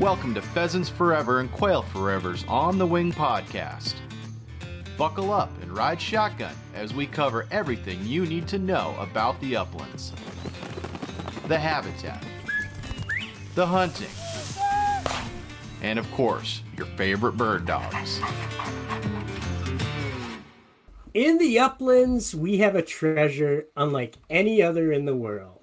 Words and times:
Welcome 0.00 0.34
to 0.34 0.42
Pheasants 0.42 0.88
Forever 0.88 1.38
and 1.38 1.52
Quail 1.52 1.82
Forever's 1.82 2.44
On 2.48 2.78
the 2.78 2.86
Wing 2.86 3.12
podcast. 3.12 3.94
Buckle 4.98 5.32
up 5.32 5.52
and 5.62 5.70
ride 5.76 6.00
shotgun 6.00 6.56
as 6.74 6.92
we 6.92 7.06
cover 7.06 7.46
everything 7.52 8.04
you 8.04 8.26
need 8.26 8.48
to 8.48 8.58
know 8.58 8.96
about 8.98 9.40
the 9.40 9.54
uplands 9.54 10.12
the 11.46 11.56
habitat, 11.56 12.24
the 13.54 13.64
hunting, 13.64 14.08
and 15.80 15.96
of 15.96 16.10
course, 16.10 16.62
your 16.76 16.86
favorite 16.96 17.36
bird 17.36 17.64
dogs. 17.64 18.20
In 21.14 21.38
the 21.38 21.60
uplands, 21.60 22.34
we 22.34 22.58
have 22.58 22.74
a 22.74 22.82
treasure 22.82 23.66
unlike 23.76 24.16
any 24.28 24.60
other 24.60 24.90
in 24.90 25.04
the 25.04 25.14
world. 25.14 25.53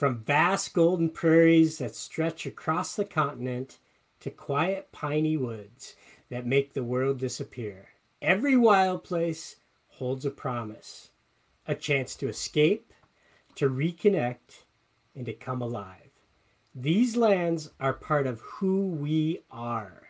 From 0.00 0.24
vast 0.24 0.72
golden 0.72 1.10
prairies 1.10 1.76
that 1.76 1.94
stretch 1.94 2.46
across 2.46 2.96
the 2.96 3.04
continent 3.04 3.76
to 4.20 4.30
quiet 4.30 4.92
piney 4.92 5.36
woods 5.36 5.94
that 6.30 6.46
make 6.46 6.72
the 6.72 6.82
world 6.82 7.18
disappear, 7.18 7.90
every 8.22 8.56
wild 8.56 9.04
place 9.04 9.56
holds 9.88 10.24
a 10.24 10.30
promise, 10.30 11.10
a 11.66 11.74
chance 11.74 12.16
to 12.16 12.28
escape, 12.28 12.94
to 13.56 13.68
reconnect, 13.68 14.64
and 15.14 15.26
to 15.26 15.34
come 15.34 15.60
alive. 15.60 16.08
These 16.74 17.18
lands 17.18 17.68
are 17.78 17.92
part 17.92 18.26
of 18.26 18.40
who 18.40 18.86
we 18.86 19.42
are, 19.50 20.08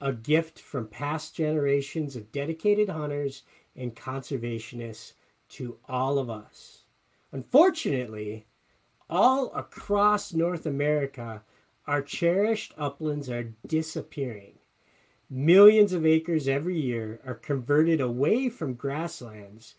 a 0.00 0.12
gift 0.12 0.60
from 0.60 0.86
past 0.86 1.34
generations 1.34 2.14
of 2.14 2.30
dedicated 2.30 2.88
hunters 2.88 3.42
and 3.74 3.96
conservationists 3.96 5.14
to 5.48 5.76
all 5.88 6.20
of 6.20 6.30
us. 6.30 6.84
Unfortunately, 7.32 8.46
all 9.08 9.52
across 9.54 10.32
North 10.32 10.66
America, 10.66 11.42
our 11.86 12.02
cherished 12.02 12.74
uplands 12.76 13.30
are 13.30 13.54
disappearing. 13.66 14.58
Millions 15.30 15.92
of 15.92 16.06
acres 16.06 16.48
every 16.48 16.78
year 16.80 17.20
are 17.24 17.34
converted 17.34 18.00
away 18.00 18.48
from 18.48 18.74
grasslands 18.74 19.74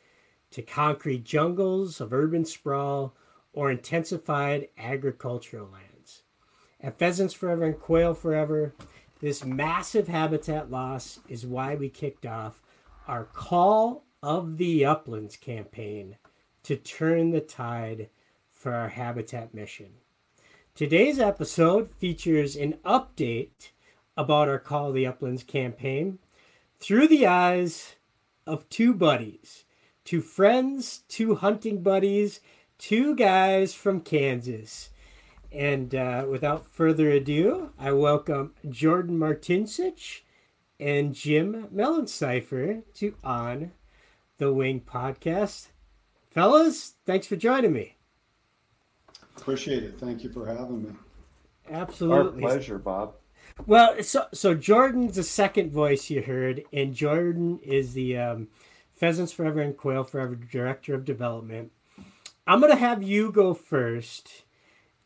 to 0.52 0.62
concrete 0.62 1.23
jungles 1.23 2.02
of 2.02 2.14
urban 2.14 2.45
sprawl 2.45 3.16
or 3.54 3.72
intensified 3.72 4.67
agricultural 4.78 5.70
lands. 5.72 6.23
At 6.82 6.98
Pheasants 6.98 7.34
Forever 7.34 7.66
and 7.66 7.80
Quail 7.80 8.14
Forever, 8.14 8.73
this 9.22 9.44
massive 9.44 10.08
habitat 10.08 10.72
loss 10.72 11.20
is 11.28 11.45
why 11.45 11.76
we 11.76 11.89
kicked 11.89 12.26
off 12.26 12.61
our 13.08 13.26
Call 13.26 14.06
of 14.23 14.58
the 14.58 14.86
Uplands 14.86 15.36
campaign 15.36 16.17
to 16.64 16.76
turn 16.76 17.32
the 17.32 17.42
tide 17.42 18.09
for 18.60 18.74
our 18.74 18.90
habitat 18.90 19.54
mission. 19.54 19.88
Today's 20.76 21.18
episode 21.18 21.90
features 21.90 22.58
an 22.58 22.74
update 22.86 23.70
about 24.18 24.50
our 24.50 24.60
Call 24.60 24.92
the 24.92 25.08
Uplands 25.08 25.44
campaign 25.44 26.20
through 26.78 27.08
the 27.08 27.26
eyes 27.26 27.96
of 28.46 28.68
two 28.68 28.94
buddies, 28.94 29.64
two 30.04 30.20
friends, 30.20 31.04
two 31.08 31.36
hunting 31.36 31.82
buddies, 31.82 32.42
two 32.78 33.16
guys 33.16 33.74
from 33.74 34.02
Kansas. 34.02 34.90
And 35.54 35.96
uh, 35.96 36.26
without 36.30 36.68
further 36.68 37.10
ado, 37.10 37.72
I 37.80 37.94
welcome 37.94 38.56
Jordan 38.68 39.18
Martincich 39.18 40.20
and 40.78 41.16
Jim 41.16 41.70
Millensifer 41.73 42.84
to 42.96 43.16
On 43.23 43.72
the 44.38 44.52
Wing 44.52 44.82
podcast. 44.82 45.68
Fellas, 46.30 46.96
thanks 47.06 47.26
for 47.26 47.38
joining 47.38 47.72
me. 47.72 47.98
Appreciate 49.42 49.84
it. 49.84 50.00
Thank 50.00 50.23
you 50.23 50.30
for 50.30 50.45
having 50.45 50.84
me. 50.84 50.92
Absolutely. 51.70 52.44
Our 52.44 52.50
pleasure, 52.50 52.78
Bob. 52.78 53.14
Well, 53.66 54.02
so 54.04 54.28
so 54.34 54.54
Jordan's 54.54 55.16
the 55.16 55.23
second 55.23 55.72
voice 55.72 56.09
you 56.09 56.22
heard, 56.22 56.64
and 56.72 56.94
Jordan 56.94 57.60
is 57.64 57.94
the 57.94 58.17
um, 58.17 58.48
Pheasants 58.95 59.32
Forever 59.32 59.61
and 59.61 59.76
Quail 59.76 60.04
Forever 60.04 60.36
Director 60.36 60.94
of 60.94 61.05
Development. 61.05 61.72
I'm 62.48 62.61
gonna 62.61 62.76
have 62.76 63.04
you 63.04 63.32
go 63.32 63.54
first. 63.54 64.44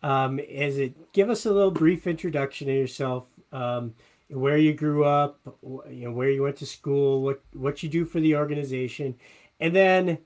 Um, 0.01 0.39
as 0.39 0.77
it 0.77 1.13
give 1.13 1.29
us 1.29 1.45
a 1.45 1.51
little 1.51 1.71
brief 1.71 2.07
introduction 2.07 2.69
of 2.69 2.75
yourself, 2.75 3.25
um, 3.53 3.95
where 4.29 4.57
you 4.57 4.73
grew 4.73 5.05
up, 5.05 5.39
you 5.63 6.05
know, 6.05 6.11
where 6.11 6.29
you 6.29 6.43
went 6.43 6.57
to 6.57 6.65
school, 6.65 7.21
what 7.21 7.41
what 7.53 7.83
you 7.83 7.89
do 7.89 8.05
for 8.05 8.19
the 8.19 8.35
organization, 8.35 9.15
and 9.59 9.75
then 9.75 10.17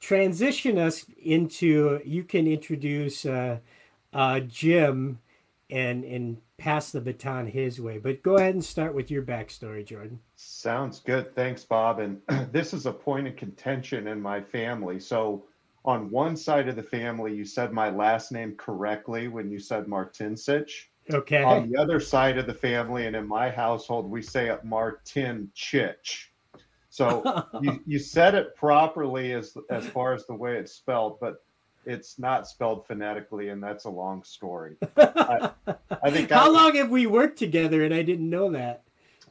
transition 0.00 0.78
us 0.78 1.06
into 1.22 2.00
you 2.04 2.24
can 2.24 2.46
introduce 2.46 3.24
uh, 3.26 3.58
uh, 4.12 4.40
Jim 4.40 5.18
and 5.70 6.04
and 6.04 6.38
pass 6.58 6.90
the 6.90 7.00
baton 7.00 7.46
his 7.46 7.80
way. 7.80 7.98
But 7.98 8.22
go 8.22 8.36
ahead 8.36 8.54
and 8.54 8.64
start 8.64 8.94
with 8.94 9.10
your 9.10 9.22
backstory, 9.22 9.84
Jordan. 9.84 10.20
Sounds 10.36 11.00
good. 11.00 11.34
Thanks, 11.34 11.64
Bob. 11.64 11.98
And 12.00 12.20
this 12.52 12.72
is 12.72 12.86
a 12.86 12.92
point 12.92 13.26
of 13.26 13.36
contention 13.36 14.06
in 14.06 14.20
my 14.20 14.40
family. 14.40 14.98
So 15.00 15.44
on 15.84 16.10
one 16.10 16.36
side 16.36 16.68
of 16.68 16.76
the 16.76 16.82
family, 16.82 17.34
you 17.34 17.44
said 17.44 17.72
my 17.72 17.90
last 17.90 18.32
name 18.32 18.54
correctly 18.56 19.28
when 19.28 19.50
you 19.50 19.58
said 19.58 19.86
Martincich. 19.86 20.86
Okay. 21.12 21.44
On 21.44 21.70
the 21.70 21.76
other 21.76 22.00
side 22.00 22.36
of 22.36 22.46
the 22.46 22.54
family, 22.54 23.06
and 23.06 23.14
in 23.14 23.28
my 23.28 23.48
household, 23.48 24.10
we 24.10 24.22
say 24.22 24.48
it 24.48 24.64
Martin 24.64 25.50
Chich. 25.54 26.26
So 26.96 27.44
you, 27.60 27.78
you 27.86 27.98
said 27.98 28.34
it 28.34 28.56
properly 28.56 29.34
as 29.34 29.54
as 29.68 29.86
far 29.86 30.14
as 30.14 30.24
the 30.24 30.34
way 30.34 30.56
it's 30.56 30.72
spelled, 30.72 31.20
but 31.20 31.44
it's 31.84 32.18
not 32.18 32.48
spelled 32.48 32.86
phonetically, 32.86 33.50
and 33.50 33.62
that's 33.62 33.84
a 33.84 33.90
long 33.90 34.24
story. 34.24 34.76
I, 34.96 35.50
I 36.02 36.10
think. 36.10 36.30
How 36.30 36.46
I, 36.46 36.48
long 36.48 36.74
have 36.76 36.88
we 36.88 37.06
worked 37.06 37.38
together, 37.38 37.84
and 37.84 37.92
I 37.92 38.00
didn't 38.00 38.30
know 38.30 38.50
that? 38.52 38.84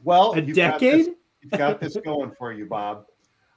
Well, 0.04 0.34
a 0.34 0.40
decade. 0.40 1.06
Got 1.06 1.14
you've 1.42 1.50
got 1.50 1.80
this 1.80 1.96
going 1.96 2.30
for 2.38 2.52
you, 2.52 2.66
Bob. 2.66 3.06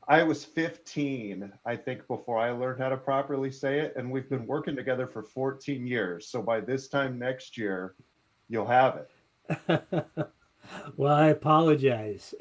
I 0.08 0.24
was 0.24 0.44
15, 0.44 1.54
I 1.68 1.76
think, 1.76 2.08
before 2.08 2.40
I 2.40 2.50
learned 2.50 2.82
how 2.82 2.90
to 2.90 2.98
properly 2.98 3.52
say 3.52 3.80
it, 3.80 3.94
and 3.96 4.10
we've 4.10 4.28
been 4.28 4.48
working 4.48 4.76
together 4.76 5.06
for 5.06 5.22
14 5.22 5.86
years. 5.86 6.28
So 6.28 6.42
by 6.42 6.62
this 6.62 6.88
time 6.88 7.20
next 7.20 7.60
year, 7.60 7.94
you'll 8.48 8.66
have 8.66 9.02
it. 9.70 9.84
well, 10.98 11.14
I 11.14 11.28
apologize. 11.28 12.34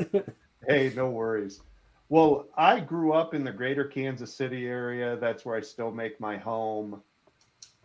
Hey, 0.67 0.93
no 0.95 1.11
worries. 1.11 1.61
Well, 2.09 2.49
I 2.57 2.81
grew 2.81 3.13
up 3.13 3.35
in 3.35 3.45
the 3.45 3.53
greater 3.53 3.85
Kansas 3.85 4.35
City 4.35 4.67
area. 4.67 5.17
That's 5.17 5.45
where 5.45 5.57
I 5.57 5.61
still 5.61 5.91
make 5.91 6.19
my 6.21 6.37
home. 6.37 7.03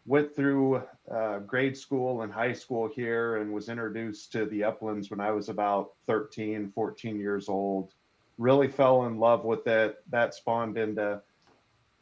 Went 0.06 0.36
through 0.36 0.84
uh, 1.10 1.40
grade 1.40 1.78
school 1.78 2.24
and 2.24 2.34
high 2.34 2.54
school 2.54 2.90
here 2.94 3.38
and 3.38 3.54
was 3.54 3.70
introduced 3.70 4.32
to 4.34 4.46
the 4.46 4.64
uplands 4.64 5.10
when 5.10 5.20
I 5.20 5.32
was 5.32 5.50
about 5.50 5.92
13, 6.08 6.72
14 6.74 7.20
years 7.20 7.48
old. 7.48 7.94
Really 8.38 8.68
fell 8.68 9.06
in 9.06 9.20
love 9.20 9.46
with 9.46 9.68
it. 9.68 9.98
That 10.10 10.34
spawned 10.34 10.78
into 10.78 11.22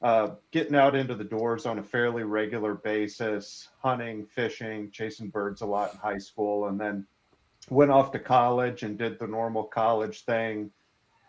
uh, 0.02 0.30
getting 0.52 0.76
out 0.76 0.96
into 0.96 1.16
the 1.16 1.24
doors 1.24 1.66
on 1.66 1.80
a 1.80 1.84
fairly 1.84 2.24
regular 2.24 2.74
basis, 2.74 3.70
hunting, 3.80 4.26
fishing, 4.26 4.90
chasing 4.92 5.30
birds 5.30 5.62
a 5.62 5.66
lot 5.66 5.94
in 5.94 6.00
high 6.00 6.18
school, 6.18 6.68
and 6.68 6.80
then 6.80 7.06
went 7.70 7.92
off 7.92 8.12
to 8.12 8.20
college 8.20 8.84
and 8.84 8.98
did 8.98 9.20
the 9.20 9.28
normal 9.28 9.64
college 9.64 10.26
thing. 10.26 10.72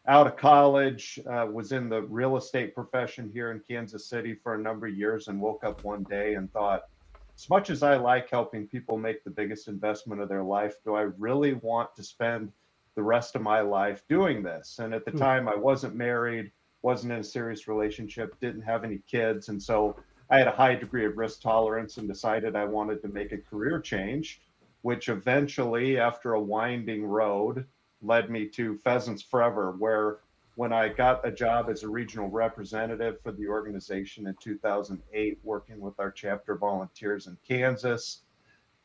Out 0.09 0.27
of 0.27 0.37
college, 0.37 1.21
uh, 1.31 1.47
was 1.51 1.71
in 1.73 1.89
the 1.89 2.03
real 2.03 2.37
estate 2.37 2.75
profession 2.75 3.31
here 3.33 3.53
in 3.53 3.61
Kansas 3.61 4.07
City 4.07 4.35
for 4.35 4.55
a 4.55 4.59
number 4.59 4.87
of 4.89 4.97
years, 4.97 5.29
and 5.29 5.41
woke 5.41 5.63
up 5.63 5.85
one 5.85 6.03
day 6.05 6.35
and 6.35 6.53
thought, 6.53 6.83
as 7.37 7.49
much 7.49 7.71
as 7.71 7.83
I 7.83 7.97
like 7.97 8.29
helping 8.29 8.67
people 8.67 8.99
make 8.99 9.23
the 9.23 9.31
biggest 9.31 9.69
investment 9.69 10.21
of 10.21 10.29
their 10.29 10.43
life, 10.43 10.75
do 10.85 10.95
I 10.95 11.03
really 11.03 11.55
want 11.55 11.95
to 11.97 12.03
spend 12.03 12.53
the 12.95 13.03
rest 13.03 13.37
of 13.37 13.43
my 13.43 13.61
life 13.61 14.03
doing 14.09 14.43
this? 14.43 14.81
And 14.81 14.93
at 14.93 15.05
the 15.05 15.13
hmm. 15.13 15.19
time, 15.19 15.49
I 15.49 15.55
wasn't 15.55 15.95
married, 15.95 16.51
wasn't 16.83 17.13
in 17.13 17.21
a 17.21 17.25
serious 17.25 17.69
relationship, 17.69 18.39
didn't 18.41 18.63
have 18.63 18.83
any 18.83 18.99
kids, 19.07 19.49
and 19.49 19.63
so 19.63 19.97
I 20.31 20.39
had 20.39 20.49
a 20.49 20.53
high 20.53 20.75
degree 20.75 21.05
of 21.05 21.17
risk 21.17 21.43
tolerance 21.43 21.99
and 21.99 22.09
decided 22.09 22.57
I 22.57 22.65
wanted 22.65 23.03
to 23.03 23.09
make 23.09 23.33
a 23.33 23.39
career 23.39 23.81
change 23.81 24.41
which 24.83 25.09
eventually, 25.09 25.99
after 25.99 26.35
a 26.35 26.41
winding 26.41 27.05
road, 27.05 27.67
led 28.03 28.31
me 28.31 28.47
to 28.49 28.77
Pheasants 28.79 29.23
Forever, 29.23 29.73
where 29.79 30.19
when 30.57 30.73
I 30.73 30.89
got 30.89 31.27
a 31.27 31.31
job 31.31 31.71
as 31.71 31.83
a 31.83 31.89
regional 31.89 32.29
representative 32.29 33.21
for 33.23 33.33
the 33.33 33.49
organization 33.49 34.27
in 34.27 34.35
2008, 34.41 35.39
working 35.43 35.81
with 35.81 35.99
our 35.99 36.11
chapter 36.11 36.57
volunteers 36.57 37.27
in 37.27 37.39
Kansas, 37.47 38.23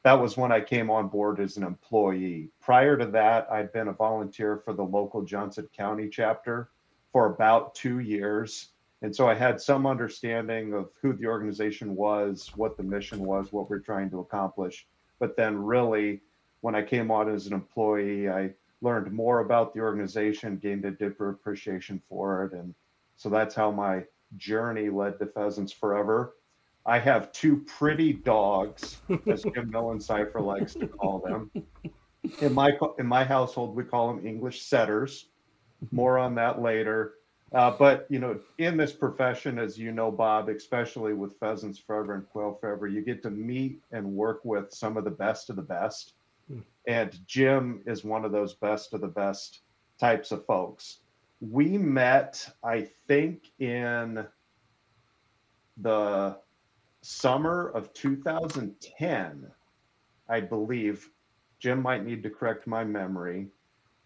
that 0.04 0.14
was 0.14 0.38
when 0.38 0.52
I 0.52 0.62
came 0.62 0.90
on 0.90 1.10
board 1.10 1.40
as 1.40 1.58
an 1.58 1.64
employee. 1.64 2.50
Prior 2.62 2.96
to 2.96 3.08
that, 3.08 3.52
I'd 3.52 3.74
been 3.74 3.90
a 3.90 3.94
volunteer 3.94 4.58
for 4.64 4.74
the 4.74 4.84
local 4.84 5.24
Johnson 5.24 5.68
County 5.76 6.08
chapter 6.08 6.70
for 7.12 7.34
about 7.34 7.76
two 7.76 8.00
years. 8.00 8.70
And 9.02 9.14
so 9.14 9.28
I 9.28 9.34
had 9.34 9.60
some 9.60 9.86
understanding 9.86 10.74
of 10.74 10.90
who 11.02 11.14
the 11.14 11.26
organization 11.26 11.96
was, 11.96 12.50
what 12.56 12.78
the 12.78 12.84
mission 12.84 13.20
was, 13.20 13.52
what 13.52 13.70
we're 13.70 13.80
trying 13.80 14.10
to 14.12 14.20
accomplish. 14.20 14.88
But 15.19 15.36
then, 15.36 15.58
really, 15.58 16.22
when 16.62 16.75
I 16.75 16.81
came 16.81 17.12
on 17.12 17.30
as 17.30 17.48
an 17.48 17.54
employee, 17.54 18.30
I 18.30 18.52
learned 18.81 19.12
more 19.12 19.40
about 19.40 19.74
the 19.74 19.80
organization, 19.80 20.58
gained 20.58 20.86
a 20.86 20.92
deeper 20.92 21.30
appreciation 21.30 22.02
for 22.08 22.46
it. 22.46 22.54
And 22.54 22.74
so 23.16 23.30
that's 23.30 23.56
how 23.56 23.72
my 23.72 24.04
journey 24.38 24.90
led 24.90 25.19
to 25.19 25.25
Pheasants 25.25 25.72
Forever. 25.72 26.36
I 26.86 27.00
have 27.00 27.31
two 27.31 27.58
pretty 27.66 28.14
dogs, 28.14 29.02
as 29.28 29.44
Jim 29.44 30.00
Cipher 30.00 30.42
likes 30.42 30.74
to 30.75 30.88
call 30.88 31.19
them. 31.19 31.52
In 32.40 32.54
my 32.54 32.72
in 32.98 33.06
my 33.06 33.24
household, 33.24 33.75
we 33.75 33.84
call 33.84 34.08
them 34.14 34.25
English 34.25 34.62
setters. 34.62 35.25
More 35.92 36.18
on 36.18 36.36
that 36.36 36.62
later. 36.62 37.16
Uh, 37.54 37.72
but 37.72 38.06
you 38.10 38.20
know, 38.20 38.40
in 38.58 38.76
this 38.76 38.92
profession, 38.92 39.58
as 39.58 39.78
you 39.78 39.92
know, 39.92 40.12
Bob, 40.12 40.50
especially 40.50 41.14
with 41.14 41.40
pheasants 41.40 41.80
forever 41.80 42.14
and 42.16 42.28
quail 42.30 42.58
forever, 42.60 42.88
you 42.88 43.02
get 43.02 43.24
to 43.24 43.30
meet 43.30 43.82
and 43.92 44.06
work 44.06 44.42
with 44.44 44.72
some 44.72 44.98
of 44.98 45.06
the 45.06 45.12
best 45.12 45.50
of 45.50 45.56
the 45.56 45.62
best. 45.62 46.14
Hmm. 46.52 46.60
And 46.88 47.18
Jim 47.26 47.82
is 47.86 48.04
one 48.04 48.26
of 48.26 48.32
those 48.32 48.54
best 48.54 48.94
of 48.94 49.02
the 49.02 49.08
best 49.08 49.62
types 49.98 50.32
of 50.32 50.46
folks. 50.46 51.00
We 51.40 51.78
met, 51.78 52.50
I 52.64 52.90
think, 53.08 53.52
in 53.60 54.26
the 55.78 56.38
summer 57.02 57.70
of 57.70 57.94
2010, 57.94 59.48
I 60.28 60.42
believe. 60.42 61.10
Jim 61.60 61.82
might 61.82 62.06
need 62.06 62.24
to 62.24 62.30
correct 62.30 62.68
my 62.68 62.84
memory. 62.84 63.48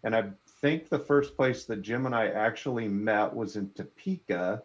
And 0.04 0.14
I 0.14 0.24
think 0.62 0.88
the 0.88 0.98
first 0.98 1.36
place 1.36 1.64
that 1.64 1.82
Jim 1.82 2.06
and 2.06 2.14
I 2.14 2.28
actually 2.28 2.88
met 2.88 3.34
was 3.34 3.56
in 3.56 3.70
Topeka 3.70 4.62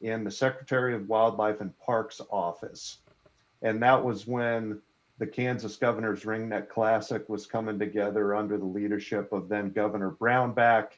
in 0.00 0.24
the 0.24 0.30
Secretary 0.30 0.94
of 0.94 1.08
Wildlife 1.08 1.60
and 1.60 1.76
Parks 1.78 2.20
office. 2.30 2.98
And 3.60 3.82
that 3.82 4.02
was 4.02 4.26
when 4.26 4.80
the 5.18 5.26
Kansas 5.26 5.76
Governor's 5.76 6.22
Ringneck 6.22 6.68
Classic 6.68 7.28
was 7.28 7.46
coming 7.46 7.78
together 7.78 8.34
under 8.34 8.56
the 8.56 8.64
leadership 8.64 9.32
of 9.32 9.48
then 9.48 9.70
Governor 9.70 10.12
Brownback. 10.12 10.92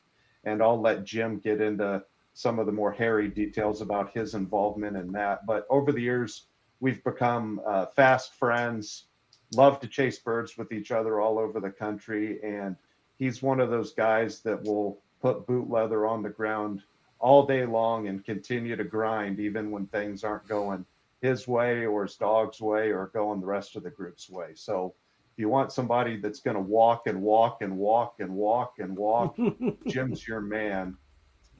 And 0.44 0.62
I'll 0.62 0.80
let 0.80 1.04
Jim 1.04 1.38
get 1.38 1.60
into 1.60 2.04
some 2.34 2.58
of 2.58 2.66
the 2.66 2.72
more 2.72 2.92
hairy 2.92 3.28
details 3.28 3.80
about 3.80 4.12
his 4.12 4.34
involvement 4.34 4.96
in 4.96 5.10
that. 5.12 5.46
But 5.46 5.66
over 5.70 5.90
the 5.90 6.00
years, 6.00 6.46
we've 6.80 7.02
become 7.02 7.60
uh, 7.66 7.86
fast 7.86 8.34
friends, 8.34 9.06
love 9.54 9.80
to 9.80 9.88
chase 9.88 10.18
birds 10.18 10.58
with 10.58 10.70
each 10.72 10.90
other 10.90 11.20
all 11.20 11.38
over 11.38 11.60
the 11.60 11.70
country. 11.70 12.42
And 12.42 12.76
he's 13.18 13.42
one 13.42 13.60
of 13.60 13.70
those 13.70 13.92
guys 13.92 14.40
that 14.40 14.62
will 14.64 14.98
put 15.20 15.46
boot 15.46 15.70
leather 15.70 16.06
on 16.06 16.22
the 16.22 16.30
ground 16.30 16.82
all 17.18 17.46
day 17.46 17.64
long 17.64 18.08
and 18.08 18.24
continue 18.24 18.76
to 18.76 18.84
grind 18.84 19.40
even 19.40 19.70
when 19.70 19.86
things 19.86 20.24
aren't 20.24 20.46
going 20.46 20.84
his 21.22 21.48
way 21.48 21.86
or 21.86 22.02
his 22.02 22.16
dog's 22.16 22.60
way 22.60 22.92
or 22.92 23.10
going 23.14 23.40
the 23.40 23.46
rest 23.46 23.76
of 23.76 23.82
the 23.82 23.90
group's 23.90 24.28
way. 24.28 24.48
So 24.54 24.94
if 25.32 25.38
you 25.38 25.48
want 25.48 25.72
somebody 25.72 26.18
that's 26.18 26.40
going 26.40 26.54
to 26.54 26.62
walk 26.62 27.06
and 27.06 27.22
walk 27.22 27.62
and 27.62 27.76
walk 27.78 28.16
and 28.18 28.30
walk 28.30 28.74
and 28.78 28.94
walk, 28.94 29.36
Jim's 29.88 30.28
your 30.28 30.42
man. 30.42 30.96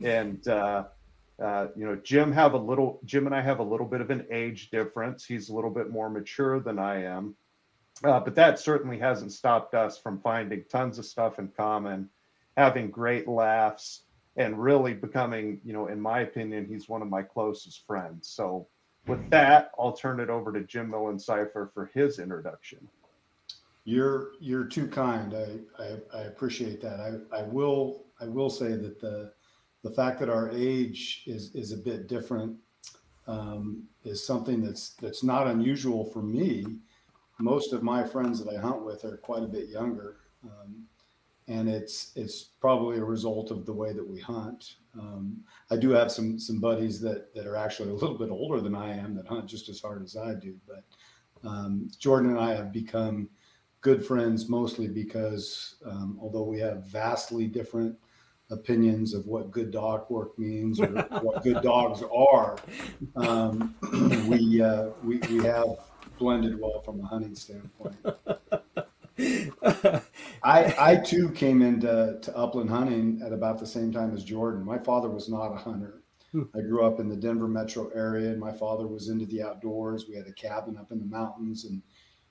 And 0.03 0.47
uh, 0.47 0.85
uh, 1.43 1.69
you 1.75 1.87
know, 1.87 1.97
Jim 1.97 2.31
have 2.31 2.53
a 2.53 2.59
little. 2.59 3.01
Jim 3.05 3.27
and 3.27 3.35
I 3.35 3.41
have 3.41 3.59
a 3.59 3.65
little 3.65 3.87
bit 3.87 4.01
of 4.01 4.11
an 4.11 4.27
age 4.31 4.71
difference. 4.71 5.25
He's 5.25 5.49
a 5.49 5.55
little 5.55 5.71
bit 5.71 5.91
more 5.91 6.09
mature 6.09 6.61
than 6.61 6.79
I 6.79 7.03
am, 7.03 7.35
uh, 8.03 8.21
but 8.21 8.35
that 8.35 8.59
certainly 8.59 8.99
hasn't 8.99 9.33
stopped 9.33 9.75
us 9.75 9.99
from 9.99 10.21
finding 10.21 10.65
tons 10.69 10.99
of 10.99 11.05
stuff 11.05 11.39
in 11.39 11.49
common, 11.49 12.09
having 12.57 12.91
great 12.91 13.29
laughs, 13.29 14.03
and 14.37 14.61
really 14.61 14.95
becoming, 14.95 15.61
you 15.65 15.73
know, 15.73 15.87
in 15.87 16.01
my 16.01 16.21
opinion, 16.21 16.67
he's 16.67 16.89
one 16.89 17.03
of 17.03 17.09
my 17.09 17.23
closest 17.23 17.87
friends. 17.87 18.29
So, 18.29 18.67
with 19.07 19.31
that, 19.31 19.71
I'll 19.79 19.93
turn 19.93 20.19
it 20.19 20.31
over 20.31 20.51
to 20.53 20.65
Jim 20.65 20.91
Millensifer 20.91 21.73
for 21.73 21.91
his 21.93 22.19
introduction. 22.19 22.89
You're 23.85 24.31
you're 24.41 24.65
too 24.65 24.89
kind. 24.89 25.35
I, 25.35 25.83
I, 25.83 26.19
I 26.19 26.23
appreciate 26.23 26.81
that. 26.81 27.01
I, 27.01 27.41
I 27.41 27.43
will 27.43 28.07
I 28.19 28.25
will 28.25 28.49
say 28.49 28.73
that 28.73 28.99
the 29.01 29.33
the 29.83 29.91
fact 29.91 30.19
that 30.21 30.31
our 30.31 30.51
age 30.51 31.25
is 31.27 31.55
is 31.55 31.71
a 31.73 31.77
bit 31.77 32.09
different 32.09 32.57
um, 33.27 33.85
is 34.05 34.27
something 34.27 34.63
that's 34.63 34.95
that's 34.95 35.23
not 35.23 35.47
unusual 35.47 36.07
for 36.07 36.23
me 36.23 36.79
most 37.41 37.73
of 37.73 37.83
my 37.83 38.05
friends 38.05 38.43
that 38.43 38.55
I 38.55 38.61
hunt 38.61 38.85
with 38.85 39.05
are 39.05 39.17
quite 39.17 39.43
a 39.43 39.49
bit 39.49 39.69
younger, 39.69 40.17
um, 40.45 40.85
and 41.49 41.69
it's 41.69 42.13
it's 42.17 42.43
probably 42.61 42.99
a 42.99 43.05
result 43.05 43.51
of 43.51 43.67
the 43.67 43.73
way 43.73 43.93
that 43.93 44.07
we 44.07 44.21
hunt. 44.21 44.77
Um, 44.99 45.43
I 45.71 45.77
do 45.77 45.91
have 45.91 46.11
some 46.13 46.39
some 46.39 46.61
buddies 46.61 47.01
that 47.01 47.35
that 47.35 47.47
are 47.47 47.57
actually 47.57 47.91
a 47.91 47.95
little 47.95 48.17
bit 48.17 48.31
older 48.31 48.61
than 48.61 48.75
I 48.75 48.97
am 48.97 49.15
that 49.17 49.27
hunt 49.27 49.47
just 49.47 49.69
as 49.69 49.81
hard 49.81 50.03
as 50.03 50.17
I 50.17 50.35
do. 50.35 50.55
But 50.67 50.85
um, 51.49 51.91
Jordan 51.99 52.31
and 52.31 52.41
I 52.41 52.55
have 52.55 52.73
become 52.73 53.29
good 53.81 54.05
friends 54.05 54.49
mostly 54.49 54.89
because 54.89 55.77
um, 55.85 56.19
although 56.21 56.43
we 56.43 56.59
have 56.59 56.87
vastly 56.87 57.47
different 57.47 57.95
opinions 58.51 59.13
of 59.13 59.27
what 59.27 59.51
good 59.51 59.71
dog 59.71 60.09
work 60.09 60.39
means 60.39 60.81
or 60.81 60.87
what 61.23 61.43
good 61.43 61.61
dogs 61.63 62.03
are, 62.15 62.57
um, 63.17 63.75
we, 64.29 64.63
uh, 64.63 64.89
we 65.03 65.19
we 65.31 65.45
have 65.45 65.77
blended 66.19 66.61
well 66.61 66.81
from 66.83 67.01
a 67.01 67.07
hunting 67.07 67.35
standpoint. 67.35 67.97
I 70.43 70.75
I 70.79 70.97
too 71.05 71.31
came 71.31 71.63
into 71.63 72.19
to 72.21 72.37
upland 72.37 72.71
hunting 72.71 73.23
at 73.25 73.33
about 73.33 73.59
the 73.59 73.67
same 73.67 73.93
time 73.93 74.15
as 74.15 74.25
Jordan. 74.25 74.65
My 74.65 74.79
father 74.79 75.09
was 75.09 75.29
not 75.29 75.53
a 75.53 75.57
hunter. 75.57 76.03
Hmm. 76.33 76.43
I 76.55 76.61
grew 76.61 76.85
up 76.85 76.99
in 76.99 77.09
the 77.09 77.17
Denver 77.17 77.47
metro 77.47 77.91
area, 77.95 78.31
and 78.31 78.41
my 78.41 78.53
father 78.53 78.87
was 78.87 79.09
into 79.09 79.27
the 79.27 79.43
outdoors. 79.43 80.07
We 80.09 80.17
had 80.17 80.27
a 80.27 80.33
cabin 80.33 80.77
up 80.77 80.91
in 80.91 80.99
the 80.99 81.07
mountains, 81.07 81.65
and 81.65 81.81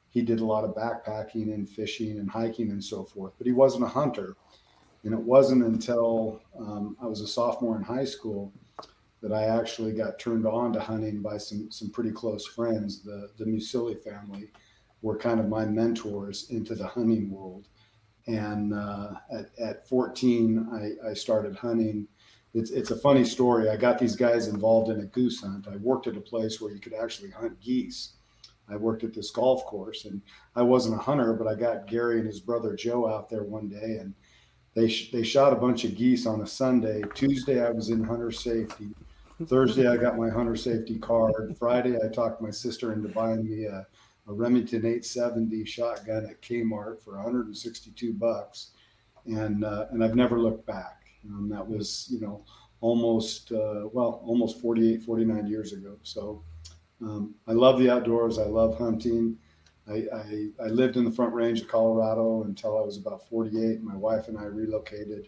he 0.09 0.21
did 0.21 0.41
a 0.41 0.45
lot 0.45 0.65
of 0.65 0.75
backpacking 0.75 1.53
and 1.53 1.67
fishing 1.67 2.19
and 2.19 2.29
hiking 2.29 2.69
and 2.69 2.83
so 2.83 3.03
forth. 3.03 3.33
But 3.37 3.47
he 3.47 3.53
wasn't 3.53 3.85
a 3.85 3.87
hunter. 3.87 4.35
And 5.05 5.13
it 5.13 5.19
wasn't 5.19 5.63
until 5.63 6.39
um, 6.57 6.95
I 7.01 7.07
was 7.07 7.19
a 7.19 7.27
sophomore 7.27 7.75
in 7.75 7.83
high 7.83 8.05
school 8.05 8.53
that 9.23 9.31
I 9.31 9.45
actually 9.45 9.93
got 9.93 10.19
turned 10.19 10.45
on 10.45 10.73
to 10.73 10.79
hunting 10.79 11.21
by 11.21 11.37
some 11.37 11.71
some 11.71 11.89
pretty 11.89 12.11
close 12.11 12.45
friends. 12.45 13.01
The 13.01 13.31
the 13.37 13.45
Musili 13.45 13.99
family 13.99 14.51
were 15.01 15.17
kind 15.17 15.39
of 15.39 15.47
my 15.49 15.65
mentors 15.65 16.49
into 16.49 16.75
the 16.75 16.87
hunting 16.87 17.31
world. 17.31 17.67
And 18.25 18.73
uh, 18.73 19.11
at, 19.31 19.47
at 19.59 19.87
14, 19.87 20.95
I, 21.05 21.09
I 21.09 21.13
started 21.13 21.55
hunting. 21.55 22.07
It's, 22.53 22.71
it's 22.71 22.91
a 22.91 22.95
funny 22.95 23.25
story. 23.25 23.69
I 23.69 23.75
got 23.75 23.99
these 23.99 24.15
guys 24.15 24.47
involved 24.47 24.89
in 24.89 25.01
a 25.01 25.05
goose 25.05 25.41
hunt. 25.41 25.67
I 25.67 25.75
worked 25.77 26.07
at 26.07 26.15
a 26.15 26.21
place 26.21 26.61
where 26.61 26.71
you 26.71 26.79
could 26.79 26.93
actually 26.93 27.31
hunt 27.31 27.59
geese. 27.59 28.13
I 28.69 28.77
worked 28.77 29.03
at 29.03 29.13
this 29.13 29.29
golf 29.29 29.65
course 29.65 30.05
and 30.05 30.21
I 30.55 30.61
wasn't 30.61 30.95
a 30.95 31.03
hunter, 31.03 31.33
but 31.33 31.47
I 31.47 31.55
got 31.55 31.87
Gary 31.87 32.19
and 32.19 32.27
his 32.27 32.39
brother 32.39 32.75
Joe 32.75 33.09
out 33.09 33.29
there 33.29 33.43
one 33.43 33.67
day 33.67 33.97
and 33.99 34.13
they, 34.73 34.87
sh- 34.87 35.11
they 35.11 35.23
shot 35.23 35.51
a 35.51 35.57
bunch 35.57 35.83
of 35.83 35.95
geese 35.95 36.25
on 36.25 36.39
a 36.41 36.47
Sunday. 36.47 37.01
Tuesday, 37.13 37.61
I 37.65 37.71
was 37.71 37.89
in 37.89 38.05
hunter 38.05 38.31
safety. 38.31 38.91
Thursday, 39.41 39.87
I 39.87 39.97
got 39.97 40.17
my 40.17 40.29
hunter 40.29 40.55
safety 40.55 40.99
card. 40.99 41.55
Friday, 41.57 41.97
I 41.97 42.07
talked 42.07 42.41
my 42.41 42.51
sister 42.51 42.93
into 42.93 43.09
buying 43.09 43.43
me 43.43 43.65
a, 43.65 43.85
a 44.27 44.33
Remington 44.33 44.79
870 44.79 45.65
shotgun 45.65 46.27
at 46.29 46.41
Kmart 46.41 47.01
for 47.01 47.15
162 47.15 48.13
bucks, 48.13 48.71
and 49.25 49.63
uh, 49.63 49.87
and 49.91 50.03
I've 50.03 50.15
never 50.15 50.39
looked 50.39 50.65
back. 50.65 51.05
Um, 51.29 51.49
that 51.49 51.67
was 51.67 52.07
you 52.11 52.19
know 52.19 52.45
almost 52.81 53.51
uh, 53.51 53.87
well 53.91 54.21
almost 54.25 54.61
48 54.61 55.03
49 55.03 55.47
years 55.47 55.73
ago. 55.73 55.97
So 56.03 56.43
um, 57.01 57.35
I 57.47 57.53
love 57.53 57.79
the 57.79 57.89
outdoors. 57.89 58.37
I 58.37 58.45
love 58.45 58.77
hunting. 58.77 59.37
I, 59.89 60.05
I, 60.13 60.47
I 60.63 60.67
lived 60.67 60.95
in 60.95 61.03
the 61.03 61.11
Front 61.11 61.33
Range 61.33 61.59
of 61.59 61.67
Colorado 61.67 62.43
until 62.43 62.77
I 62.77 62.81
was 62.81 62.97
about 62.97 63.27
48. 63.27 63.83
My 63.83 63.95
wife 63.95 64.29
and 64.29 64.37
I 64.37 64.43
relocated 64.43 65.27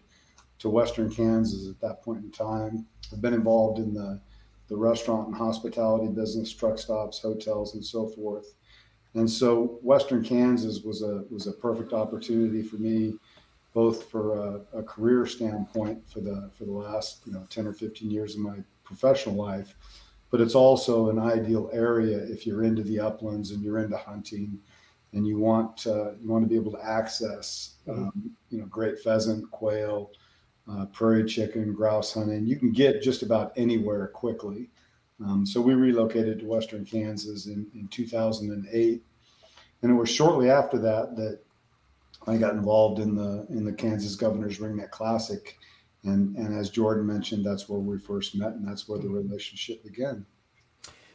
to 0.59 0.69
Western 0.69 1.09
Kansas 1.09 1.69
at 1.69 1.79
that 1.81 2.01
point 2.01 2.23
in 2.23 2.31
time. 2.31 2.85
I've 3.11 3.21
been 3.21 3.33
involved 3.33 3.79
in 3.79 3.93
the, 3.93 4.19
the 4.67 4.75
restaurant 4.77 5.27
and 5.27 5.35
hospitality 5.35 6.07
business, 6.07 6.51
truck 6.51 6.77
stops, 6.77 7.19
hotels, 7.19 7.75
and 7.75 7.85
so 7.85 8.07
forth. 8.07 8.55
And 9.15 9.29
so 9.29 9.79
Western 9.81 10.23
Kansas 10.23 10.81
was 10.81 11.01
a 11.01 11.23
was 11.29 11.47
a 11.47 11.53
perfect 11.53 11.93
opportunity 11.93 12.61
for 12.61 12.75
me, 12.75 13.17
both 13.73 14.09
for 14.09 14.37
a, 14.37 14.79
a 14.79 14.83
career 14.83 15.25
standpoint 15.25 16.07
for 16.09 16.19
the 16.19 16.51
for 16.57 16.65
the 16.65 16.71
last 16.71 17.21
you 17.25 17.31
know 17.31 17.45
10 17.49 17.65
or 17.65 17.73
15 17.73 18.11
years 18.11 18.35
of 18.35 18.41
my 18.41 18.57
professional 18.83 19.35
life, 19.35 19.73
but 20.31 20.41
it's 20.41 20.53
also 20.53 21.09
an 21.09 21.17
ideal 21.17 21.69
area 21.71 22.17
if 22.17 22.45
you're 22.45 22.63
into 22.63 22.83
the 22.83 22.99
uplands 22.99 23.51
and 23.51 23.63
you're 23.63 23.79
into 23.79 23.97
hunting, 23.97 24.59
and 25.13 25.25
you 25.25 25.39
want 25.39 25.87
uh, 25.87 26.11
you 26.21 26.27
want 26.27 26.43
to 26.43 26.49
be 26.49 26.55
able 26.55 26.73
to 26.73 26.85
access 26.85 27.75
um, 27.87 28.11
you 28.49 28.59
know 28.59 28.65
great 28.65 28.99
pheasant, 28.99 29.49
quail, 29.49 30.11
uh, 30.69 30.85
prairie 30.87 31.25
chicken, 31.25 31.73
grouse 31.73 32.13
hunting. 32.13 32.45
You 32.45 32.57
can 32.57 32.71
get 32.71 33.01
just 33.01 33.21
about 33.21 33.53
anywhere 33.55 34.07
quickly. 34.07 34.69
Um, 35.23 35.45
so 35.45 35.61
we 35.61 35.73
relocated 35.73 36.39
to 36.39 36.45
Western 36.45 36.85
Kansas 36.85 37.45
in, 37.45 37.67
in 37.73 37.87
2008, 37.87 39.03
and 39.81 39.91
it 39.91 39.93
was 39.93 40.09
shortly 40.09 40.49
after 40.49 40.77
that 40.79 41.15
that 41.15 41.39
I 42.27 42.37
got 42.37 42.53
involved 42.53 42.99
in 42.99 43.15
the 43.15 43.45
in 43.49 43.63
the 43.63 43.71
Kansas 43.71 44.15
Governor's 44.15 44.59
Ringneck 44.59 44.89
Classic, 44.89 45.57
and 46.03 46.35
and 46.35 46.57
as 46.57 46.69
Jordan 46.69 47.05
mentioned, 47.05 47.45
that's 47.45 47.69
where 47.69 47.79
we 47.79 47.97
first 47.97 48.35
met, 48.35 48.53
and 48.53 48.67
that's 48.67 48.89
where 48.89 48.99
the 48.99 49.07
relationship 49.07 49.83
began. 49.83 50.25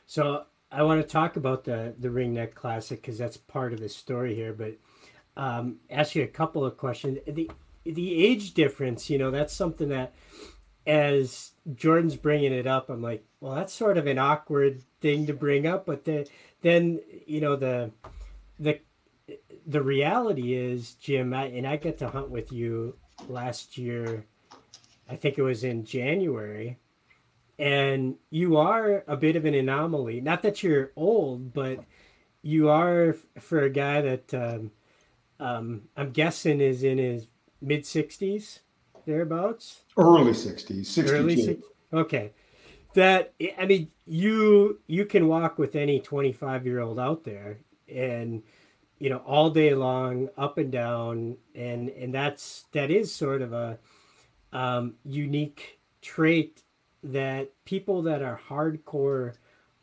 So 0.06 0.44
I 0.72 0.82
want 0.82 1.02
to 1.02 1.06
talk 1.06 1.36
about 1.36 1.64
the 1.64 1.94
the 1.98 2.08
Ringneck 2.08 2.54
Classic 2.54 3.00
because 3.00 3.18
that's 3.18 3.36
part 3.36 3.72
of 3.74 3.80
the 3.80 3.88
story 3.88 4.34
here, 4.34 4.54
but 4.54 4.76
um, 5.36 5.76
ask 5.90 6.14
you 6.14 6.22
a 6.22 6.28
couple 6.28 6.64
of 6.64 6.76
questions. 6.76 7.18
The 7.26 7.50
the 7.84 8.24
age 8.24 8.54
difference, 8.54 9.10
you 9.10 9.18
know, 9.18 9.30
that's 9.30 9.54
something 9.54 9.88
that 9.88 10.14
as 10.86 11.52
Jordan's 11.74 12.16
bringing 12.16 12.52
it 12.52 12.66
up, 12.66 12.88
I'm 12.88 13.02
like, 13.02 13.24
well, 13.40 13.54
that's 13.54 13.72
sort 13.72 13.98
of 13.98 14.06
an 14.06 14.18
awkward 14.18 14.82
thing 15.00 15.26
to 15.26 15.34
bring 15.34 15.66
up, 15.66 15.86
but 15.86 16.04
the, 16.04 16.28
then 16.62 17.00
you 17.26 17.40
know 17.40 17.56
the 17.56 17.90
the 18.58 18.80
the 19.66 19.82
reality 19.82 20.54
is, 20.54 20.94
Jim, 20.94 21.32
I, 21.32 21.44
and 21.44 21.66
I 21.66 21.76
get 21.76 21.98
to 21.98 22.08
hunt 22.08 22.30
with 22.30 22.52
you 22.52 22.96
last 23.28 23.78
year. 23.78 24.26
I 25.08 25.16
think 25.16 25.38
it 25.38 25.42
was 25.42 25.64
in 25.64 25.84
January, 25.84 26.78
and 27.58 28.16
you 28.30 28.56
are 28.56 29.04
a 29.06 29.16
bit 29.16 29.36
of 29.36 29.44
an 29.44 29.54
anomaly. 29.54 30.20
Not 30.20 30.42
that 30.42 30.62
you're 30.62 30.92
old, 30.96 31.52
but 31.52 31.84
you 32.42 32.68
are 32.68 33.16
for 33.38 33.60
a 33.60 33.70
guy 33.70 34.00
that 34.00 34.34
um, 34.34 34.70
um, 35.38 35.82
I'm 35.96 36.10
guessing 36.10 36.60
is 36.60 36.82
in 36.82 36.98
his 36.98 37.26
mid 37.60 37.82
60s 37.82 38.60
thereabouts? 39.06 39.82
Early 39.96 40.32
60s 40.32 40.86
62 40.86 41.14
early, 41.14 41.62
okay. 41.92 42.32
That 42.94 43.34
i 43.56 43.66
mean 43.66 43.88
you 44.04 44.80
you 44.88 45.04
can 45.04 45.28
walk 45.28 45.58
with 45.58 45.76
any 45.76 46.00
25 46.00 46.66
year 46.66 46.80
old 46.80 46.98
out 46.98 47.22
there 47.22 47.58
and 47.88 48.42
you 48.98 49.10
know 49.10 49.18
all 49.18 49.50
day 49.50 49.74
long 49.74 50.28
up 50.36 50.58
and 50.58 50.70
down 50.70 51.36
and 51.54 51.88
and 51.88 52.14
that's 52.14 52.66
that 52.72 52.90
is 52.90 53.12
sort 53.12 53.42
of 53.42 53.52
a 53.52 53.78
um, 54.52 54.94
unique 55.04 55.78
trait 56.02 56.62
that 57.02 57.50
people 57.64 58.02
that 58.02 58.22
are 58.22 58.40
hardcore 58.48 59.34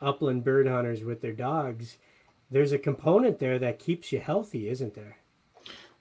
upland 0.02 0.44
bird 0.44 0.68
hunters 0.68 1.04
with 1.04 1.22
their 1.22 1.34
dogs 1.34 1.98
there's 2.52 2.72
a 2.72 2.78
component 2.78 3.40
there 3.40 3.60
that 3.60 3.80
keeps 3.80 4.12
you 4.12 4.20
healthy 4.20 4.70
isn't 4.70 4.94
there? 4.94 5.18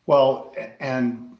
Well 0.06 0.54
and 0.78 1.36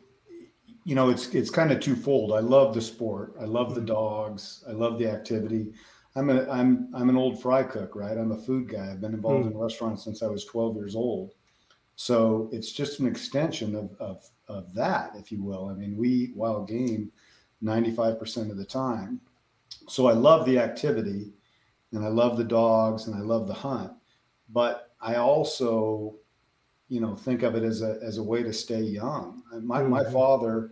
you 0.87 0.95
know, 0.95 1.11
it's 1.11 1.35
it's 1.35 1.51
kind 1.51 1.73
of 1.73 1.81
twofold. 1.81 2.33
I 2.33 2.39
love 2.39 2.73
the 2.73 2.81
sport. 2.81 3.35
I 3.41 3.45
love 3.45 3.75
the 3.75 3.81
mm-hmm. 3.81 3.87
dogs. 3.87 4.63
I 4.69 4.71
love 4.71 5.01
the 5.01 5.11
activity. 5.11 5.73
I'm 6.15 6.31
a 6.31 6.49
I'm 6.49 6.89
I'm 6.95 7.11
an 7.11 7.17
old 7.17 7.43
fry 7.43 7.65
cook, 7.65 7.97
right? 7.97 8.17
I'm 8.17 8.31
a 8.31 8.37
food 8.37 8.69
guy. 8.69 8.93
I've 8.93 9.01
been 9.01 9.13
involved 9.13 9.47
mm. 9.47 9.51
in 9.51 9.59
restaurants 9.59 10.05
since 10.05 10.23
I 10.23 10.29
was 10.29 10.45
12 10.45 10.77
years 10.77 10.95
old. 10.95 11.33
So 11.97 12.49
it's 12.53 12.71
just 12.71 13.01
an 13.01 13.09
extension 13.09 13.75
of, 13.75 13.97
of 13.99 14.31
of 14.47 14.73
that, 14.75 15.11
if 15.17 15.33
you 15.33 15.43
will. 15.43 15.67
I 15.67 15.75
mean, 15.75 15.97
we 15.97 16.09
eat 16.09 16.37
wild 16.37 16.69
game 16.69 17.11
95% 17.65 18.53
of 18.53 18.57
the 18.57 18.65
time. 18.65 19.21
So 19.89 20.07
I 20.07 20.13
love 20.13 20.47
the 20.47 20.61
activity 20.61 21.33
and 21.91 22.05
I 22.05 22.09
love 22.09 22.37
the 22.37 22.45
dogs 22.45 23.09
and 23.09 23.17
I 23.17 23.23
love 23.23 23.49
the 23.49 23.55
hunt. 23.55 23.91
But 24.51 24.93
I 25.01 25.17
also 25.17 26.15
you 26.89 27.01
know 27.01 27.17
think 27.17 27.43
of 27.43 27.57
it 27.57 27.65
as 27.65 27.83
a 27.83 27.99
as 28.03 28.19
a 28.19 28.23
way 28.23 28.45
to 28.45 28.53
stay 28.53 28.83
young. 28.83 29.43
My 29.63 29.81
mm-hmm. 29.81 29.91
my 29.91 30.05
father 30.05 30.71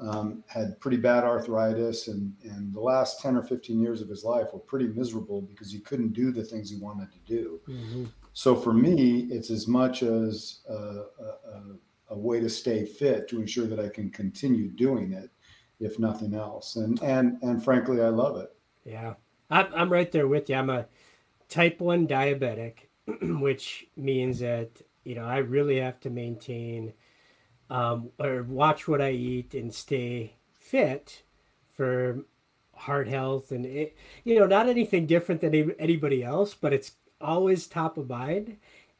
um, 0.00 0.42
had 0.48 0.80
pretty 0.80 0.96
bad 0.96 1.24
arthritis, 1.24 2.08
and 2.08 2.34
and 2.42 2.74
the 2.74 2.80
last 2.80 3.20
ten 3.20 3.36
or 3.36 3.42
fifteen 3.42 3.80
years 3.80 4.00
of 4.00 4.08
his 4.08 4.24
life 4.24 4.48
were 4.52 4.58
pretty 4.58 4.88
miserable 4.88 5.42
because 5.42 5.72
he 5.72 5.78
couldn't 5.80 6.12
do 6.12 6.32
the 6.32 6.42
things 6.42 6.70
he 6.70 6.76
wanted 6.76 7.12
to 7.12 7.18
do. 7.26 7.60
Mm-hmm. 7.68 8.04
So 8.32 8.56
for 8.56 8.72
me, 8.72 9.28
it's 9.30 9.50
as 9.50 9.68
much 9.68 10.02
as 10.02 10.60
a, 10.68 10.74
a, 10.74 11.62
a, 12.10 12.18
way 12.18 12.40
to 12.40 12.50
stay 12.50 12.84
fit 12.84 13.28
to 13.28 13.40
ensure 13.40 13.68
that 13.68 13.78
I 13.78 13.88
can 13.88 14.10
continue 14.10 14.68
doing 14.68 15.12
it, 15.12 15.30
if 15.78 16.00
nothing 16.00 16.34
else. 16.34 16.76
And 16.76 17.00
and 17.02 17.40
and 17.42 17.62
frankly, 17.62 18.00
I 18.02 18.08
love 18.08 18.36
it. 18.38 18.54
Yeah, 18.84 19.14
I'm 19.50 19.68
I'm 19.74 19.92
right 19.92 20.10
there 20.10 20.26
with 20.26 20.50
you. 20.50 20.56
I'm 20.56 20.70
a 20.70 20.86
type 21.48 21.80
one 21.80 22.08
diabetic, 22.08 22.88
which 23.22 23.86
means 23.96 24.40
that 24.40 24.82
you 25.04 25.14
know, 25.14 25.24
I 25.24 25.38
really 25.38 25.78
have 25.80 26.00
to 26.00 26.10
maintain 26.10 26.92
um, 27.70 28.10
or 28.18 28.42
watch 28.42 28.86
what 28.86 29.00
I 29.00 29.10
eat 29.10 29.54
and 29.54 29.74
stay 29.74 30.34
fit 30.52 31.22
for 31.68 32.24
heart 32.76 33.08
health 33.08 33.52
and 33.52 33.64
it, 33.64 33.96
you 34.24 34.38
know 34.38 34.46
not 34.46 34.68
anything 34.68 35.06
different 35.06 35.40
than 35.40 35.72
anybody 35.78 36.24
else 36.24 36.54
but 36.54 36.72
it's 36.72 36.92
always 37.20 37.66
top 37.66 37.96
of 37.96 38.08
mind 38.08 38.56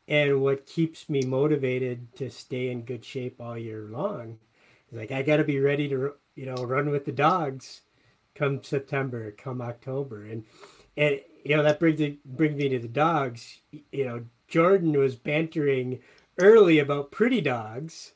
and 0.07 0.41
what 0.41 0.67
keeps 0.67 1.09
me 1.09 1.23
motivated 1.23 2.15
to 2.17 2.31
stay 2.31 2.71
in 2.71 2.83
good 2.83 3.05
shape 3.05 3.41
all 3.41 3.57
year 3.57 3.87
long. 3.91 4.39
Is 4.91 4.99
like 4.99 5.13
i 5.13 5.23
got 5.23 5.39
to 5.39 5.45
be 5.45 5.59
ready 5.61 5.89
to 5.89 6.15
you 6.35 6.47
know 6.47 6.65
run 6.65 6.91
with 6.91 7.05
the 7.05 7.13
dogs 7.13 7.83
come 8.35 8.63
september 8.63 9.31
come 9.31 9.61
october. 9.61 10.25
And 10.25 10.45
and 10.97 11.21
you 11.45 11.57
know 11.57 11.63
that 11.63 11.81
brings 11.81 12.01
it 12.01 12.25
brings 12.25 12.57
me 12.57 12.69
to 12.71 12.79
the 12.79 12.89
dogs. 12.89 13.61
You 13.93 14.05
know 14.05 14.25
Jordan 14.49 14.93
was 14.93 15.17
bantering 15.17 16.01
early 16.39 16.79
about 16.79 17.13
pretty 17.13 17.41
dogs, 17.41 18.13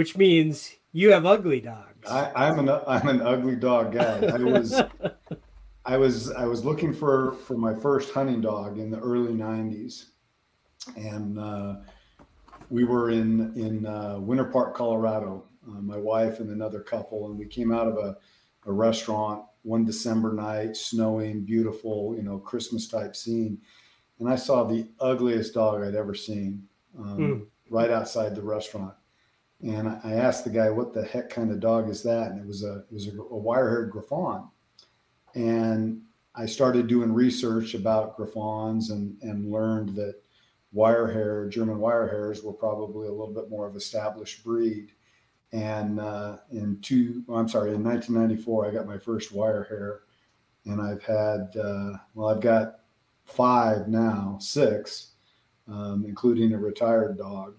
which 0.00 0.16
means 0.16 0.76
you 0.92 1.12
have 1.12 1.26
ugly 1.26 1.60
dogs. 1.60 2.08
I, 2.08 2.48
am 2.48 2.58
an 2.58 2.80
I'm 2.86 3.06
an 3.06 3.20
ugly 3.20 3.54
dog 3.54 3.92
guy. 3.92 4.30
I 4.32 4.38
was 4.38 4.80
I 5.84 5.98
was 5.98 6.32
I 6.32 6.46
was 6.46 6.64
looking 6.64 6.94
for 6.94 7.32
for 7.32 7.58
my 7.58 7.74
first 7.74 8.14
hunting 8.14 8.40
dog 8.40 8.78
in 8.78 8.90
the 8.90 8.98
early 8.98 9.34
'90s, 9.34 10.06
and 10.96 11.38
uh, 11.38 11.76
we 12.70 12.84
were 12.84 13.10
in 13.10 13.52
in 13.56 13.84
uh, 13.84 14.16
Winter 14.18 14.46
Park, 14.46 14.74
Colorado. 14.74 15.44
Uh, 15.68 15.82
my 15.82 15.98
wife 15.98 16.40
and 16.40 16.48
another 16.48 16.80
couple, 16.80 17.26
and 17.26 17.38
we 17.38 17.44
came 17.44 17.70
out 17.70 17.86
of 17.86 17.98
a, 17.98 18.16
a 18.64 18.72
restaurant 18.72 19.44
one 19.64 19.84
December 19.84 20.32
night, 20.32 20.78
snowing, 20.78 21.44
beautiful, 21.44 22.14
you 22.16 22.22
know, 22.22 22.38
Christmas 22.38 22.88
type 22.88 23.14
scene 23.14 23.60
and 24.18 24.30
I 24.30 24.36
saw 24.36 24.64
the 24.64 24.88
ugliest 24.98 25.52
dog 25.52 25.82
I'd 25.82 25.94
ever 25.94 26.14
seen 26.14 26.68
um, 26.98 27.18
mm. 27.18 27.46
right 27.68 27.90
outside 27.90 28.34
the 28.34 28.42
restaurant. 28.42 28.94
And 29.62 29.88
I 29.88 30.12
asked 30.12 30.44
the 30.44 30.50
guy, 30.50 30.70
"What 30.70 30.94
the 30.94 31.04
heck 31.04 31.28
kind 31.28 31.50
of 31.50 31.60
dog 31.60 31.88
is 31.90 32.02
that?" 32.04 32.30
And 32.30 32.40
it 32.40 32.46
was 32.46 32.64
a 32.64 32.78
it 32.78 32.92
was 32.92 33.08
a, 33.08 33.18
a 33.18 33.36
wire-haired 33.36 33.90
Griffon. 33.90 34.48
And 35.34 36.02
I 36.34 36.46
started 36.46 36.86
doing 36.86 37.12
research 37.12 37.74
about 37.74 38.16
Griffons 38.16 38.90
and 38.90 39.20
and 39.22 39.50
learned 39.50 39.94
that 39.96 40.14
wire 40.72 41.10
hair 41.10 41.48
German 41.48 41.78
wire 41.78 42.08
hairs 42.08 42.42
were 42.42 42.52
probably 42.52 43.08
a 43.08 43.10
little 43.10 43.34
bit 43.34 43.50
more 43.50 43.66
of 43.66 43.76
established 43.76 44.44
breed. 44.44 44.92
And 45.52 45.98
uh, 45.98 46.38
in 46.52 46.78
two, 46.80 47.24
I'm 47.28 47.48
sorry, 47.48 47.74
in 47.74 47.82
1994, 47.82 48.66
I 48.66 48.70
got 48.70 48.86
my 48.86 48.98
first 48.98 49.32
wire 49.32 49.64
hair, 49.64 50.02
and 50.64 50.80
I've 50.80 51.02
had 51.02 51.56
uh, 51.56 51.98
well, 52.14 52.28
I've 52.28 52.40
got 52.40 52.80
five 53.24 53.88
now, 53.88 54.38
six, 54.40 55.12
um, 55.68 56.04
including 56.06 56.52
a 56.52 56.58
retired 56.58 57.18
dog. 57.18 57.56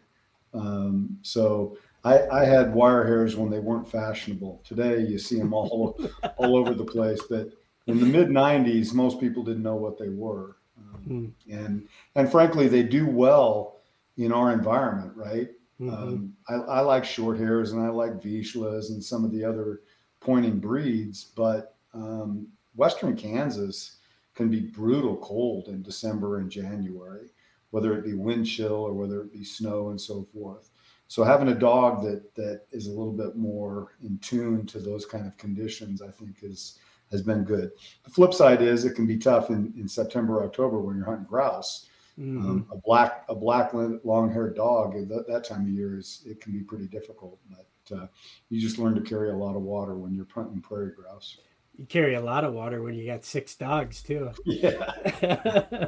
Um, 0.53 1.17
so 1.21 1.77
I, 2.03 2.27
I, 2.29 2.45
had 2.45 2.73
wire 2.73 3.05
hairs 3.05 3.35
when 3.35 3.51
they 3.51 3.59
weren't 3.59 3.89
fashionable. 3.89 4.61
Today 4.65 5.01
you 5.01 5.19
see 5.19 5.37
them 5.37 5.53
all 5.53 5.99
all 6.37 6.55
over 6.55 6.73
the 6.73 6.85
place. 6.85 7.21
But 7.29 7.49
in 7.87 7.99
the 7.99 8.05
mid 8.05 8.29
'90s, 8.29 8.93
most 8.93 9.19
people 9.19 9.43
didn't 9.43 9.63
know 9.63 9.75
what 9.75 9.97
they 9.97 10.09
were, 10.09 10.57
um, 10.77 11.03
mm. 11.07 11.31
and 11.51 11.87
and 12.15 12.31
frankly, 12.31 12.67
they 12.67 12.83
do 12.83 13.07
well 13.07 13.81
in 14.17 14.31
our 14.31 14.51
environment, 14.51 15.13
right? 15.15 15.49
Mm-hmm. 15.79 15.93
Um, 15.93 16.33
I, 16.47 16.53
I, 16.53 16.79
like 16.81 17.03
short 17.03 17.39
hairs 17.39 17.71
and 17.71 17.81
I 17.81 17.89
like 17.89 18.21
Vizslas 18.21 18.89
and 18.89 19.03
some 19.03 19.25
of 19.25 19.31
the 19.31 19.43
other 19.43 19.81
pointing 20.19 20.59
breeds, 20.59 21.23
but 21.35 21.75
um, 21.95 22.47
Western 22.75 23.15
Kansas 23.15 23.97
can 24.35 24.49
be 24.49 24.59
brutal 24.59 25.17
cold 25.17 25.67
in 25.67 25.81
December 25.81 26.37
and 26.37 26.51
January, 26.51 27.29
whether 27.71 27.97
it 27.97 28.05
be 28.05 28.13
wind 28.13 28.45
chill 28.45 28.73
or 28.73 28.93
whether 28.93 29.21
it 29.21 29.33
be 29.33 29.43
snow 29.43 29.89
and 29.89 29.99
so 29.99 30.27
forth. 30.33 30.69
So 31.11 31.25
having 31.25 31.49
a 31.49 31.53
dog 31.53 32.03
that 32.03 32.33
that 32.35 32.61
is 32.71 32.87
a 32.87 32.89
little 32.89 33.11
bit 33.11 33.35
more 33.35 33.97
in 34.01 34.17
tune 34.19 34.65
to 34.67 34.79
those 34.79 35.05
kind 35.05 35.27
of 35.27 35.37
conditions, 35.37 36.01
I 36.01 36.09
think 36.09 36.37
is 36.41 36.79
has 37.11 37.21
been 37.21 37.43
good. 37.43 37.71
The 38.05 38.11
flip 38.11 38.33
side 38.33 38.61
is 38.61 38.85
it 38.85 38.95
can 38.95 39.05
be 39.05 39.17
tough 39.17 39.49
in, 39.49 39.73
in 39.75 39.89
September, 39.89 40.41
October 40.41 40.79
when 40.79 40.95
you're 40.95 41.03
hunting 41.03 41.25
grouse. 41.25 41.87
Mm-hmm. 42.17 42.49
Um, 42.49 42.67
a 42.71 42.77
black 42.77 43.25
a 43.27 43.35
black 43.35 43.73
long 43.73 44.31
haired 44.31 44.55
dog 44.55 44.95
at 44.95 45.09
that, 45.09 45.27
that, 45.27 45.43
time 45.43 45.63
of 45.63 45.69
year 45.71 45.97
is 45.97 46.23
it 46.25 46.39
can 46.39 46.53
be 46.53 46.63
pretty 46.63 46.87
difficult. 46.87 47.37
But 47.49 47.97
uh, 47.97 48.07
you 48.47 48.61
just 48.61 48.77
learn 48.77 48.95
to 48.95 49.01
carry 49.01 49.31
a 49.31 49.35
lot 49.35 49.57
of 49.57 49.63
water 49.63 49.97
when 49.97 50.15
you're 50.15 50.27
hunting 50.33 50.61
prairie 50.61 50.93
grouse 50.95 51.39
you 51.77 51.85
carry 51.87 52.15
a 52.15 52.21
lot 52.21 52.43
of 52.43 52.53
water 52.53 52.83
when 52.83 52.93
you 52.93 53.05
got 53.05 53.25
six 53.25 53.55
dogs 53.55 54.03
too. 54.03 54.29
Yeah, 54.45 54.91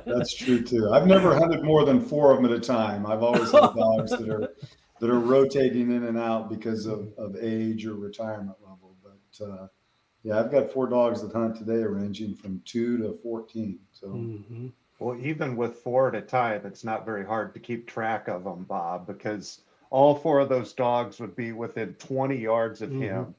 that's 0.06 0.36
true 0.36 0.64
too. 0.64 0.92
I've 0.92 1.06
never 1.06 1.38
hunted 1.38 1.64
more 1.64 1.86
than 1.86 2.02
four 2.02 2.32
of 2.32 2.42
them 2.42 2.52
at 2.52 2.58
a 2.58 2.60
time. 2.60 3.06
I've 3.06 3.22
always 3.22 3.52
had 3.52 3.74
dogs 3.76 4.12
that 4.12 4.28
are 4.30 4.56
that 5.00 5.10
are 5.10 5.20
rotating 5.20 5.92
in 5.92 6.04
and 6.04 6.18
out 6.18 6.50
because 6.50 6.86
of, 6.86 7.12
of 7.18 7.36
age 7.40 7.86
or 7.86 7.96
retirement 7.96 8.58
level. 8.62 8.96
But 9.04 9.46
uh, 9.46 9.68
yeah, 10.24 10.40
I've 10.40 10.52
got 10.52 10.72
four 10.72 10.88
dogs 10.88 11.22
that 11.22 11.34
hunt 11.34 11.58
today, 11.58 11.84
ranging 11.84 12.36
from 12.36 12.62
two 12.66 12.98
to 13.00 13.18
fourteen. 13.22 13.80
So. 13.92 14.08
Mm-hmm. 14.08 14.68
Well, 15.00 15.18
even 15.20 15.58
with 15.58 15.80
four 15.80 16.08
at 16.08 16.16
a 16.16 16.22
time, 16.22 16.62
it's 16.66 16.86
not 16.86 17.06
very 17.06 17.26
hard 17.26 17.54
to 17.56 17.60
keep 17.60 17.88
track 17.88 18.30
of 18.30 18.46
them, 18.46 18.64
Bob, 18.64 19.06
because 19.06 19.60
all 19.90 20.16
four 20.16 20.40
of 20.40 20.50
those 20.50 20.72
dogs 20.72 21.20
would 21.20 21.36
be 21.36 21.52
within 21.52 21.94
20 21.96 22.38
yards 22.38 22.82
of 22.82 22.90
mm-hmm. 22.90 23.02
him 23.02 23.36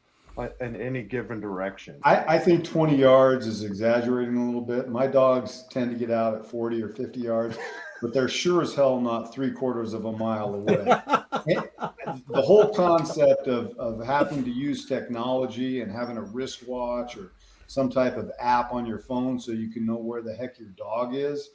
in 0.60 0.76
any 0.76 1.02
given 1.02 1.40
direction. 1.40 1.98
I, 2.02 2.36
I 2.36 2.38
think 2.38 2.64
20 2.64 2.96
yards 2.96 3.46
is 3.46 3.64
exaggerating 3.64 4.36
a 4.36 4.44
little 4.44 4.60
bit. 4.60 4.88
My 4.88 5.06
dogs 5.06 5.64
tend 5.70 5.90
to 5.90 5.96
get 5.96 6.10
out 6.10 6.34
at 6.34 6.46
40 6.46 6.82
or 6.82 6.88
50 6.88 7.20
yards, 7.20 7.56
but 8.02 8.12
they're 8.12 8.28
sure 8.28 8.62
as 8.62 8.74
hell 8.74 9.00
not 9.00 9.32
three 9.32 9.50
quarters 9.52 9.94
of 9.94 10.04
a 10.04 10.12
mile 10.12 10.54
away. 10.54 10.84
the 11.46 12.42
whole 12.42 12.72
concept 12.74 13.46
of, 13.48 13.76
of 13.78 14.04
having 14.04 14.44
to 14.44 14.50
use 14.50 14.86
technology 14.86 15.80
and 15.80 15.90
having 15.90 16.16
a 16.16 16.22
wristwatch 16.22 17.16
or 17.16 17.32
some 17.66 17.90
type 17.90 18.16
of 18.16 18.30
app 18.40 18.72
on 18.72 18.86
your 18.86 18.98
phone 18.98 19.38
so 19.38 19.52
you 19.52 19.70
can 19.70 19.84
know 19.86 19.96
where 19.96 20.22
the 20.22 20.34
heck 20.34 20.58
your 20.58 20.68
dog 20.70 21.14
is. 21.14 21.50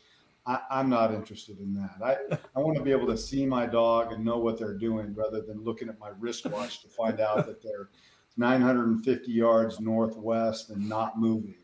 I, 0.46 0.60
am 0.72 0.90
not 0.90 1.14
interested 1.14 1.60
in 1.60 1.76
that. 1.76 1.98
I, 2.04 2.38
I 2.56 2.60
want 2.60 2.78
to 2.78 2.84
be 2.84 2.92
able 2.92 3.08
to 3.08 3.18
see 3.18 3.46
my 3.46 3.66
dog 3.66 4.12
and 4.12 4.26
know 4.26 4.38
what 4.40 4.58
they're 4.58 4.78
doing 4.78 5.14
rather 5.14 5.42
than 5.42 5.64
looking 5.64 5.90
at 5.90 6.00
my 6.00 6.10
wristwatch 6.20 6.82
to 6.82 6.88
find 6.88 7.20
out 7.20 7.46
that 7.46 7.62
they're 7.62 7.90
950 8.38 9.32
yards 9.32 9.80
northwest 9.80 10.72
and 10.72 10.88
not 10.88 11.20
moving. 11.20 11.56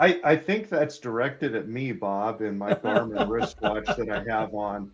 I, 0.00 0.18
I 0.24 0.34
think 0.36 0.70
that's 0.70 0.98
directed 0.98 1.54
at 1.54 1.68
me, 1.68 1.92
Bob, 1.92 2.40
in 2.40 2.56
my 2.56 2.72
Garmin 2.72 3.28
wristwatch 3.28 3.84
that 3.84 4.08
I 4.10 4.34
have 4.34 4.54
on. 4.54 4.90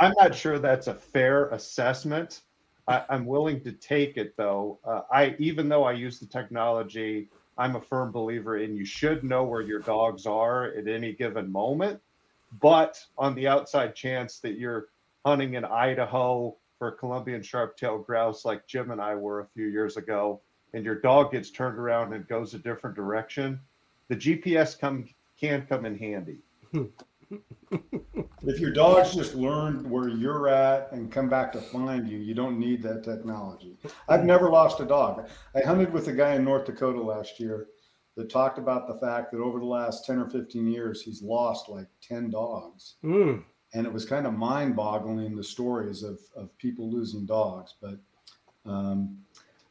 I'm 0.00 0.14
not 0.16 0.32
sure 0.32 0.60
that's 0.60 0.86
a 0.86 0.94
fair 0.94 1.48
assessment. 1.48 2.42
I, 2.86 3.02
am 3.10 3.26
willing 3.26 3.60
to 3.62 3.72
take 3.72 4.16
it 4.16 4.36
though. 4.36 4.78
Uh, 4.84 5.00
I 5.10 5.34
even 5.40 5.68
though 5.68 5.82
I 5.82 5.92
use 5.92 6.20
the 6.20 6.26
technology, 6.26 7.28
I'm 7.58 7.74
a 7.74 7.80
firm 7.80 8.12
believer 8.12 8.58
in 8.58 8.76
you 8.76 8.84
should 8.84 9.24
know 9.24 9.42
where 9.42 9.60
your 9.60 9.80
dogs 9.80 10.24
are 10.24 10.66
at 10.66 10.86
any 10.86 11.12
given 11.12 11.50
moment. 11.50 12.00
But 12.60 13.04
on 13.18 13.34
the 13.34 13.48
outside 13.48 13.96
chance 13.96 14.38
that 14.38 14.56
you're 14.56 14.86
hunting 15.26 15.54
in 15.54 15.64
Idaho 15.64 16.54
for 16.78 16.92
Columbian 16.92 17.42
sharp-tailed 17.42 18.06
grouse, 18.06 18.44
like 18.44 18.68
Jim 18.68 18.92
and 18.92 19.00
I 19.00 19.16
were 19.16 19.40
a 19.40 19.46
few 19.46 19.66
years 19.66 19.96
ago, 19.96 20.40
and 20.74 20.84
your 20.84 21.00
dog 21.00 21.32
gets 21.32 21.50
turned 21.50 21.78
around 21.78 22.12
and 22.12 22.28
goes 22.28 22.54
a 22.54 22.58
different 22.58 22.94
direction, 22.94 23.58
the 24.08 24.16
GPS 24.16 24.78
come 24.78 25.08
can 25.38 25.66
come 25.66 25.84
in 25.84 25.98
handy. 25.98 26.38
if 28.46 28.60
your 28.60 28.72
dog's 28.72 29.14
just 29.14 29.34
learned 29.34 29.88
where 29.88 30.08
you're 30.08 30.48
at 30.48 30.92
and 30.92 31.10
come 31.10 31.28
back 31.28 31.52
to 31.52 31.60
find 31.60 32.08
you, 32.08 32.18
you 32.18 32.34
don't 32.34 32.58
need 32.58 32.82
that 32.82 33.02
technology. 33.02 33.76
I've 34.08 34.24
never 34.24 34.50
lost 34.50 34.80
a 34.80 34.84
dog. 34.84 35.28
I 35.54 35.60
hunted 35.60 35.92
with 35.92 36.08
a 36.08 36.12
guy 36.12 36.34
in 36.34 36.44
North 36.44 36.66
Dakota 36.66 37.00
last 37.00 37.40
year 37.40 37.68
that 38.16 38.30
talked 38.30 38.58
about 38.58 38.86
the 38.86 38.98
fact 38.98 39.32
that 39.32 39.40
over 39.40 39.58
the 39.58 39.64
last 39.64 40.04
10 40.04 40.18
or 40.18 40.28
15 40.28 40.66
years, 40.68 41.02
he's 41.02 41.22
lost 41.22 41.68
like 41.68 41.88
10 42.00 42.30
dogs. 42.30 42.94
Mm. 43.02 43.42
And 43.72 43.86
it 43.86 43.92
was 43.92 44.04
kind 44.04 44.26
of 44.26 44.34
mind 44.34 44.76
boggling 44.76 45.34
the 45.34 45.42
stories 45.42 46.04
of, 46.04 46.20
of 46.36 46.56
people 46.58 46.92
losing 46.92 47.26
dogs. 47.26 47.74
But 47.80 47.98
um, 48.66 49.18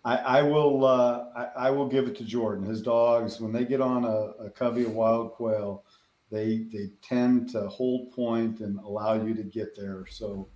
I, 0.06 0.18
I, 0.18 0.42
will 0.42 0.86
uh, 0.86 1.26
I, 1.36 1.68
I, 1.68 1.70
will 1.70 1.88
give 1.88 2.08
it 2.08 2.16
to 2.18 2.26
Jordan. 2.26 2.66
His 2.66 2.82
dogs, 2.82 3.40
when 3.40 3.54
they 3.54 3.64
get 3.64 3.80
on 3.80 4.04
a, 4.04 4.46
a 4.46 4.50
covey 4.50 4.84
of 4.84 4.92
wild 4.92 5.32
quail, 5.32 5.86
they 6.30 6.66
they 6.74 6.90
tend 7.02 7.50
to 7.52 7.70
hold 7.70 8.12
point 8.12 8.60
and 8.60 8.80
allow 8.80 9.14
you 9.14 9.34
to 9.34 9.44
get 9.44 9.78
there. 9.78 10.06
So 10.10 10.50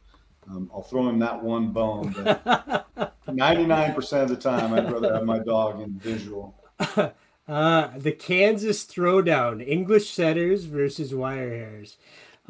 um, 0.49 0.69
I'll 0.73 0.81
throw 0.81 1.07
him 1.07 1.19
that 1.19 1.41
one 1.41 1.71
bone. 1.71 2.13
99% 2.13 4.13
of 4.23 4.29
the 4.29 4.35
time, 4.35 4.73
I'd 4.73 4.91
rather 4.91 5.13
have 5.13 5.23
my 5.23 5.39
dog 5.39 5.81
in 5.81 5.97
visual. 5.99 6.55
Uh, 7.47 7.97
the 7.97 8.11
Kansas 8.11 8.83
Throwdown, 8.83 9.65
English 9.65 10.09
setters 10.09 10.65
versus 10.65 11.15
wire 11.15 11.49
hairs. 11.49 11.95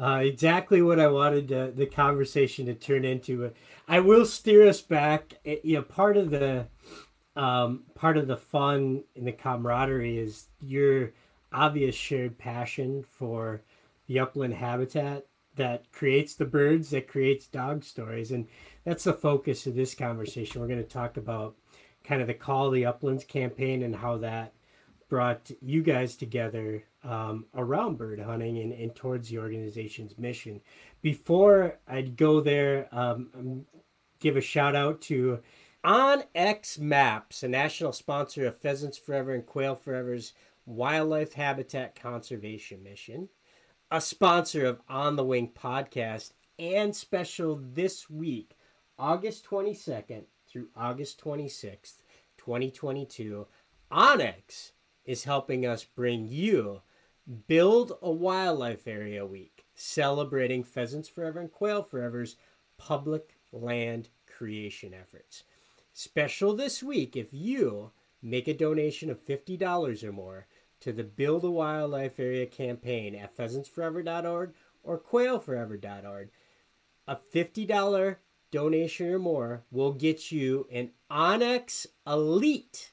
Uh, 0.00 0.22
exactly 0.24 0.82
what 0.82 0.98
I 0.98 1.06
wanted 1.06 1.46
to, 1.48 1.72
the 1.72 1.86
conversation 1.86 2.66
to 2.66 2.74
turn 2.74 3.04
into. 3.04 3.52
I 3.86 4.00
will 4.00 4.26
steer 4.26 4.66
us 4.66 4.80
back. 4.80 5.34
You 5.44 5.74
know, 5.74 5.82
part 5.82 6.16
of 6.16 6.30
the 6.30 6.66
um, 7.38 7.84
part 7.94 8.18
of 8.18 8.26
the 8.26 8.36
fun 8.36 9.04
and 9.16 9.26
the 9.26 9.32
camaraderie 9.32 10.18
is 10.18 10.46
your 10.60 11.12
obvious 11.52 11.94
shared 11.94 12.36
passion 12.36 13.04
for 13.04 13.62
the 14.08 14.18
upland 14.18 14.54
habitat 14.54 15.24
that 15.54 15.90
creates 15.92 16.34
the 16.34 16.44
birds, 16.44 16.90
that 16.90 17.08
creates 17.08 17.46
dog 17.46 17.84
stories, 17.84 18.32
and 18.32 18.46
that's 18.84 19.04
the 19.04 19.12
focus 19.12 19.66
of 19.66 19.74
this 19.74 19.94
conversation. 19.94 20.60
We're 20.60 20.66
going 20.66 20.82
to 20.82 20.88
talk 20.88 21.16
about 21.16 21.56
kind 22.04 22.20
of 22.20 22.26
the 22.26 22.34
Call 22.34 22.66
of 22.66 22.74
the 22.74 22.86
Uplands 22.86 23.24
campaign 23.24 23.82
and 23.82 23.94
how 23.94 24.18
that 24.18 24.52
brought 25.08 25.50
you 25.62 25.82
guys 25.82 26.16
together 26.16 26.84
um, 27.04 27.46
around 27.54 27.98
bird 27.98 28.20
hunting 28.20 28.58
and, 28.58 28.72
and, 28.72 28.94
towards 28.94 29.28
the 29.28 29.38
organization's 29.38 30.18
mission. 30.18 30.60
Before 31.00 31.78
I'd 31.86 32.16
go 32.16 32.40
there, 32.40 32.88
um 32.92 33.64
give 34.20 34.36
a 34.36 34.40
shout 34.40 34.74
out 34.74 35.00
to 35.02 35.40
onX 35.84 36.78
Maps, 36.80 37.44
a 37.44 37.48
national 37.48 37.92
sponsor 37.92 38.46
of 38.46 38.58
Pheasants 38.58 38.98
Forever 38.98 39.32
and 39.32 39.46
Quail 39.46 39.76
Forever's 39.76 40.32
wildlife 40.66 41.34
habitat 41.34 41.94
conservation 41.94 42.82
mission, 42.82 43.28
a 43.90 44.00
sponsor 44.00 44.66
of 44.66 44.80
On 44.88 45.14
the 45.14 45.24
Wing 45.24 45.52
podcast, 45.56 46.32
and 46.58 46.94
special 46.94 47.60
this 47.72 48.10
week, 48.10 48.56
August 48.98 49.48
22nd 49.48 50.24
through 50.48 50.68
August 50.74 51.22
26th, 51.22 52.02
2022. 52.38 53.46
onX 53.92 54.72
is 55.04 55.24
helping 55.24 55.64
us 55.64 55.84
bring 55.84 56.26
you 56.26 56.82
Build 57.46 57.92
a 58.02 58.10
Wildlife 58.10 58.88
Area 58.88 59.24
Week, 59.24 59.64
celebrating 59.74 60.64
Pheasants 60.64 61.08
Forever 61.08 61.38
and 61.38 61.52
Quail 61.52 61.82
Forever's 61.82 62.36
public 62.78 63.36
land 63.52 64.08
creation 64.26 64.92
efforts. 64.92 65.44
Special 66.00 66.54
this 66.54 66.80
week 66.80 67.16
if 67.16 67.34
you 67.34 67.90
make 68.22 68.46
a 68.46 68.54
donation 68.54 69.10
of 69.10 69.26
$50 69.26 70.04
or 70.04 70.12
more 70.12 70.46
to 70.78 70.92
the 70.92 71.02
Build 71.02 71.42
a 71.42 71.50
Wildlife 71.50 72.20
Area 72.20 72.46
campaign 72.46 73.16
at 73.16 73.36
pheasantsforever.org 73.36 74.54
or 74.84 75.00
quailforever.org. 75.00 76.30
A 77.08 77.16
$50 77.34 78.16
donation 78.52 79.12
or 79.12 79.18
more 79.18 79.64
will 79.72 79.92
get 79.92 80.30
you 80.30 80.68
an 80.70 80.92
onX 81.10 81.88
Elite 82.06 82.92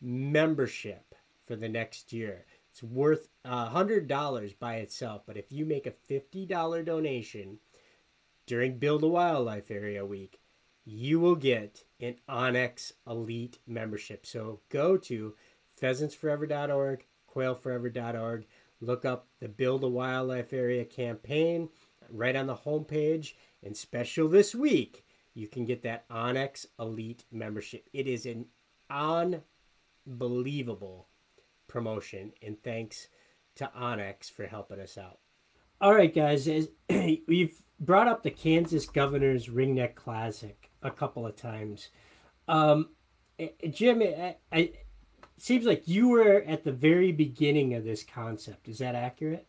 membership 0.00 1.14
for 1.46 1.56
the 1.56 1.68
next 1.68 2.10
year. 2.10 2.46
It's 2.70 2.82
worth 2.82 3.28
uh, 3.44 3.68
a 3.70 3.84
$100 3.84 4.58
by 4.58 4.76
itself, 4.76 5.24
but 5.26 5.36
if 5.36 5.52
you 5.52 5.66
make 5.66 5.86
a 5.86 5.92
$50 6.10 6.86
donation 6.86 7.58
during 8.46 8.78
Build 8.78 9.02
a 9.02 9.08
Wildlife 9.08 9.70
Area 9.70 10.06
Week, 10.06 10.40
you 10.86 11.20
will 11.20 11.36
get 11.36 11.84
an 12.00 12.16
onX 12.28 12.92
Elite 13.06 13.58
membership. 13.66 14.26
So 14.26 14.60
go 14.68 14.96
to 14.98 15.34
pheasantsforever.org, 15.80 17.06
quailforever.org, 17.32 18.46
look 18.80 19.04
up 19.04 19.28
the 19.40 19.48
Build 19.48 19.84
a 19.84 19.88
Wildlife 19.88 20.52
Area 20.52 20.84
campaign 20.84 21.68
right 22.10 22.36
on 22.36 22.46
the 22.46 22.56
homepage. 22.56 23.34
And 23.62 23.76
special 23.76 24.28
this 24.28 24.54
week, 24.54 25.04
you 25.34 25.46
can 25.46 25.64
get 25.64 25.82
that 25.82 26.08
onX 26.08 26.66
Elite 26.78 27.24
membership. 27.30 27.88
It 27.92 28.06
is 28.06 28.26
an 28.26 28.46
unbelievable 30.06 31.08
promotion, 31.68 32.32
and 32.42 32.62
thanks 32.62 33.08
to 33.56 33.70
onX 33.76 34.30
for 34.30 34.46
helping 34.46 34.80
us 34.80 34.98
out. 34.98 35.18
All 35.80 35.94
right, 35.94 36.14
guys, 36.14 36.48
we've 37.26 37.54
brought 37.80 38.08
up 38.08 38.22
the 38.22 38.30
Kansas 38.30 38.86
Governor's 38.86 39.46
Ringneck 39.48 39.94
Classic 39.94 40.59
a 40.82 40.90
couple 40.90 41.26
of 41.26 41.36
times. 41.36 41.88
Um, 42.48 42.90
eh, 43.38 43.48
Jim, 43.70 44.02
it, 44.02 44.40
it 44.52 44.86
seems 45.36 45.64
like 45.64 45.86
you 45.86 46.08
were 46.08 46.42
at 46.46 46.64
the 46.64 46.72
very 46.72 47.12
beginning 47.12 47.74
of 47.74 47.84
this 47.84 48.02
concept. 48.02 48.68
Is 48.68 48.78
that 48.78 48.94
accurate? 48.94 49.46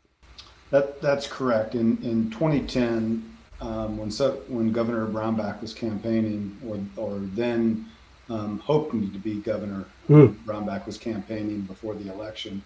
That 0.70 1.02
that's 1.02 1.28
correct. 1.28 1.76
In 1.76 1.98
in 2.04 2.32
2010, 2.32 3.38
um, 3.60 3.98
when 3.98 4.10
so, 4.10 4.42
when 4.48 4.72
Governor 4.72 5.06
Brownback 5.06 5.62
was 5.62 5.74
campaigning, 5.74 6.58
or 6.66 6.80
or 6.96 7.20
then 7.20 7.86
um, 8.32 8.60
hoping 8.60 9.12
to 9.12 9.20
be 9.20 9.36
governor. 9.36 9.86
Mm. 10.10 10.36
Brownback 10.46 10.86
was 10.86 10.98
campaigning 10.98 11.62
before 11.62 11.96
the 11.96 12.12
election. 12.12 12.64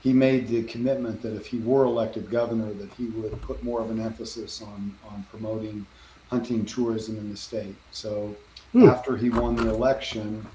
He 0.00 0.12
made 0.12 0.48
the 0.48 0.62
commitment 0.64 1.22
that 1.22 1.34
if 1.34 1.46
he 1.46 1.58
were 1.58 1.84
elected 1.84 2.30
governor, 2.30 2.72
that 2.74 2.92
he 2.94 3.06
would 3.06 3.40
put 3.42 3.62
more 3.62 3.80
of 3.80 3.90
an 3.90 4.00
emphasis 4.00 4.62
on 4.62 4.96
on 5.08 5.24
promoting 5.30 5.86
hunting 6.30 6.64
tourism 6.64 7.16
in 7.18 7.30
the 7.30 7.36
state. 7.36 7.74
So 7.90 8.34
mm. 8.74 8.90
after 8.90 9.16
he 9.16 9.30
won 9.30 9.56
the 9.56 9.70
election, 9.70 10.46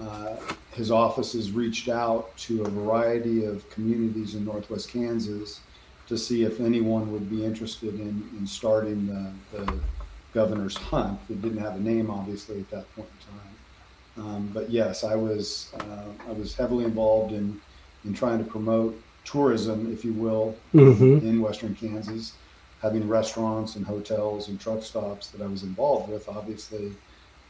uh, 0.00 0.36
his 0.72 0.90
offices 0.90 1.52
reached 1.52 1.88
out 1.88 2.36
to 2.38 2.62
a 2.64 2.68
variety 2.68 3.44
of 3.44 3.68
communities 3.70 4.34
in 4.34 4.44
northwest 4.44 4.90
Kansas 4.90 5.60
to 6.06 6.16
see 6.16 6.44
if 6.44 6.60
anyone 6.60 7.10
would 7.12 7.28
be 7.28 7.44
interested 7.44 7.94
in, 7.94 8.28
in 8.38 8.46
starting 8.46 9.06
the, 9.06 9.32
the 9.56 9.78
governor's 10.32 10.76
hunt. 10.76 11.18
It 11.28 11.42
didn't 11.42 11.58
have 11.58 11.76
a 11.76 11.80
name, 11.80 12.10
obviously, 12.10 12.60
at 12.60 12.70
that 12.70 12.94
point 12.94 13.08
in 13.08 13.32
time. 13.32 13.46
Um, 14.18 14.50
but 14.52 14.70
yes, 14.70 15.04
I 15.04 15.14
was 15.14 15.72
uh, 15.78 16.28
I 16.28 16.32
was 16.32 16.54
heavily 16.54 16.84
involved 16.84 17.32
in 17.32 17.60
in 18.04 18.14
trying 18.14 18.38
to 18.38 18.44
promote 18.44 18.98
tourism, 19.24 19.92
if 19.92 20.04
you 20.04 20.14
will, 20.14 20.56
mm-hmm. 20.72 21.26
in 21.26 21.40
Western 21.42 21.74
Kansas, 21.74 22.32
having 22.82 23.08
restaurants 23.08 23.76
and 23.76 23.86
hotels 23.86 24.48
and 24.48 24.60
truck 24.60 24.82
stops 24.82 25.28
that 25.28 25.40
I 25.40 25.46
was 25.46 25.62
involved 25.62 26.10
with. 26.10 26.28
Obviously, 26.28 26.92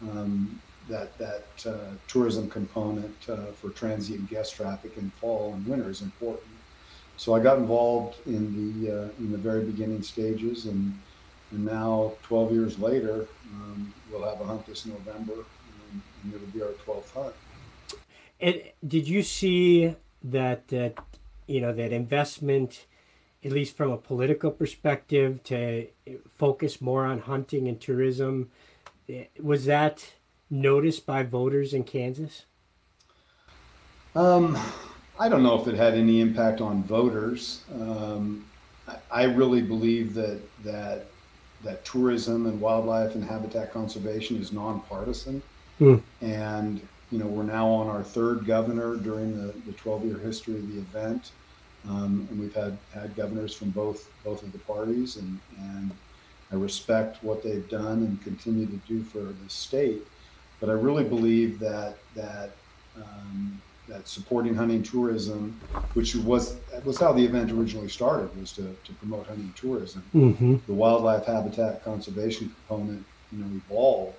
um, 0.03 0.61
that 0.89 1.17
that 1.19 1.47
uh, 1.67 1.95
tourism 2.07 2.49
component 2.49 3.17
uh, 3.29 3.47
for 3.53 3.71
transient 3.71 4.29
guest 4.31 4.55
traffic 4.55 4.97
in 4.97 5.11
fall 5.21 5.55
and 5.55 5.67
winter 5.67 5.91
is 5.91 6.03
important. 6.03 6.47
So 7.17 7.35
I 7.35 7.41
got 7.41 7.59
involved 7.59 8.19
in 8.27 8.83
the 8.83 8.93
uh, 8.93 9.09
in 9.19 9.33
the 9.33 9.39
very 9.39 9.65
beginning 9.65 10.03
stages, 10.03 10.67
and 10.67 10.99
and 11.51 11.65
now 11.65 12.13
12 12.25 12.53
years 12.53 12.79
later, 12.79 13.27
um, 13.53 13.95
we'll 14.11 14.25
have 14.25 14.41
a 14.41 14.45
hunt 14.45 14.67
this 14.67 14.85
November 14.85 15.45
and 16.27 16.35
it'll 16.35 16.47
be 16.49 16.63
our 16.63 16.75
12th 16.85 17.13
hunt. 17.13 17.35
And 18.41 18.63
did 18.87 19.09
you 19.09 19.23
see 19.23 19.95
that 20.23 20.69
that 20.69 20.99
you 21.47 21.61
know 21.61 21.73
that 21.73 21.93
investment, 21.93 22.87
at 23.47 23.53
least 23.53 23.77
from 23.77 23.93
a 23.93 23.97
political 23.97 24.51
perspective, 24.51 25.43
to 25.45 25.87
focus 26.37 26.81
more 26.81 27.07
on 27.07 27.21
hunting 27.21 27.69
and 27.69 27.81
tourism, 27.81 28.51
was 29.41 29.67
that 29.67 30.15
noticed 30.51 31.07
by 31.07 31.23
voters 31.23 31.73
in 31.73 31.85
Kansas? 31.85 32.45
Um, 34.17 34.59
I 35.21 35.29
don't 35.29 35.45
know 35.45 35.61
if 35.61 35.69
it 35.69 35.77
had 35.77 35.95
any 35.95 36.21
impact 36.21 36.61
on 36.61 36.83
voters. 36.83 37.63
Um, 37.73 38.45
I, 38.89 38.97
I 39.13 39.23
really 39.25 39.63
believe 39.63 40.15
that 40.15 40.41
that 40.65 41.07
that 41.63 41.85
tourism 41.85 42.47
and 42.47 42.61
wildlife 42.61 43.15
and 43.15 43.25
habitat 43.25 43.73
conservation 43.73 44.37
is 44.37 44.53
nonpartisan. 44.53 45.41
Mm. 45.81 46.03
And 46.21 46.81
you 47.13 47.19
know, 47.19 47.27
we're 47.27 47.45
now 47.45 47.69
on 47.69 47.87
our 47.87 48.03
third 48.03 48.45
governor 48.45 48.97
during 48.97 49.37
the, 49.37 49.53
the 49.67 49.73
12-year 49.73 50.19
history 50.19 50.57
of 50.57 50.67
the 50.73 50.79
event, 50.79 51.31
um, 51.89 52.27
and 52.31 52.41
we've 52.41 52.55
had 52.55 52.77
had 52.93 53.15
governors 53.17 53.55
from 53.55 53.71
both 53.71 54.09
both 54.25 54.43
of 54.43 54.53
the 54.53 54.59
parties, 54.61 55.17
and 55.17 55.39
and 55.59 55.91
I 56.53 56.57
respect 56.57 57.23
what 57.23 57.43
they've 57.43 57.69
done 57.69 57.99
and 58.03 58.23
continue 58.23 58.67
to 58.67 58.77
do 58.89 59.03
for 59.03 59.21
the 59.21 59.49
state. 59.49 60.03
But 60.61 60.69
I 60.71 60.73
really 60.73 61.05
believe 61.05 61.59
that 61.61 61.97
that 62.15 62.51
um, 62.97 63.61
that 63.89 64.09
supporting 64.09 64.55
hunting 64.55 64.83
tourism, 64.83 65.61
which 65.95 66.15
was 66.17 66.57
was 66.85 66.99
how 66.99 67.13
the 67.13 67.25
event 67.25 67.53
originally 67.53 67.89
started, 67.89 68.37
was 68.41 68.53
to, 68.53 68.63
to 68.85 68.93
promote 68.95 69.27
hunting 69.27 69.53
tourism. 69.57 70.03
Mm-hmm. 70.15 70.57
The 70.67 70.75
wildlife 70.75 71.27
habitat 71.27 71.85
conservation 71.85 72.55
component, 72.69 73.05
you 73.33 73.39
know, 73.39 73.61
evolved. 73.69 74.17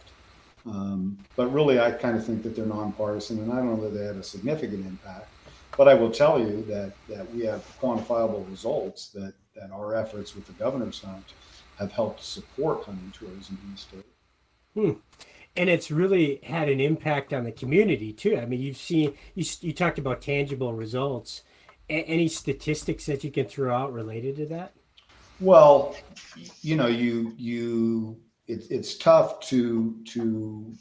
Um, 0.66 1.18
but 1.36 1.48
really, 1.54 1.80
I 1.80 1.92
kind 1.92 2.18
of 2.18 2.26
think 2.26 2.44
that 2.44 2.56
they're 2.56 2.66
nonpartisan, 2.66 3.40
and 3.40 3.52
I 3.52 3.58
don't 3.58 3.78
know 3.78 3.90
that 3.90 3.98
they 3.98 4.06
had 4.06 4.18
a 4.18 4.24
significant 4.24 4.86
impact. 4.86 5.30
But 5.78 5.88
I 5.88 5.94
will 5.94 6.12
tell 6.12 6.40
you 6.40 6.64
that 6.64 6.94
that 7.08 7.34
we 7.34 7.46
have 7.46 7.64
quantifiable 7.80 8.50
results 8.50 9.10
that 9.10 9.34
that 9.56 9.72
our 9.72 9.96
efforts 9.96 10.36
with 10.36 10.48
the 10.48 10.54
governor's 10.54 11.02
hunt 11.02 11.34
have 11.78 11.92
helped 11.92 12.24
support 12.24 12.84
hunting 12.84 13.14
tourism 13.16 13.60
in 13.64 13.72
the 13.72 13.78
state. 13.78 14.06
Hmm 14.74 14.94
and 15.58 15.70
it's 15.70 15.90
really 15.90 16.40
had 16.44 16.70
an 16.70 16.80
impact 16.80 17.34
on 17.34 17.44
the 17.44 17.52
community 17.52 18.14
too. 18.14 18.38
I 18.38 18.46
mean, 18.46 18.62
you've 18.62 18.78
seen 18.78 19.16
you, 19.34 19.44
you 19.62 19.74
talked 19.74 19.98
about 19.98 20.22
tangible 20.22 20.74
results. 20.74 21.42
A- 21.90 22.04
any 22.04 22.28
statistics 22.28 23.08
that 23.08 23.24
you 23.24 23.32
can 23.32 23.48
throw 23.48 23.76
out 23.76 23.92
related 23.92 24.36
to 24.38 24.46
that? 24.48 24.74
Well, 25.40 25.96
you 26.62 26.76
know, 26.76 26.88
you 26.88 27.34
you 27.38 28.20
it, 28.48 28.68
it's 28.70 28.98
tough 28.98 29.40
to 29.48 29.98
to 30.06 30.74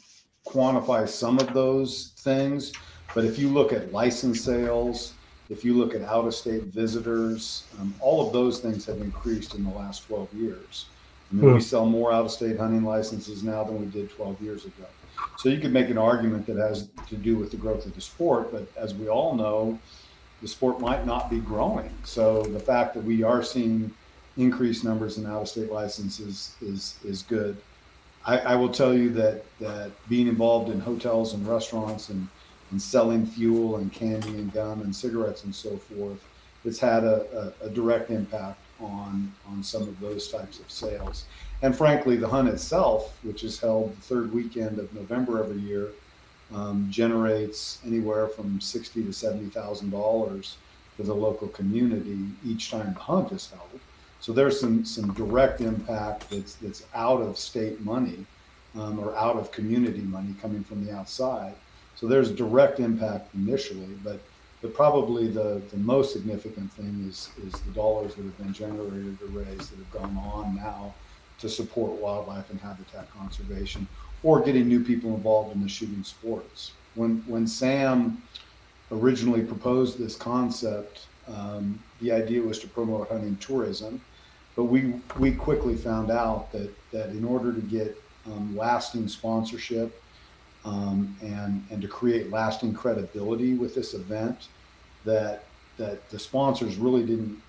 quantify 0.47 1.09
some 1.09 1.39
of 1.39 1.53
those 1.53 2.13
things, 2.19 2.71
but 3.17 3.25
if 3.25 3.39
you 3.39 3.49
look 3.49 3.73
at 3.73 3.91
license 3.91 4.41
sales, 4.41 5.13
if 5.49 5.65
you 5.65 5.73
look 5.73 5.95
at 5.95 6.03
out 6.03 6.27
of 6.27 6.35
state 6.35 6.65
visitors, 6.65 7.63
um, 7.79 7.91
all 7.99 8.27
of 8.27 8.31
those 8.31 8.59
things 8.59 8.85
have 8.85 9.01
increased 9.01 9.55
in 9.55 9.63
the 9.63 9.71
last 9.71 10.05
12 10.05 10.31
years. 10.35 10.85
I 11.31 11.33
mean, 11.33 11.49
hmm. 11.49 11.55
we 11.55 11.61
sell 11.61 11.87
more 11.87 12.13
out 12.13 12.25
of 12.25 12.31
state 12.31 12.59
hunting 12.59 12.83
licenses 12.83 13.41
now 13.41 13.63
than 13.63 13.79
we 13.79 13.87
did 13.87 14.11
12 14.11 14.39
years 14.39 14.65
ago. 14.65 14.85
So 15.37 15.49
you 15.49 15.59
could 15.59 15.73
make 15.73 15.89
an 15.89 15.97
argument 15.97 16.45
that 16.45 16.57
has 16.57 16.89
to 17.07 17.15
do 17.15 17.37
with 17.37 17.49
the 17.49 17.57
growth 17.57 17.87
of 17.87 17.95
the 17.95 18.01
sport, 18.01 18.51
but 18.51 18.67
as 18.77 18.93
we 18.93 19.09
all 19.09 19.33
know, 19.33 19.79
the 20.43 20.47
sport 20.47 20.79
might 20.79 21.07
not 21.07 21.27
be 21.27 21.39
growing. 21.39 21.89
So 22.03 22.43
the 22.43 22.59
fact 22.59 22.93
that 22.93 23.03
we 23.03 23.23
are 23.23 23.41
seeing 23.41 23.91
increased 24.37 24.83
numbers 24.83 25.17
in 25.17 25.25
out 25.25 25.41
of 25.41 25.49
state 25.49 25.71
licenses 25.71 26.53
is 26.61 26.99
is 27.03 27.23
good. 27.23 27.57
I, 28.27 28.37
I, 28.39 28.55
will 28.55 28.69
tell 28.69 28.93
you 28.93 29.09
that 29.11 29.43
that 29.59 29.89
being 30.07 30.27
involved 30.27 30.69
in 30.69 30.79
hotels 30.81 31.33
and 31.33 31.47
restaurants 31.47 32.09
and, 32.09 32.27
and 32.71 32.81
selling 32.81 33.25
fuel 33.25 33.77
and 33.77 33.91
candy 33.91 34.29
and 34.29 34.51
gum 34.53 34.81
and 34.81 34.95
cigarettes 34.95 35.43
and 35.43 35.55
so 35.55 35.77
forth, 35.77 36.23
it's 36.65 36.79
had 36.79 37.03
a, 37.03 37.53
a, 37.61 37.67
a 37.67 37.69
direct 37.69 38.09
impact 38.09 38.59
on 38.79 39.33
on 39.47 39.63
some 39.63 39.83
of 39.83 39.99
those 39.99 40.29
types 40.29 40.59
of 40.59 40.69
sales. 40.69 41.25
And 41.61 41.75
frankly, 41.75 42.17
the 42.17 42.27
hunt 42.27 42.49
itself, 42.49 43.17
which 43.23 43.43
is 43.43 43.59
held 43.59 43.95
the 43.97 44.01
third 44.01 44.33
weekend 44.33 44.77
of 44.77 44.93
November 44.93 45.43
every 45.43 45.57
year, 45.57 45.87
um, 46.53 46.87
generates 46.91 47.79
anywhere 47.85 48.27
from 48.27 48.61
sixty 48.61 49.03
to 49.03 49.13
seventy 49.13 49.49
thousand 49.49 49.89
dollars 49.89 50.57
for 50.95 51.03
the 51.03 51.13
local 51.13 51.47
community 51.47 52.19
each 52.45 52.71
time 52.71 52.93
the 52.93 52.99
hunt 52.99 53.31
is 53.31 53.49
held. 53.49 53.79
So 54.19 54.33
there's 54.33 54.59
some 54.59 54.85
some 54.85 55.13
direct 55.13 55.61
impact 55.61 56.29
that's 56.29 56.55
that's 56.55 56.83
out 56.93 57.21
of 57.21 57.37
state 57.37 57.81
money 57.81 58.25
um, 58.75 58.99
or 58.99 59.15
out 59.15 59.37
of 59.37 59.51
community 59.51 60.01
money 60.01 60.35
coming 60.41 60.63
from 60.63 60.85
the 60.85 60.91
outside. 60.91 61.53
So 61.99 62.07
there's 62.07 62.31
direct 62.31 62.79
impact 62.79 63.33
initially, 63.33 63.97
but 64.03 64.19
but 64.61 64.73
probably 64.73 65.27
the, 65.27 65.61
the 65.71 65.77
most 65.77 66.13
significant 66.13 66.71
thing 66.73 67.05
is, 67.07 67.29
is 67.45 67.53
the 67.61 67.71
dollars 67.71 68.15
that 68.15 68.23
have 68.23 68.37
been 68.37 68.53
generated 68.53 69.17
or 69.21 69.27
raised 69.27 69.71
that 69.71 69.77
have 69.77 69.91
gone 69.91 70.17
on 70.17 70.55
now 70.55 70.93
to 71.39 71.47
support 71.47 71.91
wildlife 72.01 72.49
and 72.49 72.59
habitat 72.59 73.07
conservation 73.13 73.87
or 74.23 74.41
getting 74.41 74.67
new 74.67 74.83
people 74.83 75.13
involved 75.13 75.55
in 75.55 75.61
the 75.61 75.69
shooting 75.69 76.03
sports. 76.03 76.71
When, 76.95 77.23
when 77.27 77.45
Sam 77.45 78.21
originally 78.91 79.43
proposed 79.43 79.99
this 79.99 80.15
concept, 80.15 81.05
um, 81.27 81.79
the 82.01 82.11
idea 82.11 82.41
was 82.41 82.57
to 82.59 82.67
promote 82.67 83.09
hunting 83.09 83.35
tourism, 83.35 84.01
but 84.55 84.63
we, 84.63 84.95
we 85.19 85.33
quickly 85.33 85.75
found 85.75 86.09
out 86.09 86.51
that, 86.51 86.73
that 86.91 87.09
in 87.09 87.23
order 87.23 87.53
to 87.53 87.61
get 87.61 87.95
um, 88.25 88.57
lasting 88.57 89.07
sponsorship 89.07 90.01
um, 90.67 91.15
and 91.21 91.65
and 91.69 91.81
to 91.81 91.87
create 91.87 92.29
lasting 92.29 92.73
credibility 92.73 93.53
with 93.53 93.73
this 93.73 93.93
event 93.93 94.49
that 95.05 95.45
that 95.77 96.09
the 96.09 96.19
sponsors 96.19 96.75
really 96.75 97.05
didn't 97.05 97.41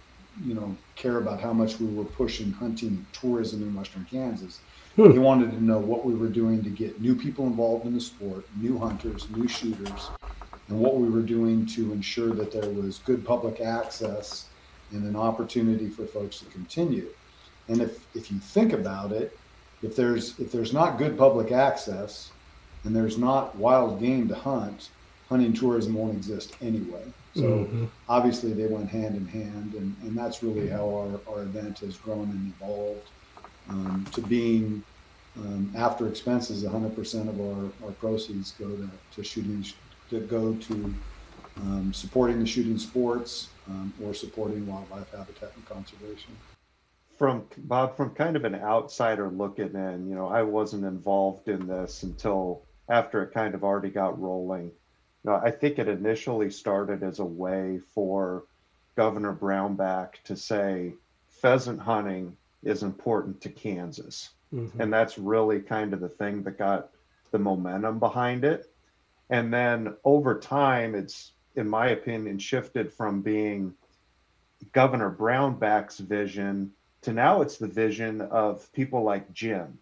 you 0.45 0.55
know 0.55 0.77
care 0.95 1.19
about 1.19 1.41
how 1.41 1.53
much 1.53 1.81
we 1.81 1.87
were 1.87 2.05
pushing 2.05 2.53
hunting 2.53 3.05
tourism 3.13 3.63
in 3.63 3.75
western 3.75 4.07
kansas 4.09 4.61
hmm. 4.95 5.11
they 5.11 5.19
wanted 5.19 5.51
to 5.51 5.63
know 5.63 5.79
what 5.79 6.05
we 6.05 6.15
were 6.15 6.29
doing 6.29 6.63
to 6.63 6.71
get 6.71 7.01
new 7.01 7.15
people 7.15 7.47
involved 7.47 7.85
in 7.87 7.95
the 7.95 8.01
sport 8.01 8.47
new 8.57 8.79
hunters 8.79 9.29
new 9.31 9.49
shooters 9.49 10.11
and 10.69 10.79
what 10.79 10.97
we 10.97 11.09
were 11.09 11.23
doing 11.23 11.67
to 11.67 11.93
ensure 11.93 12.35
that 12.35 12.53
there 12.53 12.71
was 12.71 12.99
good 12.99 13.25
public 13.25 13.61
access 13.61 14.49
and 14.93 15.03
an 15.03 15.17
opportunity 15.17 15.89
for 15.89 16.07
folks 16.07 16.39
to 16.39 16.45
continue 16.47 17.09
and 17.69 17.83
if 17.83 18.07
if 18.15 18.31
you 18.31 18.39
think 18.39 18.73
about 18.73 19.11
it 19.11 19.37
if 19.83 19.97
there's 19.97 20.39
if 20.39 20.53
there's 20.53 20.73
not 20.73 20.99
good 20.99 21.19
public 21.19 21.51
access 21.51 22.31
and 22.85 22.95
there's 22.95 23.19
not 23.19 23.57
wild 23.57 24.01
game 24.01 24.29
to 24.29 24.35
hunt, 24.35 24.91
hunting 25.29 25.53
tourism 25.53 25.95
won't 25.95 26.17
exist 26.17 26.57
anyway. 26.61 27.03
So 27.35 27.43
mm-hmm. 27.43 27.85
obviously 28.09 28.53
they 28.53 28.67
went 28.67 28.89
hand 28.89 29.15
in 29.15 29.27
hand, 29.27 29.75
and, 29.75 29.95
and 30.03 30.17
that's 30.17 30.43
really 30.43 30.69
how 30.69 30.89
our, 30.89 31.33
our 31.33 31.43
event 31.43 31.81
has 31.81 31.97
grown 31.97 32.31
and 32.31 32.53
evolved 32.57 33.09
um, 33.69 34.07
to 34.13 34.23
being 34.23 34.83
um, 35.37 35.73
after 35.77 36.09
expenses, 36.09 36.65
100% 36.65 37.29
of 37.29 37.41
our, 37.41 37.87
our 37.87 37.93
proceeds 37.93 38.53
go 38.53 38.69
to, 38.69 38.91
to 39.15 39.23
shooting 39.23 39.65
to 40.11 40.21
go 40.21 40.55
to 40.55 40.95
um, 41.59 41.93
supporting 41.93 42.41
the 42.41 42.47
shooting 42.47 42.79
sports 42.79 43.49
um, 43.69 43.93
or 44.03 44.15
supporting 44.15 44.67
wildlife 44.67 45.11
habitat 45.13 45.53
and 45.55 45.69
conservation 45.69 46.35
from 47.19 47.45
Bob, 47.59 47.97
from 47.97 48.11
kind 48.11 48.37
of 48.37 48.45
an 48.45 48.55
outsider 48.55 49.29
looking 49.29 49.75
in, 49.75 50.09
you 50.09 50.15
know, 50.15 50.29
I 50.29 50.43
wasn't 50.43 50.85
involved 50.85 51.49
in 51.49 51.67
this 51.67 52.05
until 52.05 52.63
after 52.89 53.23
it 53.23 53.35
kind 53.35 53.55
of 53.55 53.65
already 53.65 53.91
got 53.91 54.21
rolling. 54.21 54.67
You 55.25 55.31
know, 55.31 55.41
I 55.43 55.51
think 55.51 55.79
it 55.79 55.89
initially 55.89 56.51
started 56.51 57.03
as 57.03 57.19
a 57.19 57.25
way 57.25 57.81
for 57.95 58.45
Governor 58.97 59.35
Brownback 59.35 60.23
to 60.25 60.37
say 60.37 60.95
pheasant 61.29 61.81
hunting 61.81 62.37
is 62.63 62.83
important 62.83 63.41
to 63.43 63.49
Kansas. 63.49 64.31
Mm-hmm. 64.53 64.81
And 64.81 64.93
that's 64.93 65.19
really 65.19 65.61
kind 65.61 65.93
of 65.93 66.01
the 66.01 66.09
thing 66.09 66.43
that 66.45 66.59
got 66.59 66.91
the 67.31 67.39
momentum 67.39 67.99
behind 67.99 68.45
it. 68.45 68.73
And 69.31 69.53
then 69.53 69.95
over 70.05 70.39
time, 70.39 70.95
it's, 70.95 71.33
in 71.55 71.69
my 71.69 71.89
opinion, 71.89 72.39
shifted 72.39 72.93
from 72.93 73.21
being 73.21 73.75
Governor 74.73 75.11
Brownback's 75.11 75.99
vision 75.99 76.73
to 77.03 77.13
now 77.13 77.43
it's 77.43 77.59
the 77.59 77.69
vision 77.69 78.21
of 78.21 78.73
people 78.73 79.03
like 79.03 79.33
Jim 79.33 79.79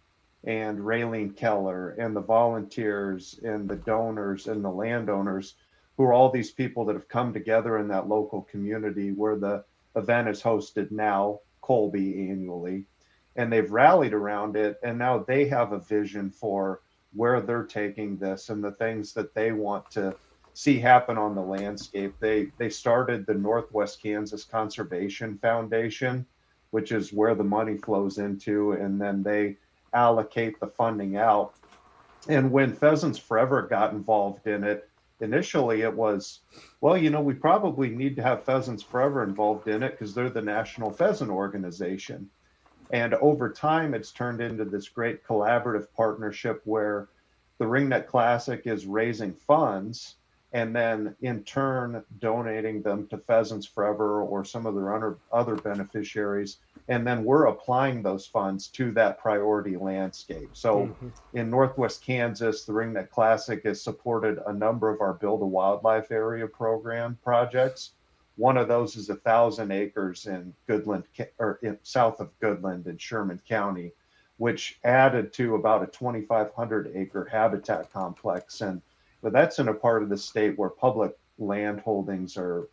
and 0.47 0.79
Raylene 0.79 1.35
Keller 1.35 1.89
and 1.99 2.15
the 2.15 2.21
volunteers 2.21 3.37
and 3.43 3.67
the 3.67 3.75
donors 3.75 4.47
and 4.47 4.63
the 4.63 4.71
landowners 4.71 5.55
who 5.97 6.05
are 6.05 6.13
all 6.13 6.31
these 6.31 6.51
people 6.51 6.85
that 6.85 6.95
have 6.95 7.09
come 7.09 7.33
together 7.33 7.77
in 7.77 7.89
that 7.89 8.07
local 8.07 8.43
community 8.43 9.11
where 9.11 9.35
the 9.35 9.65
event 9.97 10.29
is 10.29 10.41
hosted 10.41 10.89
now, 10.89 11.41
Colby 11.59 12.29
annually. 12.29 12.85
And 13.35 13.51
they've 13.51 13.69
rallied 13.69 14.13
around 14.13 14.55
it. 14.55 14.79
And 14.83 14.97
now 14.97 15.19
they 15.19 15.47
have 15.49 15.73
a 15.73 15.79
vision 15.79 16.31
for 16.31 16.79
where 17.13 17.41
they're 17.41 17.63
taking 17.65 18.15
this 18.17 18.47
and 18.47 18.63
the 18.63 18.71
things 18.71 19.11
that 19.13 19.33
they 19.33 19.51
want 19.51 19.91
to 19.91 20.15
see 20.53 20.79
happen 20.79 21.17
on 21.17 21.35
the 21.35 21.41
landscape. 21.41 22.15
They 22.19 22.47
they 22.57 22.69
started 22.69 23.25
the 23.25 23.33
Northwest 23.33 24.01
Kansas 24.01 24.43
Conservation 24.45 25.37
Foundation, 25.39 26.25
which 26.71 26.91
is 26.91 27.11
where 27.11 27.35
the 27.35 27.43
money 27.43 27.77
flows 27.77 28.17
into, 28.17 28.71
and 28.71 28.99
then 28.99 29.23
they 29.23 29.57
allocate 29.93 30.59
the 30.59 30.67
funding 30.67 31.17
out. 31.17 31.53
And 32.27 32.51
when 32.51 32.73
Pheasants 32.73 33.17
Forever 33.17 33.61
got 33.63 33.93
involved 33.93 34.47
in 34.47 34.63
it, 34.63 34.89
initially 35.19 35.81
it 35.81 35.93
was, 35.93 36.41
well, 36.81 36.97
you 36.97 37.09
know, 37.09 37.21
we 37.21 37.33
probably 37.33 37.89
need 37.89 38.15
to 38.17 38.23
have 38.23 38.43
Pheasants 38.43 38.83
Forever 38.83 39.23
involved 39.23 39.67
in 39.67 39.83
it 39.83 39.91
because 39.91 40.13
they're 40.13 40.29
the 40.29 40.41
national 40.41 40.91
pheasant 40.91 41.31
organization. 41.31 42.29
And 42.91 43.13
over 43.15 43.51
time, 43.51 43.93
it's 43.93 44.11
turned 44.11 44.41
into 44.41 44.65
this 44.65 44.87
great 44.87 45.25
collaborative 45.25 45.87
partnership 45.95 46.61
where 46.65 47.09
the 47.57 47.65
Ringneck 47.65 48.07
Classic 48.07 48.61
is 48.65 48.85
raising 48.85 49.33
funds 49.33 50.16
and 50.53 50.75
then 50.75 51.15
in 51.21 51.43
turn 51.43 52.03
donating 52.19 52.81
them 52.81 53.07
to 53.07 53.17
Pheasants 53.17 53.65
Forever 53.65 54.21
or 54.21 54.45
some 54.45 54.65
of 54.65 54.75
their 54.75 54.95
other, 54.95 55.17
other 55.31 55.55
beneficiaries. 55.55 56.57
And 56.87 57.05
then 57.05 57.25
we're 57.25 57.47
applying 57.47 58.01
those 58.01 58.25
funds 58.25 58.67
to 58.69 58.91
that 58.91 59.19
priority 59.19 59.75
landscape. 59.75 60.49
So 60.53 60.87
mm-hmm. 60.87 61.09
in 61.33 61.49
Northwest 61.49 62.01
Kansas, 62.01 62.63
the 62.63 62.71
Ringneck 62.71 63.09
Classic 63.09 63.61
has 63.65 63.81
supported 63.81 64.39
a 64.47 64.53
number 64.53 64.89
of 64.89 65.01
our 65.01 65.13
Build 65.13 65.41
a 65.41 65.45
Wildlife 65.45 66.11
Area 66.11 66.47
program 66.47 67.17
projects. 67.23 67.91
One 68.37 68.55
of 68.55 68.69
those 68.69 68.95
is 68.95 69.09
a 69.09 69.15
thousand 69.15 69.71
acres 69.71 70.27
in 70.27 70.53
Goodland 70.69 71.03
or 71.39 71.59
in, 71.61 71.77
south 71.83 72.21
of 72.21 72.29
Goodland 72.39 72.87
in 72.87 72.97
Sherman 72.97 73.41
County, 73.45 73.91
which 74.37 74.79
added 74.85 75.33
to 75.33 75.55
about 75.55 75.83
a 75.83 75.87
2,500 75.87 76.91
acre 76.95 77.25
habitat 77.25 77.91
complex. 77.91 78.61
And 78.61 78.81
but 79.21 79.33
that's 79.33 79.59
in 79.59 79.67
a 79.67 79.73
part 79.73 80.03
of 80.03 80.09
the 80.09 80.17
state 80.17 80.57
where 80.57 80.69
public 80.69 81.11
land 81.37 81.79
holdings 81.81 82.37
are 82.37 82.69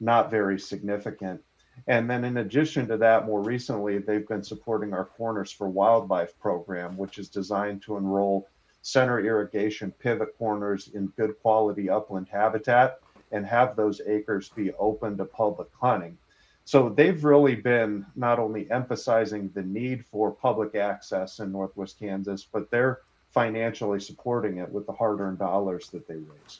not 0.00 0.30
very 0.30 0.58
significant. 0.58 1.42
And 1.86 2.10
then, 2.10 2.24
in 2.24 2.38
addition 2.38 2.88
to 2.88 2.96
that, 2.96 3.26
more 3.26 3.42
recently, 3.42 3.98
they've 3.98 4.26
been 4.26 4.42
supporting 4.42 4.92
our 4.92 5.04
Corners 5.04 5.52
for 5.52 5.68
Wildlife 5.68 6.36
program, 6.38 6.96
which 6.96 7.18
is 7.18 7.28
designed 7.28 7.82
to 7.82 7.96
enroll 7.96 8.48
center 8.82 9.20
irrigation 9.20 9.92
pivot 9.92 10.36
corners 10.38 10.88
in 10.94 11.08
good 11.08 11.34
quality 11.42 11.90
upland 11.90 12.28
habitat 12.28 13.00
and 13.32 13.44
have 13.44 13.76
those 13.76 14.00
acres 14.06 14.48
be 14.50 14.72
open 14.74 15.16
to 15.16 15.24
public 15.24 15.68
hunting. 15.80 16.16
So 16.64 16.88
they've 16.90 17.24
really 17.24 17.54
been 17.54 18.04
not 18.14 18.38
only 18.38 18.70
emphasizing 18.70 19.50
the 19.54 19.62
need 19.62 20.04
for 20.04 20.30
public 20.30 20.74
access 20.74 21.38
in 21.38 21.52
Northwest 21.52 21.98
Kansas, 21.98 22.46
but 22.50 22.70
they're 22.70 23.00
financially 23.32 24.00
supporting 24.00 24.58
it 24.58 24.70
with 24.70 24.86
the 24.86 24.92
hard-earned 24.92 25.38
dollars 25.38 25.88
that 25.90 26.08
they 26.08 26.16
raise. 26.16 26.58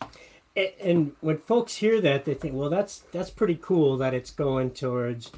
And, 0.83 1.13
when 1.21 1.39
folks 1.39 1.77
hear 1.77 2.01
that, 2.01 2.25
they 2.25 2.35
think, 2.35 2.55
well, 2.55 2.71
that's 2.71 3.05
that's 3.13 3.31
pretty 3.31 3.59
cool 3.61 3.97
that 3.99 4.13
it's 4.13 4.31
going 4.31 4.73
towards 4.73 5.31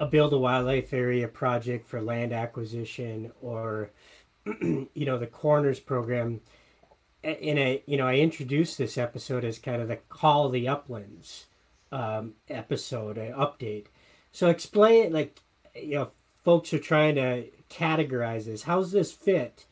a 0.00 0.06
build 0.06 0.32
a 0.32 0.38
wildlife 0.38 0.92
area 0.92 1.28
project 1.28 1.86
for 1.86 2.00
land 2.00 2.32
acquisition 2.32 3.30
or 3.42 3.90
you 4.46 4.88
know 4.94 5.18
the 5.18 5.26
corners 5.26 5.80
program. 5.80 6.40
In 7.22 7.56
a 7.56 7.82
you 7.86 7.96
know 7.96 8.06
i 8.06 8.16
introduced 8.16 8.76
this 8.76 8.98
episode 8.98 9.46
as 9.46 9.58
kind 9.58 9.80
of 9.80 9.88
the 9.88 9.96
call 9.96 10.44
of 10.44 10.52
the 10.52 10.68
uplands 10.68 11.46
um, 11.90 12.34
episode 12.48 13.16
an 13.16 13.32
update. 13.32 13.86
So 14.32 14.48
explain 14.48 15.04
it 15.04 15.12
like 15.12 15.40
you 15.74 15.96
know 15.96 16.10
folks 16.42 16.72
are 16.74 16.78
trying 16.78 17.14
to 17.14 17.46
categorize 17.70 18.44
this. 18.44 18.62
How's 18.62 18.92
this 18.92 19.12
fit 19.12 19.64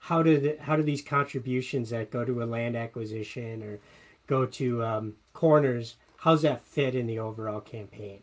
how 0.00 0.22
do 0.22 0.56
how 0.60 0.74
do 0.74 0.82
these 0.82 1.02
contributions 1.02 1.90
that 1.90 2.10
go 2.10 2.24
to 2.24 2.42
a 2.42 2.44
land 2.44 2.76
acquisition 2.76 3.62
or 3.62 3.78
go 4.26 4.46
to 4.46 4.82
um, 4.82 5.14
corners 5.34 5.96
how's 6.16 6.42
that 6.42 6.62
fit 6.62 6.94
in 6.94 7.06
the 7.06 7.18
overall 7.18 7.60
campaign? 7.60 8.22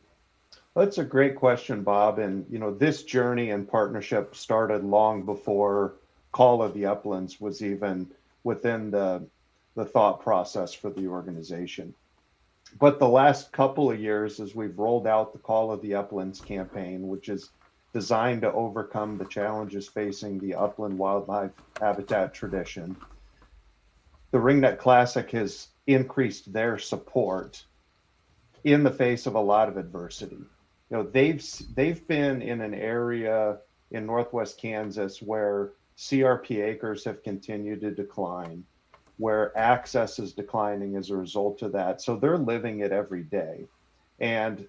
That's 0.76 0.98
a 0.98 1.04
great 1.04 1.36
question 1.36 1.84
bob 1.84 2.20
and 2.20 2.46
you 2.50 2.60
know 2.60 2.74
this 2.74 3.04
journey 3.04 3.52
and 3.52 3.68
partnership 3.68 4.36
started 4.36 4.84
long 4.84 5.24
before 5.24 5.94
call 6.32 6.62
of 6.62 6.74
the 6.74 6.86
uplands 6.86 7.40
was 7.40 7.63
even 7.63 8.08
within 8.44 8.92
the 8.92 9.26
the 9.76 9.86
thought 9.86 10.20
process 10.22 10.74
for 10.74 10.90
the 10.90 11.08
organization. 11.08 11.94
But 12.80 12.98
the 12.98 13.08
last 13.08 13.52
couple 13.52 13.92
of 13.92 14.00
years 14.00 14.40
as 14.40 14.56
we've 14.56 14.78
rolled 14.78 15.08
out 15.08 15.32
the 15.32 15.40
call 15.40 15.72
of 15.72 15.82
the 15.82 15.94
uplands 15.94 16.42
campaign 16.42 17.08
which 17.08 17.30
is 17.30 17.52
designed 17.97 18.43
to 18.43 18.53
overcome 18.53 19.17
the 19.17 19.25
challenges 19.25 19.88
facing 19.88 20.38
the 20.38 20.53
upland 20.53 20.95
wildlife 20.95 21.49
habitat 21.81 22.31
tradition. 22.31 22.95
The 24.29 24.38
Ringneck 24.38 24.77
Classic 24.77 25.31
has 25.31 25.69
increased 25.88 26.53
their 26.53 26.77
support 26.77 27.65
in 28.63 28.83
the 28.83 28.91
face 28.91 29.25
of 29.25 29.33
a 29.33 29.41
lot 29.41 29.67
of 29.67 29.77
adversity. 29.77 30.36
You 30.36 30.91
know, 30.91 31.03
they've 31.12 31.43
they've 31.73 32.07
been 32.07 32.43
in 32.43 32.62
an 32.62 32.75
area 32.75 33.57
in 33.89 34.05
northwest 34.05 34.62
Kansas 34.62 35.19
where 35.19 35.71
CRP 35.97 36.63
acres 36.63 37.03
have 37.03 37.23
continued 37.23 37.81
to 37.81 37.89
decline, 37.89 38.63
where 39.17 39.57
access 39.57 40.19
is 40.19 40.33
declining 40.33 40.97
as 40.97 41.10
a 41.10 41.17
result 41.17 41.63
of 41.63 41.71
that. 41.71 42.03
So 42.03 42.15
they're 42.15 42.38
living 42.38 42.81
it 42.81 42.91
every 42.91 43.23
day. 43.23 43.65
And 44.19 44.67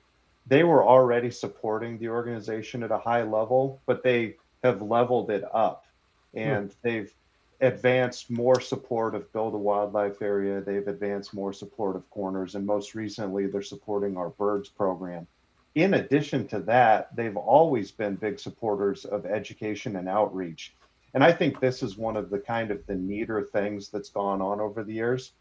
they 0.48 0.64
were 0.64 0.86
already 0.86 1.30
supporting 1.30 1.98
the 1.98 2.08
organization 2.08 2.82
at 2.82 2.90
a 2.90 2.98
high 2.98 3.22
level, 3.22 3.80
but 3.86 4.02
they 4.02 4.36
have 4.64 4.82
leveled 4.82 5.30
it 5.30 5.44
up 5.52 5.86
hmm. 6.32 6.40
and 6.40 6.74
they've 6.82 7.12
advanced 7.60 8.30
more 8.30 8.60
support 8.60 9.14
of 9.14 9.32
build 9.32 9.54
a 9.54 9.58
wildlife 9.58 10.22
area. 10.22 10.60
They've 10.60 10.86
advanced 10.86 11.34
more 11.34 11.52
support 11.52 11.96
of 11.96 12.08
corners, 12.10 12.54
and 12.54 12.64
most 12.64 12.94
recently, 12.94 13.46
they're 13.46 13.62
supporting 13.62 14.16
our 14.16 14.30
birds 14.30 14.68
program. 14.68 15.26
In 15.74 15.94
addition 15.94 16.46
to 16.48 16.60
that, 16.60 17.14
they've 17.14 17.36
always 17.36 17.90
been 17.90 18.16
big 18.16 18.38
supporters 18.38 19.04
of 19.04 19.26
education 19.26 19.96
and 19.96 20.08
outreach. 20.08 20.74
And 21.14 21.24
I 21.24 21.32
think 21.32 21.60
this 21.60 21.82
is 21.82 21.96
one 21.96 22.16
of 22.16 22.30
the 22.30 22.38
kind 22.38 22.70
of 22.70 22.84
the 22.86 22.94
neater 22.94 23.42
things 23.42 23.88
that's 23.88 24.10
gone 24.10 24.40
on 24.40 24.60
over 24.60 24.84
the 24.84 24.92
years. 24.92 25.32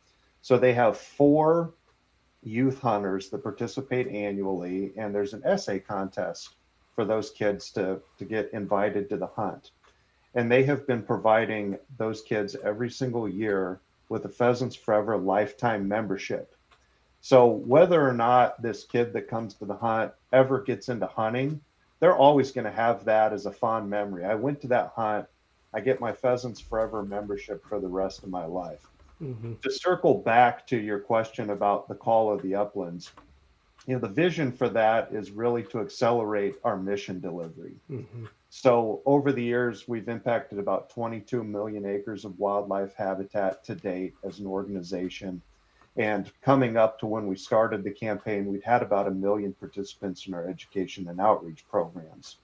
So 0.42 0.58
they 0.58 0.74
have 0.74 0.98
four 0.98 1.74
youth 2.48 2.82
hunters 2.82 3.30
that 3.30 3.44
participate 3.44 4.08
annually, 4.08 4.94
and 4.98 5.14
there's 5.14 5.34
an 5.34 5.44
essay 5.46 5.80
contest 5.80 6.56
for 6.96 7.06
those 7.06 7.30
kids 7.30 7.72
to, 7.72 8.00
to 8.18 8.26
get 8.26 8.52
invited 8.54 9.10
to 9.10 9.18
the 9.18 9.28
hunt. 9.28 9.72
And 10.34 10.52
they 10.52 10.64
have 10.64 10.88
been 10.88 11.04
providing 11.04 11.78
those 11.98 12.22
kids 12.22 12.56
every 12.64 12.90
single 12.90 13.28
year 13.28 13.80
with 14.10 14.26
a 14.26 14.30
Pheasants 14.30 14.76
Forever 14.76 15.18
lifetime 15.18 15.88
membership. 15.88 16.56
So 17.22 17.48
whether 17.48 18.08
or 18.08 18.14
not 18.14 18.62
this 18.62 18.84
kid 18.84 19.14
that 19.14 19.28
comes 19.28 19.56
to 19.56 19.66
the 19.66 19.76
hunt 19.76 20.14
ever 20.32 20.62
gets 20.62 20.90
into 20.90 21.08
hunting, 21.08 21.62
they're 22.00 22.16
always 22.16 22.52
going 22.52 22.66
to 22.66 22.72
have 22.72 23.06
that 23.06 23.34
as 23.34 23.46
a 23.46 23.52
fond 23.52 23.90
memory. 23.90 24.24
I 24.24 24.36
went 24.36 24.62
to 24.62 24.68
that 24.68 24.94
hunt. 24.96 25.28
I 25.74 25.82
get 25.82 26.00
my 26.00 26.14
Pheasants 26.14 26.62
Forever 26.62 27.04
membership 27.04 27.66
for 27.66 27.80
the 27.80 27.88
rest 27.88 28.24
of 28.24 28.30
my 28.30 28.46
life. 28.46 28.88
Mm-hmm. 29.22 29.54
To 29.62 29.72
circle 29.72 30.16
back 30.16 30.68
to 30.68 30.78
your 30.78 31.00
question 31.00 31.50
about 31.50 31.88
the 31.88 31.96
call 31.96 32.32
of 32.32 32.42
the 32.42 32.56
uplands, 32.56 33.12
you 33.88 33.94
know, 33.94 34.00
the 34.00 34.08
vision 34.08 34.52
for 34.52 34.70
that 34.70 35.10
is 35.12 35.32
really 35.32 35.64
to 35.64 35.80
accelerate 35.80 36.56
our 36.64 36.78
mission 36.78 37.20
delivery. 37.20 37.76
Mm-hmm. 37.90 38.26
So 38.50 39.02
over 39.06 39.32
the 39.32 39.44
years, 39.44 39.88
we've 39.88 40.08
impacted 40.08 40.60
about 40.60 40.90
22 40.90 41.44
million 41.44 41.86
acres 41.86 42.26
of 42.26 42.38
wildlife 42.38 42.94
habitat 42.96 43.64
to 43.66 43.76
date 43.76 44.14
as 44.24 44.40
an 44.40 44.46
organization. 44.46 45.42
And 45.96 46.32
coming 46.42 46.78
up 46.78 47.00
to 47.00 47.08
when 47.08 47.28
we 47.28 47.36
started 47.36 47.84
the 47.84 47.92
campaign, 47.92 48.46
we'd 48.46 48.64
had 48.64 48.84
about 48.84 49.08
a 49.08 49.12
million 49.12 49.54
participants 49.54 50.28
in 50.28 50.34
our 50.34 50.48
education 50.48 51.08
and 51.08 51.20
outreach 51.20 51.66
programs. 51.70 52.38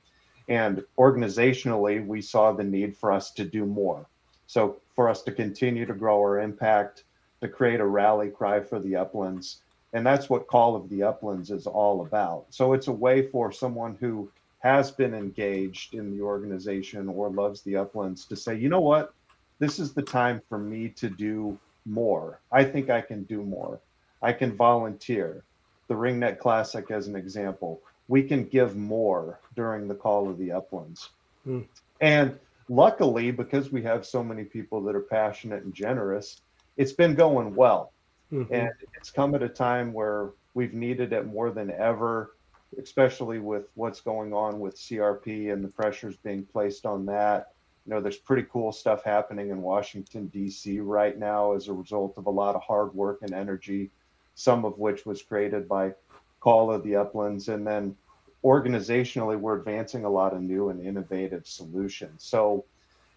And 0.49 0.83
organizationally, 0.97 2.05
we 2.05 2.21
saw 2.21 2.51
the 2.51 2.63
need 2.63 2.97
for 2.97 3.11
us 3.11 3.31
to 3.31 3.45
do 3.45 3.65
more. 3.65 4.07
So 4.47 4.81
for 4.95 5.09
us 5.09 5.21
to 5.23 5.31
continue 5.31 5.85
to 5.85 5.93
grow 5.93 6.17
our 6.19 6.39
impact, 6.39 7.03
to 7.41 7.47
create 7.47 7.79
a 7.79 7.85
rally 7.85 8.29
cry 8.29 8.59
for 8.59 8.79
the 8.79 8.95
uplands. 8.95 9.61
And 9.93 10.05
that's 10.05 10.29
what 10.29 10.47
Call 10.47 10.75
of 10.75 10.89
the 10.89 11.03
Uplands 11.03 11.51
is 11.51 11.67
all 11.67 12.01
about. 12.01 12.45
So 12.49 12.73
it's 12.73 12.87
a 12.87 12.91
way 12.91 13.27
for 13.27 13.51
someone 13.51 13.95
who 13.99 14.29
has 14.59 14.91
been 14.91 15.13
engaged 15.13 15.93
in 15.93 16.09
the 16.15 16.21
organization 16.21 17.09
or 17.09 17.29
loves 17.29 17.61
the 17.61 17.75
uplands 17.75 18.25
to 18.25 18.35
say, 18.35 18.55
you 18.55 18.69
know 18.69 18.79
what, 18.79 19.13
this 19.59 19.77
is 19.77 19.93
the 19.93 20.01
time 20.01 20.41
for 20.49 20.57
me 20.57 20.89
to 20.89 21.09
do 21.09 21.57
more. 21.85 22.39
I 22.51 22.63
think 22.63 22.89
I 22.89 23.01
can 23.01 23.23
do 23.23 23.43
more. 23.43 23.79
I 24.21 24.33
can 24.33 24.55
volunteer. 24.55 25.43
The 25.89 25.95
Ringneck 25.95 26.39
Classic, 26.39 26.89
as 26.91 27.07
an 27.07 27.15
example, 27.15 27.81
we 28.07 28.23
can 28.23 28.45
give 28.45 28.75
more 28.75 29.39
during 29.55 29.87
the 29.87 29.95
Call 29.95 30.29
of 30.29 30.37
the 30.37 30.53
Uplands. 30.53 31.09
Mm. 31.45 31.65
And 31.99 32.39
luckily, 32.69 33.31
because 33.31 33.71
we 33.71 33.81
have 33.83 34.05
so 34.05 34.23
many 34.23 34.43
people 34.43 34.81
that 34.83 34.95
are 34.95 35.01
passionate 35.01 35.63
and 35.63 35.73
generous, 35.73 36.41
it's 36.77 36.93
been 36.93 37.15
going 37.15 37.55
well. 37.55 37.91
Mm-hmm. 38.31 38.53
And 38.53 38.71
it's 38.95 39.11
come 39.11 39.35
at 39.35 39.43
a 39.43 39.49
time 39.49 39.93
where 39.93 40.31
we've 40.53 40.73
needed 40.73 41.13
it 41.13 41.25
more 41.27 41.51
than 41.51 41.71
ever, 41.71 42.35
especially 42.81 43.39
with 43.39 43.67
what's 43.75 44.01
going 44.01 44.33
on 44.33 44.59
with 44.59 44.75
CRP 44.75 45.53
and 45.53 45.63
the 45.63 45.67
pressures 45.67 46.15
being 46.17 46.43
placed 46.43 46.85
on 46.85 47.05
that. 47.05 47.51
You 47.85 47.93
know, 47.93 48.01
there's 48.01 48.17
pretty 48.17 48.47
cool 48.51 48.71
stuff 48.71 49.03
happening 49.03 49.49
in 49.49 49.61
Washington, 49.61 50.27
D.C. 50.27 50.79
right 50.79 51.17
now 51.19 51.53
as 51.53 51.67
a 51.67 51.73
result 51.73 52.17
of 52.17 52.27
a 52.27 52.31
lot 52.31 52.55
of 52.55 52.63
hard 52.63 52.93
work 52.95 53.19
and 53.21 53.33
energy, 53.33 53.91
some 54.35 54.63
of 54.65 54.79
which 54.79 55.05
was 55.05 55.21
created 55.21 55.67
by 55.67 55.93
Call 56.39 56.71
of 56.71 56.83
the 56.83 56.95
Uplands. 56.95 57.49
And 57.49 57.67
then 57.67 57.95
organizationally, 58.43 59.39
we're 59.39 59.57
advancing 59.57 60.05
a 60.05 60.09
lot 60.09 60.33
of 60.33 60.41
new 60.41 60.69
and 60.69 60.85
innovative 60.85 61.47
solutions. 61.47 62.23
So, 62.23 62.65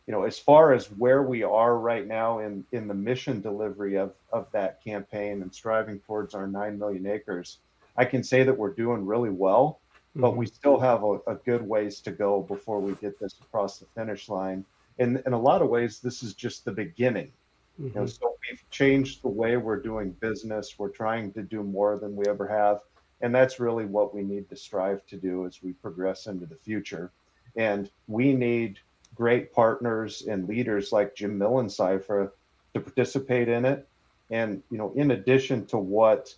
you 0.07 0.13
know, 0.13 0.23
as 0.23 0.39
far 0.39 0.73
as 0.73 0.87
where 0.93 1.23
we 1.23 1.43
are 1.43 1.77
right 1.79 2.07
now 2.07 2.39
in 2.39 2.65
in 2.73 2.87
the 2.87 2.95
mission 2.95 3.41
delivery 3.41 3.97
of 3.97 4.13
of 4.33 4.51
that 4.53 4.83
campaign 4.83 5.43
and 5.43 5.53
striving 5.53 5.99
towards 6.01 6.35
our 6.35 6.47
nine 6.47 6.79
million 6.79 7.07
acres, 7.07 7.59
I 7.97 8.05
can 8.05 8.23
say 8.23 8.45
that 8.45 8.57
we're 8.57 8.73
doing 8.73 9.05
really 9.05 9.31
well, 9.31 9.81
but 10.15 10.29
mm-hmm. 10.29 10.39
we 10.39 10.47
still 10.47 10.79
have 10.79 11.03
a, 11.03 11.19
a, 11.27 11.35
good 11.35 11.67
ways 11.67 12.01
to 12.01 12.11
go 12.11 12.43
before 12.43 12.81
we 12.81 12.93
get 12.95 13.19
this 13.19 13.35
across 13.41 13.79
the 13.79 13.87
finish 13.95 14.29
line. 14.29 14.65
And 14.99 15.23
in 15.27 15.33
a 15.33 15.39
lot 15.39 15.63
of 15.63 15.69
ways, 15.69 16.01
this 16.01 16.23
is 16.23 16.35
just 16.35 16.65
the 16.65 16.73
beginning. 16.73 17.33
Mm-hmm. 17.81 17.87
You 17.87 17.93
know, 17.95 18.01
mm-hmm. 18.03 18.09
so 18.09 18.35
we've 18.49 18.71
changed 18.71 19.23
the 19.23 19.29
way 19.29 19.57
we're 19.57 19.81
doing 19.81 20.11
business. 20.13 20.79
We're 20.79 20.91
trying 20.91 21.33
to 21.33 21.43
do 21.43 21.63
more 21.63 21.99
than 21.99 22.15
we 22.15 22.27
ever 22.27 22.47
have, 22.47 22.81
and 23.21 23.35
that's 23.35 23.61
really 23.61 23.85
what 23.85 24.15
we 24.15 24.23
need 24.23 24.49
to 24.51 24.57
strive 24.57 25.05
to 25.07 25.17
do 25.17 25.47
as 25.47 25.63
we 25.63 25.73
progress 25.73 26.27
into 26.27 26.47
the 26.47 26.57
future. 26.57 27.13
And 27.57 27.91
we 28.07 28.35
need 28.35 28.79
great 29.15 29.53
partners 29.53 30.23
and 30.29 30.49
leaders 30.49 30.93
like 30.93 31.15
Jim 31.15 31.39
Millensifer 31.39 32.31
to 32.75 32.81
participate 32.81 33.49
in 33.49 33.65
it. 33.65 33.89
And 34.31 34.63
you 34.71 34.79
know, 34.79 34.93
in 34.95 35.13
addition 35.13 35.67
to 35.67 35.79
what 35.79 36.35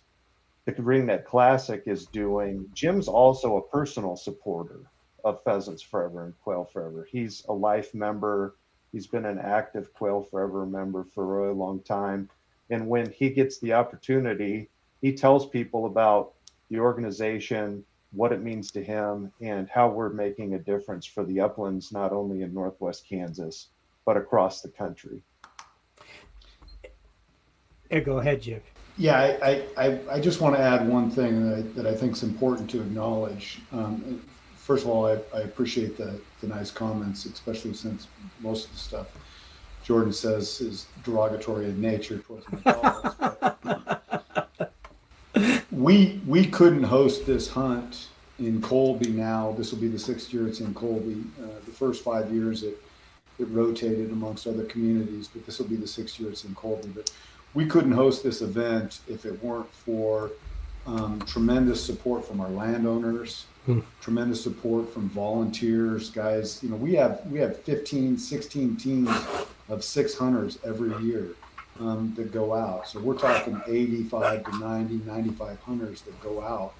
the 0.65 0.71
Ringneck 0.73 1.25
Classic 1.25 1.83
is 1.85 2.05
doing, 2.05 2.69
Jim's 2.73 3.07
also 3.07 3.57
a 3.57 3.67
personal 3.69 4.15
supporter 4.15 4.81
of 5.25 5.43
Pheasants 5.43 5.81
Forever 5.81 6.25
and 6.25 6.39
Quail 6.41 6.63
Forever. 6.63 7.07
He's 7.11 7.43
a 7.49 7.53
life 7.53 7.93
member. 7.93 8.55
He's 8.91 9.07
been 9.07 9.25
an 9.25 9.39
active 9.39 9.93
Quail 9.93 10.21
Forever 10.21 10.65
member 10.65 11.03
for 11.03 11.23
a 11.23 11.41
really 11.41 11.55
long 11.55 11.81
time. 11.81 12.29
And 12.69 12.87
when 12.87 13.11
he 13.11 13.29
gets 13.31 13.59
the 13.59 13.73
opportunity, 13.73 14.69
he 15.01 15.13
tells 15.13 15.47
people 15.47 15.85
about 15.85 16.33
the 16.69 16.79
organization, 16.79 17.83
what 18.11 18.31
it 18.31 18.41
means 18.41 18.71
to 18.71 18.83
him 18.83 19.31
and 19.41 19.69
how 19.69 19.87
we're 19.89 20.09
making 20.09 20.55
a 20.55 20.59
difference 20.59 21.05
for 21.05 21.23
the 21.25 21.39
uplands, 21.39 21.91
not 21.91 22.11
only 22.11 22.41
in 22.41 22.53
Northwest 22.53 23.05
Kansas, 23.07 23.67
but 24.05 24.17
across 24.17 24.61
the 24.61 24.69
country. 24.69 25.21
Yeah, 27.91 27.99
go 27.99 28.19
ahead, 28.19 28.41
Jim. 28.41 28.61
Yeah, 28.97 29.37
I, 29.41 29.63
I, 29.77 29.99
I 30.11 30.19
just 30.19 30.41
want 30.41 30.55
to 30.55 30.61
add 30.61 30.87
one 30.87 31.09
thing 31.09 31.49
that 31.49 31.57
I, 31.57 31.61
that 31.61 31.87
I 31.87 31.95
think 31.95 32.13
is 32.13 32.23
important 32.23 32.69
to 32.71 32.81
acknowledge. 32.81 33.61
Um, 33.71 34.21
first 34.55 34.83
of 34.83 34.89
all, 34.89 35.07
I, 35.07 35.19
I 35.33 35.41
appreciate 35.41 35.97
the, 35.97 36.19
the 36.41 36.47
nice 36.47 36.69
comments, 36.69 37.25
especially 37.25 37.73
since 37.73 38.07
most 38.41 38.65
of 38.65 38.73
the 38.73 38.77
stuff 38.77 39.07
Jordan 39.83 40.13
says 40.13 40.61
is 40.61 40.85
derogatory 41.03 41.65
in 41.65 41.81
nature 41.81 42.19
towards 42.19 42.45
my 42.51 43.97
we 45.79 46.19
we 46.27 46.45
couldn't 46.45 46.83
host 46.83 47.25
this 47.25 47.49
hunt 47.49 48.09
in 48.37 48.61
Colby 48.61 49.09
now. 49.09 49.55
This 49.57 49.71
will 49.71 49.79
be 49.79 49.87
the 49.87 49.99
sixth 49.99 50.33
year 50.33 50.47
it's 50.47 50.59
in 50.59 50.73
Colby. 50.73 51.23
Uh, 51.41 51.47
the 51.65 51.71
first 51.71 52.03
five 52.03 52.31
years 52.31 52.63
it 52.63 52.77
it 53.39 53.45
rotated 53.45 54.11
amongst 54.11 54.45
other 54.45 54.65
communities, 54.65 55.29
but 55.33 55.45
this 55.45 55.59
will 55.59 55.67
be 55.67 55.77
the 55.77 55.87
sixth 55.87 56.19
year 56.19 56.29
it's 56.29 56.43
in 56.43 56.53
Colby. 56.53 56.89
But 56.89 57.11
we 57.53 57.65
couldn't 57.65 57.93
host 57.93 58.23
this 58.23 58.41
event 58.41 58.99
if 59.07 59.25
it 59.25 59.41
weren't 59.41 59.71
for 59.73 60.31
um, 60.85 61.21
tremendous 61.25 61.83
support 61.83 62.25
from 62.25 62.41
our 62.41 62.49
landowners, 62.49 63.45
hmm. 63.65 63.79
tremendous 64.01 64.43
support 64.43 64.93
from 64.93 65.09
volunteers, 65.09 66.09
guys. 66.09 66.61
You 66.61 66.69
know, 66.69 66.75
we 66.75 66.93
have 66.95 67.21
we 67.31 67.39
have 67.39 67.57
15, 67.61 68.17
16 68.17 68.75
teams 68.75 69.09
of 69.69 69.83
six 69.83 70.17
hunters 70.17 70.59
every 70.65 70.93
year 71.05 71.29
um, 71.79 72.13
that 72.15 72.31
go 72.31 72.53
out. 72.53 72.87
So 72.87 72.99
we're 72.99 73.17
talking 73.17 73.61
85 73.67 74.43
to 74.45 74.59
90, 74.59 75.01
95 75.05 75.59
hunters 75.61 76.01
that 76.03 76.19
go 76.21 76.41
out. 76.41 76.73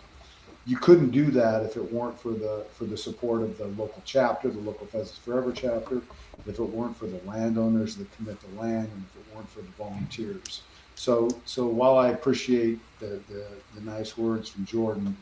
You 0.65 0.77
couldn't 0.77 1.11
do 1.11 1.31
that 1.31 1.63
if 1.63 1.77
it 1.77 1.91
weren't 1.91 2.19
for 2.19 2.31
the 2.31 2.65
for 2.73 2.83
the 2.83 2.97
support 2.97 3.41
of 3.41 3.57
the 3.57 3.65
local 3.65 4.01
chapter, 4.05 4.49
the 4.49 4.59
local 4.59 4.85
Pheasants 4.87 5.17
Forever 5.17 5.51
chapter, 5.51 6.01
if 6.45 6.59
it 6.59 6.61
weren't 6.61 6.95
for 6.95 7.07
the 7.07 7.19
landowners 7.25 7.95
that 7.95 8.11
commit 8.15 8.37
the 8.41 8.61
land, 8.61 8.89
and 8.93 9.05
if 9.09 9.21
it 9.21 9.35
weren't 9.35 9.49
for 9.49 9.61
the 9.61 9.71
volunteers. 9.77 10.61
So 10.95 11.29
so 11.45 11.65
while 11.65 11.97
I 11.97 12.09
appreciate 12.09 12.79
the 12.99 13.19
the, 13.29 13.47
the 13.73 13.81
nice 13.81 14.17
words 14.17 14.49
from 14.49 14.65
Jordan, 14.65 15.17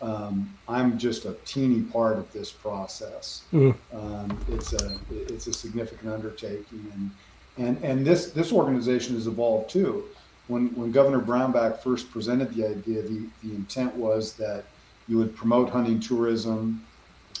um, 0.00 0.52
I'm 0.68 0.98
just 0.98 1.26
a 1.26 1.34
teeny 1.44 1.82
part 1.82 2.18
of 2.18 2.32
this 2.32 2.50
process. 2.50 3.44
Mm. 3.52 3.74
Um, 3.92 4.38
it's 4.48 4.72
a 4.72 4.98
it's 5.10 5.46
a 5.46 5.52
significant 5.52 6.12
undertaking, 6.12 6.90
and 6.94 7.10
and 7.58 7.82
and 7.82 8.06
this 8.06 8.30
this 8.30 8.52
organization 8.52 9.14
has 9.14 9.26
evolved 9.26 9.70
too. 9.70 10.04
When 10.46 10.68
when 10.74 10.92
Governor 10.92 11.20
Brownback 11.20 11.80
first 11.80 12.10
presented 12.10 12.54
the 12.54 12.66
idea, 12.66 13.02
the, 13.02 13.26
the 13.42 13.54
intent 13.54 13.94
was 13.94 14.34
that 14.34 14.64
you 15.08 15.18
would 15.18 15.34
promote 15.34 15.70
hunting 15.70 16.00
tourism, 16.00 16.84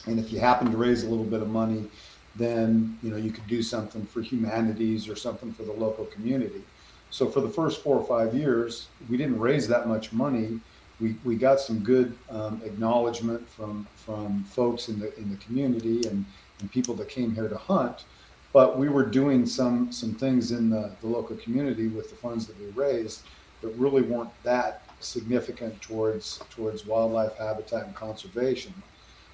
and 0.06 0.18
if 0.18 0.32
you 0.32 0.40
happen 0.40 0.70
to 0.70 0.76
raise 0.76 1.04
a 1.04 1.08
little 1.08 1.24
bit 1.24 1.40
of 1.40 1.48
money, 1.48 1.88
then 2.36 2.98
you 3.02 3.10
know 3.10 3.16
you 3.16 3.30
could 3.30 3.46
do 3.46 3.62
something 3.62 4.04
for 4.06 4.20
humanities 4.20 5.08
or 5.08 5.16
something 5.16 5.52
for 5.52 5.62
the 5.62 5.72
local 5.72 6.04
community. 6.06 6.62
So 7.10 7.28
for 7.28 7.40
the 7.40 7.48
first 7.48 7.82
four 7.82 7.96
or 7.96 8.06
five 8.06 8.34
years, 8.34 8.88
we 9.08 9.16
didn't 9.16 9.38
raise 9.38 9.66
that 9.68 9.88
much 9.88 10.12
money. 10.12 10.60
We, 11.00 11.16
we 11.24 11.36
got 11.36 11.58
some 11.60 11.78
good 11.78 12.18
um, 12.28 12.60
acknowledgement 12.64 13.48
from 13.48 13.86
from 13.94 14.44
folks 14.44 14.88
in 14.88 14.98
the 14.98 15.16
in 15.16 15.30
the 15.30 15.36
community 15.36 16.06
and, 16.08 16.24
and 16.60 16.70
people 16.72 16.94
that 16.96 17.08
came 17.08 17.34
here 17.34 17.48
to 17.48 17.56
hunt 17.56 18.04
but 18.52 18.78
we 18.78 18.88
were 18.88 19.04
doing 19.04 19.46
some 19.46 19.92
some 19.92 20.14
things 20.14 20.52
in 20.52 20.70
the, 20.70 20.90
the 21.00 21.06
local 21.06 21.36
community 21.36 21.88
with 21.88 22.10
the 22.10 22.16
funds 22.16 22.46
that 22.46 22.58
we 22.58 22.66
raised 22.70 23.22
that 23.60 23.68
really 23.70 24.02
weren't 24.02 24.30
that 24.42 24.82
significant 25.00 25.80
towards 25.80 26.40
towards 26.50 26.86
wildlife 26.86 27.36
habitat 27.36 27.86
and 27.86 27.94
conservation. 27.94 28.72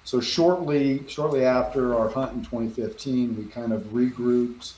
So 0.03 0.19
shortly 0.19 1.07
shortly 1.07 1.45
after 1.45 1.95
our 1.95 2.09
hunt 2.09 2.33
in 2.33 2.43
2015, 2.43 3.37
we 3.37 3.45
kind 3.45 3.73
of 3.73 3.81
regrouped. 3.85 4.73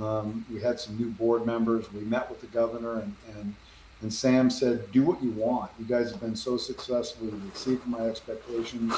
Um, 0.00 0.46
we 0.50 0.60
had 0.60 0.78
some 0.78 0.96
new 0.96 1.10
board 1.10 1.44
members. 1.44 1.92
We 1.92 2.00
met 2.02 2.30
with 2.30 2.40
the 2.40 2.46
governor 2.46 3.00
and, 3.00 3.14
and 3.36 3.54
and 4.02 4.12
Sam 4.12 4.48
said, 4.48 4.90
"Do 4.92 5.02
what 5.02 5.22
you 5.22 5.30
want. 5.32 5.70
You 5.78 5.84
guys 5.84 6.10
have 6.10 6.20
been 6.20 6.36
so 6.36 6.56
successful. 6.56 7.26
You've 7.26 7.48
exceeded 7.48 7.86
my 7.86 8.00
expectations 8.00 8.94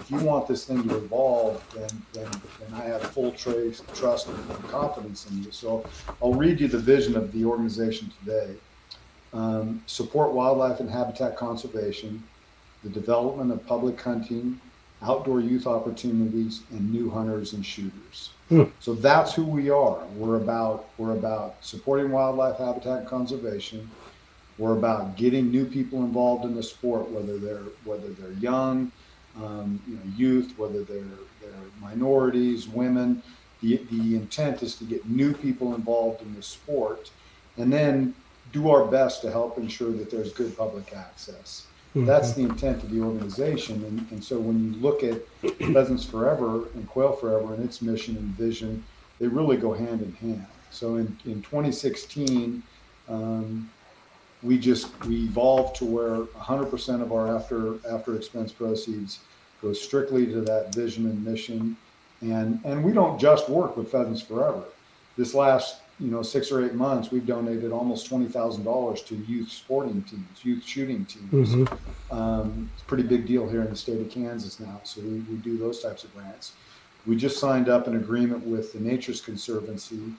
if 0.00 0.10
you 0.10 0.18
want 0.18 0.48
this 0.48 0.64
thing 0.64 0.88
to 0.88 0.96
evolve, 0.96 1.62
then, 1.74 1.88
then, 2.12 2.30
then 2.58 2.80
I 2.80 2.84
have 2.86 3.02
full 3.02 3.32
trace, 3.32 3.82
trust 3.94 4.28
and 4.28 4.68
confidence 4.68 5.28
in 5.30 5.44
you. 5.44 5.52
So 5.52 5.84
I'll 6.22 6.34
read 6.34 6.60
you 6.60 6.68
the 6.68 6.78
vision 6.78 7.16
of 7.16 7.32
the 7.32 7.44
organization 7.44 8.10
today. 8.20 8.54
Um, 9.32 9.82
support 9.86 10.32
wildlife 10.32 10.80
and 10.80 10.90
habitat 10.90 11.36
conservation, 11.36 12.22
the 12.82 12.88
development 12.88 13.52
of 13.52 13.64
public 13.66 14.00
hunting, 14.00 14.60
outdoor 15.02 15.40
youth 15.40 15.66
opportunities, 15.66 16.62
and 16.70 16.90
new 16.90 17.10
hunters 17.10 17.52
and 17.52 17.64
shooters. 17.64 18.30
Hmm. 18.48 18.64
So 18.80 18.94
that's 18.94 19.32
who 19.32 19.44
we 19.44 19.70
are. 19.70 20.04
We're 20.16 20.36
about 20.36 20.88
we're 20.98 21.12
about 21.12 21.56
supporting 21.60 22.10
wildlife 22.10 22.58
habitat 22.58 23.06
conservation. 23.06 23.88
We're 24.58 24.76
about 24.76 25.16
getting 25.16 25.50
new 25.50 25.64
people 25.64 26.00
involved 26.00 26.44
in 26.44 26.54
the 26.54 26.62
sport, 26.62 27.08
whether 27.10 27.38
they're 27.38 27.62
whether 27.84 28.08
they're 28.08 28.32
young, 28.32 28.90
um, 29.36 29.80
you 29.86 29.94
know, 29.94 30.02
youth, 30.16 30.54
whether 30.58 30.82
they're, 30.82 31.04
they're 31.40 31.50
minorities, 31.80 32.68
women. 32.68 33.22
The, 33.62 33.76
the 33.90 34.16
intent 34.16 34.62
is 34.62 34.74
to 34.76 34.84
get 34.84 35.08
new 35.08 35.34
people 35.34 35.74
involved 35.74 36.22
in 36.22 36.34
the 36.34 36.42
sport 36.42 37.10
and 37.56 37.72
then 37.72 38.14
do 38.52 38.70
our 38.70 38.86
best 38.86 39.22
to 39.22 39.30
help 39.30 39.58
ensure 39.58 39.92
that 39.92 40.10
there's 40.10 40.32
good 40.32 40.56
public 40.56 40.94
access. 40.94 41.66
Mm-hmm. 41.94 42.06
That's 42.06 42.32
the 42.32 42.42
intent 42.42 42.82
of 42.82 42.90
the 42.90 43.00
organization. 43.00 43.84
And, 43.84 44.06
and 44.10 44.22
so 44.22 44.38
when 44.38 44.72
you 44.72 44.80
look 44.80 45.02
at 45.02 45.26
Pheasants 45.58 46.04
Forever 46.04 46.68
and 46.74 46.88
Quail 46.88 47.12
Forever 47.12 47.54
and 47.54 47.64
its 47.64 47.82
mission 47.82 48.16
and 48.16 48.26
vision, 48.26 48.84
they 49.18 49.26
really 49.26 49.56
go 49.56 49.72
hand 49.72 50.00
in 50.00 50.12
hand. 50.14 50.46
So 50.70 50.96
in, 50.96 51.18
in 51.24 51.42
2016, 51.42 52.62
um, 53.08 53.70
we 54.42 54.58
just 54.58 54.88
we 55.06 55.24
evolved 55.24 55.76
to 55.76 55.84
where 55.84 56.20
100% 56.20 57.02
of 57.02 57.12
our 57.12 57.34
after 57.36 57.74
after 57.90 58.16
expense 58.16 58.52
proceeds 58.52 59.20
goes 59.60 59.80
strictly 59.80 60.26
to 60.26 60.40
that 60.42 60.74
vision 60.74 61.06
and 61.06 61.24
mission. 61.24 61.76
And 62.22 62.60
and 62.64 62.84
we 62.84 62.92
don't 62.92 63.18
just 63.18 63.48
work 63.48 63.76
with 63.76 63.90
pheasants 63.90 64.22
forever. 64.22 64.64
This 65.16 65.34
last 65.34 65.80
you 66.00 66.10
know 66.10 66.22
six 66.22 66.50
or 66.50 66.64
eight 66.64 66.74
months 66.74 67.10
we've 67.10 67.26
donated 67.26 67.72
almost 67.72 68.10
$20000 68.10 69.06
to 69.06 69.14
youth 69.14 69.50
sporting 69.50 70.02
teams 70.02 70.44
youth 70.44 70.64
shooting 70.64 71.04
teams. 71.04 71.54
Mm-hmm. 71.54 72.16
um, 72.16 72.70
it's 72.72 72.82
a 72.82 72.86
pretty 72.86 73.02
big 73.02 73.26
deal 73.26 73.46
here 73.46 73.60
in 73.60 73.68
the 73.68 73.76
state 73.76 74.00
of 74.00 74.10
kansas 74.10 74.58
now 74.58 74.80
so 74.82 75.02
we, 75.02 75.18
we 75.20 75.36
do 75.36 75.58
those 75.58 75.82
types 75.82 76.04
of 76.04 76.14
grants. 76.14 76.52
We 77.06 77.16
just 77.16 77.38
signed 77.38 77.68
up 77.68 77.86
an 77.86 77.96
agreement 77.96 78.46
with 78.46 78.72
the 78.72 78.80
nature's 78.80 79.20
conservancy 79.20 80.14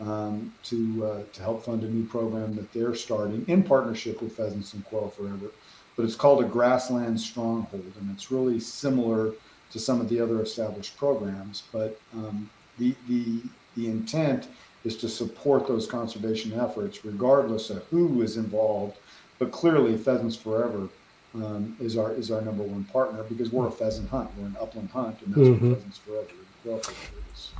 um, 0.00 0.52
to 0.64 1.06
uh, 1.06 1.22
to 1.32 1.42
help 1.42 1.64
fund 1.64 1.82
a 1.82 1.88
new 1.88 2.04
program 2.06 2.54
that 2.56 2.72
they're 2.72 2.94
starting 2.94 3.44
in 3.48 3.62
partnership 3.62 4.20
with 4.20 4.36
Pheasants 4.36 4.74
and 4.74 4.84
Quail 4.84 5.08
Forever. 5.08 5.50
But 5.96 6.04
it's 6.04 6.14
called 6.14 6.44
a 6.44 6.48
grassland 6.48 7.20
stronghold, 7.20 7.92
and 7.98 8.10
it's 8.12 8.30
really 8.30 8.60
similar 8.60 9.32
to 9.70 9.78
some 9.78 10.00
of 10.00 10.08
the 10.08 10.20
other 10.20 10.42
established 10.42 10.96
programs. 10.96 11.62
But 11.72 11.98
um, 12.12 12.50
the 12.78 12.94
the 13.08 13.42
the 13.76 13.88
intent 13.88 14.48
is 14.84 14.96
to 14.98 15.08
support 15.08 15.66
those 15.66 15.86
conservation 15.86 16.58
efforts, 16.58 17.04
regardless 17.04 17.70
of 17.70 17.82
who 17.84 18.22
is 18.22 18.36
involved. 18.36 18.98
But 19.38 19.50
clearly, 19.50 19.96
Pheasants 19.96 20.36
Forever 20.36 20.88
um, 21.34 21.76
is 21.80 21.96
our 21.96 22.12
is 22.12 22.30
our 22.30 22.42
number 22.42 22.62
one 22.62 22.84
partner 22.84 23.22
because 23.22 23.50
we're 23.50 23.66
a 23.66 23.70
pheasant 23.70 24.10
hunt. 24.10 24.30
We're 24.38 24.46
an 24.46 24.56
upland 24.60 24.90
hunt, 24.90 25.20
and 25.22 25.34
that's 25.34 25.48
mm-hmm. 25.48 25.70
what 25.70 25.78
Pheasants 25.78 25.98
Forever, 25.98 26.28
Forever 26.62 26.92
is 27.34 27.50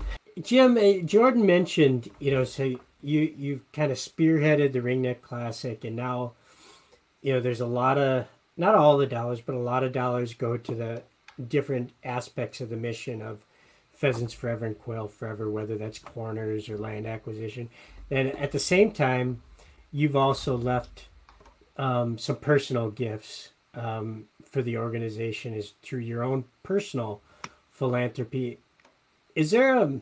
Jim, 0.42 0.76
uh, 0.76 1.04
Jordan 1.04 1.46
mentioned, 1.46 2.10
you 2.18 2.30
know, 2.30 2.44
so 2.44 2.64
you 3.02 3.34
you've 3.36 3.72
kind 3.72 3.90
of 3.90 3.98
spearheaded 3.98 4.72
the 4.72 4.80
Ringneck 4.80 5.22
Classic, 5.22 5.84
and 5.84 5.96
now, 5.96 6.32
you 7.22 7.32
know, 7.32 7.40
there's 7.40 7.60
a 7.60 7.66
lot 7.66 7.98
of 7.98 8.26
not 8.56 8.74
all 8.74 8.96
the 8.96 9.06
dollars, 9.06 9.40
but 9.40 9.54
a 9.54 9.58
lot 9.58 9.84
of 9.84 9.92
dollars 9.92 10.34
go 10.34 10.56
to 10.56 10.74
the 10.74 11.02
different 11.48 11.92
aspects 12.04 12.60
of 12.60 12.70
the 12.70 12.76
mission 12.76 13.22
of 13.22 13.44
pheasants 13.92 14.34
forever 14.34 14.66
and 14.66 14.78
quail 14.78 15.08
forever, 15.08 15.50
whether 15.50 15.76
that's 15.76 15.98
corners 15.98 16.68
or 16.68 16.76
land 16.76 17.06
acquisition. 17.06 17.68
And 18.10 18.28
at 18.36 18.52
the 18.52 18.58
same 18.58 18.92
time, 18.92 19.42
you've 19.90 20.16
also 20.16 20.56
left 20.56 21.08
um, 21.76 22.18
some 22.18 22.36
personal 22.36 22.90
gifts 22.90 23.50
um, 23.74 24.26
for 24.44 24.62
the 24.62 24.76
organization 24.76 25.54
is 25.54 25.74
through 25.82 26.00
your 26.00 26.22
own 26.22 26.44
personal 26.62 27.22
philanthropy. 27.70 28.58
Is 29.34 29.50
there 29.50 29.76
a, 29.76 30.00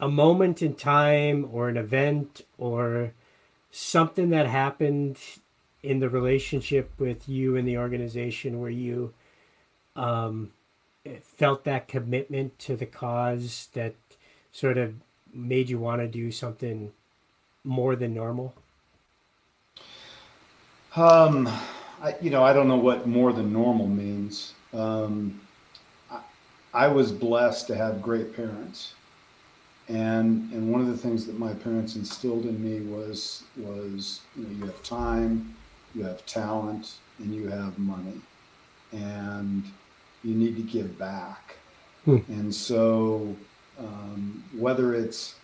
a 0.00 0.08
moment 0.08 0.62
in 0.62 0.74
time 0.74 1.48
or 1.50 1.68
an 1.68 1.76
event 1.76 2.42
or 2.58 3.12
something 3.70 4.30
that 4.30 4.46
happened 4.46 5.18
in 5.82 6.00
the 6.00 6.08
relationship 6.08 6.90
with 6.98 7.28
you 7.28 7.56
and 7.56 7.68
the 7.68 7.78
organization 7.78 8.60
where 8.60 8.70
you 8.70 9.12
um, 9.96 10.50
felt 11.20 11.64
that 11.64 11.88
commitment 11.88 12.58
to 12.58 12.76
the 12.76 12.86
cause 12.86 13.68
that 13.74 13.94
sort 14.52 14.78
of 14.78 14.94
made 15.32 15.68
you 15.68 15.78
want 15.78 16.00
to 16.00 16.08
do 16.08 16.30
something 16.30 16.92
more 17.64 17.96
than 17.96 18.14
normal? 18.14 18.54
Um, 20.96 21.48
I, 22.00 22.14
you 22.20 22.30
know, 22.30 22.44
I 22.44 22.52
don't 22.52 22.68
know 22.68 22.76
what 22.76 23.06
more 23.06 23.32
than 23.32 23.52
normal 23.52 23.88
means. 23.88 24.52
Um, 24.72 25.40
I, 26.10 26.20
I 26.72 26.86
was 26.88 27.10
blessed 27.10 27.66
to 27.68 27.76
have 27.76 28.00
great 28.00 28.36
parents, 28.36 28.94
and 29.88 30.50
and 30.52 30.70
one 30.70 30.80
of 30.80 30.86
the 30.86 30.96
things 30.96 31.26
that 31.26 31.38
my 31.38 31.52
parents 31.52 31.96
instilled 31.96 32.46
in 32.46 32.62
me 32.62 32.80
was 32.90 33.42
was 33.56 34.22
you, 34.36 34.44
know, 34.44 34.50
you 34.50 34.64
have 34.66 34.82
time, 34.82 35.54
you 35.94 36.04
have 36.04 36.24
talent, 36.26 36.94
and 37.18 37.34
you 37.34 37.48
have 37.48 37.78
money, 37.78 38.20
and 38.92 39.64
you 40.22 40.34
need 40.34 40.56
to 40.56 40.62
give 40.62 40.98
back. 40.98 41.56
Hmm. 42.04 42.18
And 42.28 42.54
so, 42.54 43.36
um, 43.78 44.42
whether 44.56 44.94
it's 44.94 45.34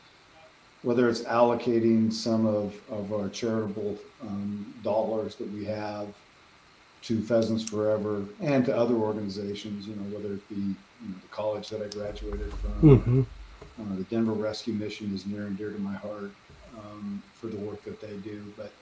whether 0.83 1.09
it's 1.09 1.21
allocating 1.23 2.11
some 2.11 2.47
of, 2.47 2.75
of 2.91 3.13
our 3.13 3.29
charitable 3.29 3.99
um, 4.23 4.75
dollars 4.83 5.35
that 5.37 5.51
we 5.53 5.65
have 5.67 6.09
to 7.03 7.21
Pheasants 7.23 7.65
Forever 7.65 8.25
and 8.41 8.65
to 8.65 8.75
other 8.77 8.95
organizations, 8.95 9.87
you 9.87 9.95
know, 9.95 10.17
whether 10.17 10.35
it 10.35 10.49
be 10.49 10.55
you 10.55 10.75
know, 11.09 11.15
the 11.21 11.29
college 11.31 11.69
that 11.69 11.83
I 11.83 11.89
graduated 11.89 12.53
from, 12.55 12.73
mm-hmm. 12.81 13.23
Uh, 13.81 13.97
the 13.97 14.05
Denver 14.05 14.33
Rescue 14.33 14.75
Mission 14.75 15.15
is 15.15 15.27
near 15.27 15.47
and 15.47 15.57
dear 15.57 15.71
to 15.71 15.79
my 15.79 15.95
heart 15.95 16.33
um, 16.79 17.23
for 17.35 17.47
the 17.49 17.57
work 17.57 17.83
that 17.85 18.01
they 18.01 18.17
do. 18.19 18.43
But, 18.57 18.73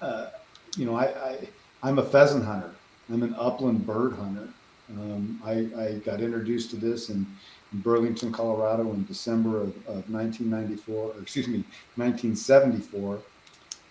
uh, 0.00 0.30
you 0.76 0.86
know, 0.86 0.96
I, 0.96 1.38
I, 1.82 1.88
am 1.88 1.98
a 1.98 2.04
pheasant 2.04 2.44
hunter. 2.44 2.72
I'm 3.10 3.22
an 3.22 3.34
upland 3.38 3.86
bird 3.86 4.14
hunter. 4.14 4.48
Um, 4.90 5.40
I, 5.44 5.68
I 5.80 5.92
got 6.04 6.20
introduced 6.20 6.70
to 6.70 6.76
this 6.76 7.10
in 7.10 7.26
in 7.72 7.80
Burlington, 7.80 8.32
Colorado 8.32 8.92
in 8.92 9.04
December 9.04 9.60
of, 9.60 9.76
of 9.86 10.10
1994, 10.10 11.12
or 11.12 11.20
excuse 11.20 11.48
me, 11.48 11.64
1974. 11.96 13.20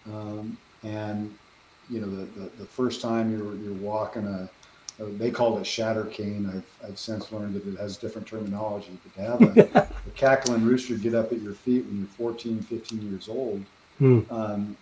Um, 0.07 0.57
and, 0.83 1.35
you 1.89 2.01
know, 2.01 2.09
the, 2.09 2.25
the, 2.39 2.49
the, 2.59 2.65
first 2.65 3.01
time 3.01 3.31
you're, 3.31 3.55
you're 3.55 3.73
walking 3.73 4.25
a 4.25 4.49
they 4.99 5.29
called 5.31 5.59
it 5.59 5.65
shatter 5.65 6.05
cane. 6.05 6.49
I've, 6.51 6.89
I've 6.89 6.99
since 6.99 7.31
learned 7.31 7.53
that 7.55 7.67
it 7.67 7.77
has 7.77 7.97
different 7.97 8.27
terminology, 8.27 8.97
but 9.03 9.13
to 9.15 9.21
have 9.21 9.57
a, 9.57 9.79
a 10.07 10.09
cackling 10.15 10.65
rooster 10.65 10.95
get 10.95 11.13
up 11.13 11.31
at 11.31 11.41
your 11.41 11.53
feet 11.53 11.85
when 11.85 11.99
you're 11.99 12.07
14, 12.07 12.61
15 12.61 13.09
years 13.09 13.29
old 13.29 13.63
hmm. 13.99 14.21
um, 14.31 14.75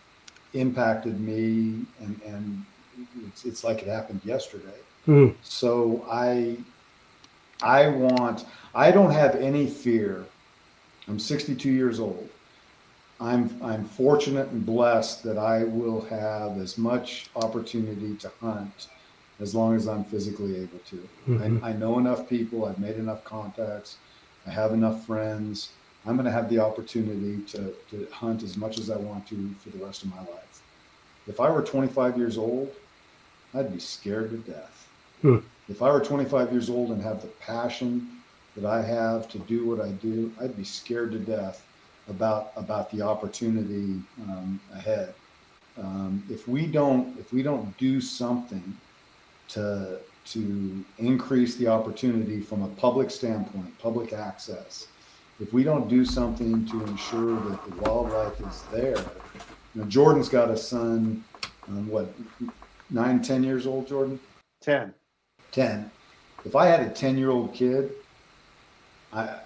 impacted 0.53 1.20
me 1.20 1.86
and, 1.99 2.20
and 2.26 2.66
it's, 3.28 3.43
it's 3.45 3.63
like 3.63 3.82
it 3.82 3.88
happened 3.88 4.22
yesterday. 4.24 4.80
Hmm. 5.05 5.30
So 5.43 6.05
I, 6.09 6.57
I 7.61 7.89
want, 7.89 8.45
I 8.74 8.91
don't 8.91 9.11
have 9.11 9.36
any 9.36 9.68
fear. 9.68 10.26
I'm 11.07 11.20
62 11.20 11.70
years 11.70 11.99
old. 11.99 12.30
I'm 13.18 13.57
I'm 13.63 13.86
fortunate 13.86 14.49
and 14.49 14.66
blessed 14.66 15.24
that 15.24 15.38
I 15.38 15.63
will 15.63 16.01
have 16.01 16.57
as 16.57 16.78
much 16.78 17.30
opportunity 17.38 18.13
to 18.18 18.30
hunt 18.41 18.88
as 19.39 19.53
long 19.53 19.75
as 19.75 19.88
I'm 19.88 20.03
physically 20.03 20.55
able 20.57 20.79
to. 20.89 21.09
Mm-hmm. 21.27 21.63
I, 21.63 21.69
I, 21.69 21.73
know 21.73 21.99
enough 21.99 22.29
people. 22.29 22.65
I've 22.65 22.79
made 22.79 22.95
enough 22.95 23.23
contacts. 23.23 23.97
I 24.47 24.51
have 24.51 24.71
enough 24.71 25.05
friends. 25.05 25.71
I'm 26.05 26.15
going 26.15 26.25
to 26.25 26.31
have 26.31 26.49
the 26.49 26.59
opportunity 26.59 27.41
to, 27.51 27.73
to 27.89 28.07
hunt 28.11 28.43
as 28.43 28.55
much 28.55 28.79
as 28.79 28.89
I 28.89 28.97
want 28.97 29.27
to 29.27 29.55
for 29.59 29.69
the 29.69 29.83
rest 29.83 30.03
of 30.03 30.09
my 30.09 30.19
life. 30.19 30.61
If 31.27 31.39
I 31.39 31.49
were 31.49 31.61
25 31.61 32.17
years 32.17 32.38
old, 32.38 32.73
I'd 33.53 33.73
be 33.73 33.79
scared 33.79 34.29
to 34.31 34.38
death. 34.38 34.88
Hmm. 35.21 35.38
If 35.67 35.81
I 35.81 35.91
were 35.91 35.99
25 36.01 36.51
years 36.51 36.69
old 36.69 36.91
and 36.91 37.01
have 37.01 37.21
the 37.21 37.27
passion 37.27 38.07
that 38.55 38.65
I 38.65 38.81
have 38.81 39.27
to 39.29 39.39
do 39.39 39.65
what 39.65 39.81
I 39.81 39.89
do, 39.89 40.31
I'd 40.39 40.55
be 40.55 40.63
scared 40.63 41.11
to 41.11 41.19
death 41.19 41.65
about 42.07 42.51
about 42.55 42.91
the 42.91 43.01
opportunity 43.01 43.99
um, 44.29 44.59
ahead. 44.73 45.13
Um, 45.77 46.23
if 46.29 46.47
we 46.47 46.67
don't 46.67 47.17
if 47.19 47.33
we 47.33 47.41
don't 47.41 47.75
do 47.77 47.99
something 47.99 48.77
to 49.49 49.99
to 50.25 50.83
increase 50.97 51.55
the 51.55 51.67
opportunity 51.67 52.41
from 52.41 52.63
a 52.63 52.67
public 52.69 53.11
standpoint, 53.11 53.77
public 53.77 54.11
access, 54.11 54.87
if 55.39 55.53
we 55.53 55.63
don't 55.63 55.87
do 55.87 56.03
something 56.03 56.65
to 56.65 56.83
ensure 56.83 57.39
that 57.41 57.63
the 57.63 57.75
wildlife 57.81 58.41
is 58.41 58.63
there, 58.71 58.97
you 59.75 59.81
know, 59.81 59.83
Jordan's 59.83 60.27
got 60.27 60.49
a 60.49 60.57
son, 60.57 61.23
um, 61.67 61.87
what, 61.87 62.11
nine, 62.89 63.21
ten 63.21 63.43
years 63.43 63.67
old, 63.67 63.87
Jordan? 63.87 64.19
Ten. 64.61 64.95
Ten. 65.51 65.91
If 66.43 66.55
I 66.55 66.65
had 66.65 66.79
a 66.79 66.89
ten-year-old 66.89 67.53
kid 67.53 67.91
I, 69.15 69.39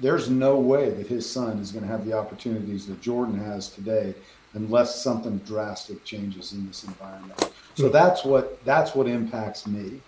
there's 0.00 0.30
no 0.30 0.56
way 0.56 0.90
that 0.90 1.06
his 1.06 1.28
son 1.28 1.58
is 1.58 1.72
going 1.72 1.84
to 1.84 1.90
have 1.90 2.06
the 2.06 2.12
opportunities 2.12 2.86
that 2.86 3.00
Jordan 3.00 3.38
has 3.38 3.68
today 3.68 4.14
unless 4.54 5.00
something 5.02 5.38
drastic 5.38 6.04
changes 6.04 6.52
in 6.52 6.66
this 6.66 6.84
environment. 6.84 7.52
So 7.74 7.88
that's 7.88 8.24
what 8.24 8.64
that's 8.64 8.94
what 8.94 9.06
impacts 9.06 9.66
me. 9.66 10.00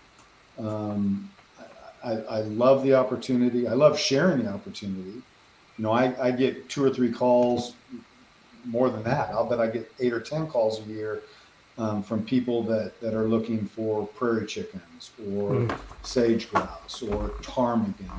Um, 0.59 1.30
I, 2.05 2.12
I, 2.12 2.41
love 2.43 2.82
the 2.82 2.95
opportunity. 2.95 3.68
I 3.68 3.74
love 3.74 3.99
sharing 3.99 4.45
the 4.45 4.51
opportunity. 4.51 5.22
You 5.76 5.84
know, 5.84 5.93
I, 5.93 6.14
I 6.22 6.30
get 6.30 6.68
two 6.68 6.84
or 6.84 6.91
three 6.91 7.12
calls, 7.12 7.74
more 8.64 8.91
than 8.91 9.03
that. 9.05 9.30
I'll 9.30 9.49
bet 9.49 9.61
I 9.61 9.68
get 9.68 9.91
eight 10.01 10.12
or 10.12 10.20
ten 10.20 10.47
calls 10.47 10.80
a 10.80 10.82
year 10.84 11.22
um, 11.78 12.03
from 12.03 12.24
people 12.24 12.62
that, 12.64 12.99
that 13.01 13.14
are 13.14 13.28
looking 13.28 13.66
for 13.66 14.07
prairie 14.07 14.47
chickens 14.47 15.12
or 15.34 15.53
mm. 15.53 15.78
sage 16.03 16.51
grouse 16.51 17.03
or 17.03 17.28
ptarmigan 17.43 18.11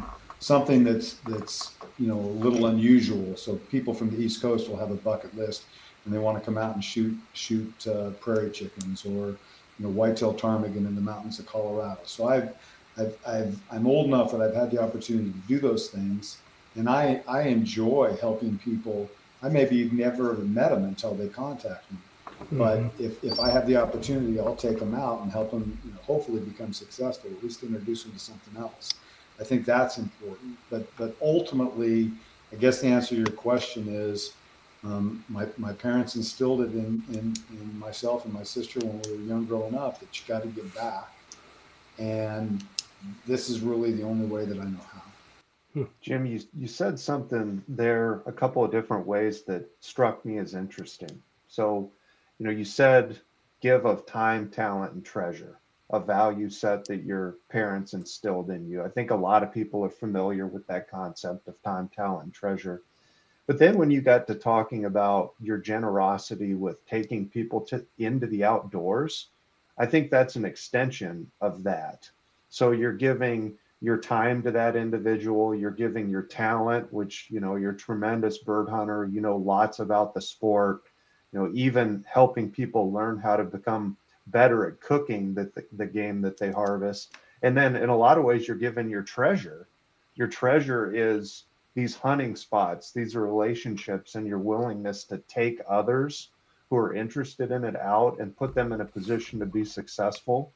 something 0.41 0.84
that's 0.84 1.13
that's 1.28 1.76
you 1.97 2.07
know 2.07 2.19
a 2.19 2.36
little 2.43 2.65
unusual. 2.65 3.38
So 3.38 3.55
people 3.55 3.93
from 3.93 4.09
the 4.09 4.17
East 4.17 4.41
Coast 4.41 4.67
will 4.67 4.78
have 4.78 4.91
a 4.91 4.95
bucket 4.95 5.36
list, 5.38 5.63
and 6.06 6.14
they 6.14 6.20
want 6.20 6.38
to 6.38 6.43
come 6.43 6.58
out 6.58 6.74
and 6.74 6.84
shoot 6.84 7.18
shoot 7.34 7.88
uh, 7.88 8.12
prairie 8.22 8.52
chickens 8.52 9.06
or 9.06 9.28
you 9.30 9.38
know 9.80 9.89
whitetail 9.89 10.34
ptarmigan 10.34 10.86
in 10.88 10.95
the 10.95 11.02
mountains 11.02 11.39
of 11.39 11.45
Colorado. 11.45 11.99
So 12.06 12.28
I've, 12.28 12.54
I've, 12.97 13.18
I've 13.26 13.60
I'm 13.72 13.88
old 13.88 14.08
enough 14.08 14.32
that 14.32 14.41
I've 14.41 14.56
had 14.56 14.72
the 14.72 14.82
opportunity 14.82 15.32
to 15.32 15.47
do 15.47 15.60
those 15.60 15.89
things, 15.89 16.38
and 16.76 16.89
I 16.89 17.22
I 17.28 17.43
enjoy 17.43 18.18
helping 18.20 18.58
people. 18.60 19.10
I 19.43 19.49
maybe 19.49 19.89
never 19.89 20.34
met 20.36 20.70
them 20.70 20.84
until 20.84 21.16
they 21.16 21.28
contact 21.28 21.91
me. 21.91 21.97
But 22.52 22.80
mm-hmm. 22.80 23.04
if, 23.04 23.24
if 23.24 23.39
I 23.39 23.49
have 23.49 23.68
the 23.68 23.78
opportunity, 23.78 24.39
I'll 24.39 24.56
take 24.56 24.80
them 24.80 24.95
out 24.95 25.22
and 25.22 25.32
help 25.32 25.52
them, 25.52 25.78
you 25.86 25.91
know, 25.91 25.99
hopefully 26.02 26.39
become 26.39 26.74
successful, 26.74 27.30
at 27.30 27.43
least 27.43 27.64
introduce 27.64 28.04
them 28.04 28.14
to 28.14 28.20
something 28.20 28.56
else. 28.58 28.93
I 29.39 29.43
think 29.43 29.66
that's 29.66 29.97
important. 29.97 30.58
But 30.70 30.95
but 30.97 31.16
ultimately, 31.22 32.12
I 32.52 32.56
guess 32.56 32.82
the 32.82 32.88
answer 32.88 33.10
to 33.10 33.16
your 33.16 33.32
question 33.32 33.88
is 33.88 34.34
um, 34.84 35.23
my, 35.29 35.47
my 35.57 35.73
parents 35.73 36.15
instilled 36.15 36.61
it 36.61 36.73
in, 36.73 37.03
in, 37.09 37.34
in 37.51 37.79
myself 37.79 38.25
and 38.25 38.34
my 38.34 38.43
sister 38.43 38.79
when 38.79 39.01
we 39.01 39.11
were 39.11 39.23
young 39.23 39.45
growing 39.45 39.75
up 39.75 39.99
that 39.99 40.19
you 40.19 40.27
got 40.27 40.41
to 40.41 40.47
give 40.49 40.73
back. 40.73 41.13
And 41.99 42.63
this 43.27 43.49
is 43.49 43.61
really 43.61 43.91
the 43.91 44.03
only 44.03 44.25
way 44.25 44.45
that 44.45 44.57
I 44.57 44.63
know 44.63 44.79
how. 44.91 45.01
Hmm. 45.73 45.84
Jim, 46.01 46.25
you, 46.25 46.41
you 46.57 46.67
said 46.67 46.99
something 46.99 47.63
there 47.67 48.21
a 48.25 48.32
couple 48.32 48.63
of 48.63 48.71
different 48.71 49.05
ways 49.05 49.43
that 49.43 49.69
struck 49.79 50.25
me 50.25 50.38
as 50.38 50.55
interesting. 50.55 51.21
So, 51.47 51.91
you 52.39 52.45
know, 52.45 52.51
you 52.51 52.65
said 52.65 53.19
give 53.61 53.86
of 53.86 54.05
time, 54.05 54.49
talent, 54.49 54.93
and 54.93 55.05
treasure 55.05 55.61
a 55.91 55.99
value 55.99 56.49
set 56.49 56.86
that 56.86 57.03
your 57.03 57.36
parents 57.49 57.93
instilled 57.93 58.49
in 58.49 58.67
you. 58.67 58.82
I 58.82 58.88
think 58.88 59.11
a 59.11 59.15
lot 59.15 59.43
of 59.43 59.53
people 59.53 59.84
are 59.84 59.89
familiar 59.89 60.47
with 60.47 60.65
that 60.67 60.89
concept 60.89 61.47
of 61.47 61.61
time, 61.63 61.89
talent, 61.93 62.34
treasure. 62.34 62.82
But 63.52 63.60
then 63.60 63.78
when 63.78 63.91
you 63.91 63.99
got 63.99 64.28
to 64.28 64.36
talking 64.36 64.86
about 64.86 65.34
your 65.41 65.58
generosity 65.58 66.54
with 66.54 66.86
taking 66.86 67.28
people 67.28 67.60
to 67.66 67.86
into 67.97 68.26
the 68.26 68.45
outdoors, 68.45 69.28
I 69.78 69.88
think 69.88 70.10
that's 70.10 70.38
an 70.38 70.45
extension 70.45 71.30
of 71.41 71.64
that. 71.64 72.10
So 72.47 72.72
you're 72.72 72.93
giving 72.93 73.58
your 73.82 73.97
time 73.97 74.41
to 74.43 74.52
that 74.52 74.78
individual 74.78 75.54
you're 75.54 75.70
giving 75.70 76.08
your 76.08 76.22
talent 76.22 76.93
which 76.93 77.28
you 77.30 77.41
know 77.41 77.58
you're 77.58 77.72
a 77.72 77.78
tremendous 77.78 78.38
bird 78.38 78.70
hunter 78.70 79.10
you 79.12 79.20
know 79.20 79.36
lots 79.36 79.80
about 79.80 80.14
the 80.14 80.22
sport 80.22 80.84
you 81.34 81.39
know 81.39 81.52
even 81.54 82.06
helping 82.08 82.49
people 82.49 82.93
learn 82.93 83.18
how 83.18 83.36
to 83.36 83.43
become 83.43 83.97
better 84.28 84.66
at 84.66 84.80
cooking 84.80 85.34
the, 85.34 85.52
the, 85.56 85.66
the 85.74 85.86
game 85.86 86.22
that 86.22 86.38
they 86.38 86.52
harvest 86.52 87.18
and 87.41 87.58
then 87.58 87.76
in 87.76 87.89
a 87.89 87.97
lot 87.97 88.18
of 88.20 88.24
ways 88.24 88.47
you're 88.47 88.56
given 88.56 88.88
your 88.88 89.02
treasure 89.02 89.68
your 90.16 90.28
treasure 90.28 90.93
is 90.93 91.45
these 91.74 91.95
hunting 91.95 92.36
spots 92.36 92.91
these 92.91 93.15
relationships 93.15 94.15
and 94.15 94.28
your 94.28 94.39
willingness 94.39 95.03
to 95.03 95.17
take 95.28 95.61
others 95.69 96.30
who 96.69 96.78
are 96.78 96.93
interested 96.93 97.51
in 97.51 97.63
it 97.63 97.76
out 97.76 98.19
and 98.19 98.38
put 98.38 98.55
them 98.55 98.72
in 98.72 98.82
a 98.82 98.86
position 98.86 99.39
to 99.39 99.45
be 99.45 99.65
successful 99.65 100.53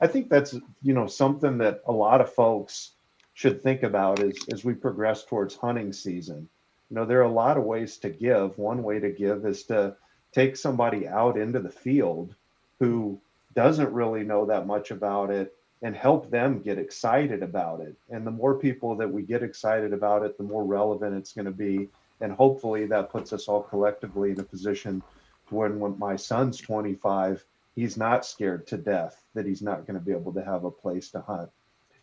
I 0.00 0.06
think 0.06 0.30
that's 0.30 0.54
you 0.82 0.94
know 0.94 1.06
something 1.06 1.58
that 1.58 1.82
a 1.86 1.92
lot 1.92 2.20
of 2.20 2.32
folks 2.32 2.92
should 3.34 3.62
think 3.62 3.82
about 3.82 4.20
as 4.20 4.38
as 4.52 4.64
we 4.64 4.74
progress 4.74 5.24
towards 5.24 5.54
hunting 5.54 5.92
season. 5.92 6.48
You 6.88 6.96
know, 6.96 7.04
there 7.04 7.20
are 7.20 7.30
a 7.30 7.32
lot 7.32 7.56
of 7.56 7.64
ways 7.64 7.98
to 7.98 8.10
give. 8.10 8.58
One 8.58 8.82
way 8.82 8.98
to 8.98 9.10
give 9.10 9.44
is 9.44 9.64
to 9.64 9.96
take 10.32 10.56
somebody 10.56 11.06
out 11.06 11.38
into 11.38 11.60
the 11.60 11.70
field 11.70 12.34
who 12.78 13.20
doesn't 13.54 13.92
really 13.92 14.24
know 14.24 14.46
that 14.46 14.66
much 14.66 14.90
about 14.90 15.30
it 15.30 15.54
and 15.82 15.96
help 15.96 16.30
them 16.30 16.60
get 16.60 16.78
excited 16.78 17.42
about 17.42 17.80
it. 17.80 17.96
And 18.10 18.26
the 18.26 18.30
more 18.30 18.54
people 18.54 18.94
that 18.96 19.10
we 19.10 19.22
get 19.22 19.42
excited 19.42 19.92
about 19.92 20.22
it, 20.22 20.36
the 20.36 20.44
more 20.44 20.64
relevant 20.64 21.16
it's 21.16 21.32
going 21.32 21.46
to 21.46 21.50
be. 21.50 21.88
And 22.20 22.32
hopefully 22.32 22.86
that 22.86 23.10
puts 23.10 23.32
us 23.32 23.48
all 23.48 23.62
collectively 23.62 24.30
in 24.30 24.40
a 24.40 24.44
position 24.44 25.02
when 25.48 25.80
when 25.80 25.98
my 25.98 26.16
son's 26.16 26.58
25 26.58 27.44
he's 27.74 27.96
not 27.96 28.26
scared 28.26 28.66
to 28.66 28.76
death 28.76 29.24
that 29.34 29.46
he's 29.46 29.62
not 29.62 29.86
going 29.86 29.98
to 29.98 30.04
be 30.04 30.12
able 30.12 30.32
to 30.32 30.44
have 30.44 30.64
a 30.64 30.70
place 30.70 31.10
to 31.10 31.20
hunt. 31.20 31.50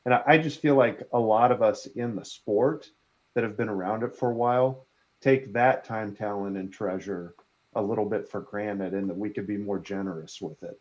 And 0.05 0.13
I, 0.13 0.23
I, 0.25 0.37
just 0.37 0.61
feel 0.61 0.75
like 0.75 1.07
a 1.13 1.19
lot 1.19 1.51
of 1.51 1.61
us 1.61 1.85
in 1.85 2.15
the 2.15 2.25
sport 2.25 2.89
that 3.33 3.43
have 3.43 3.57
been 3.57 3.69
around 3.69 4.03
it 4.03 4.15
for 4.15 4.31
a 4.31 4.33
while 4.33 4.85
take 5.21 5.53
that 5.53 5.83
time, 5.83 6.15
talent, 6.15 6.57
and 6.57 6.71
treasure 6.71 7.35
a 7.75 7.81
little 7.81 8.05
bit 8.05 8.29
for 8.29 8.41
granted, 8.41 8.93
and 8.93 9.09
that 9.09 9.17
we 9.17 9.29
could 9.29 9.47
be 9.47 9.57
more 9.57 9.79
generous 9.79 10.41
with 10.41 10.61
it. 10.63 10.79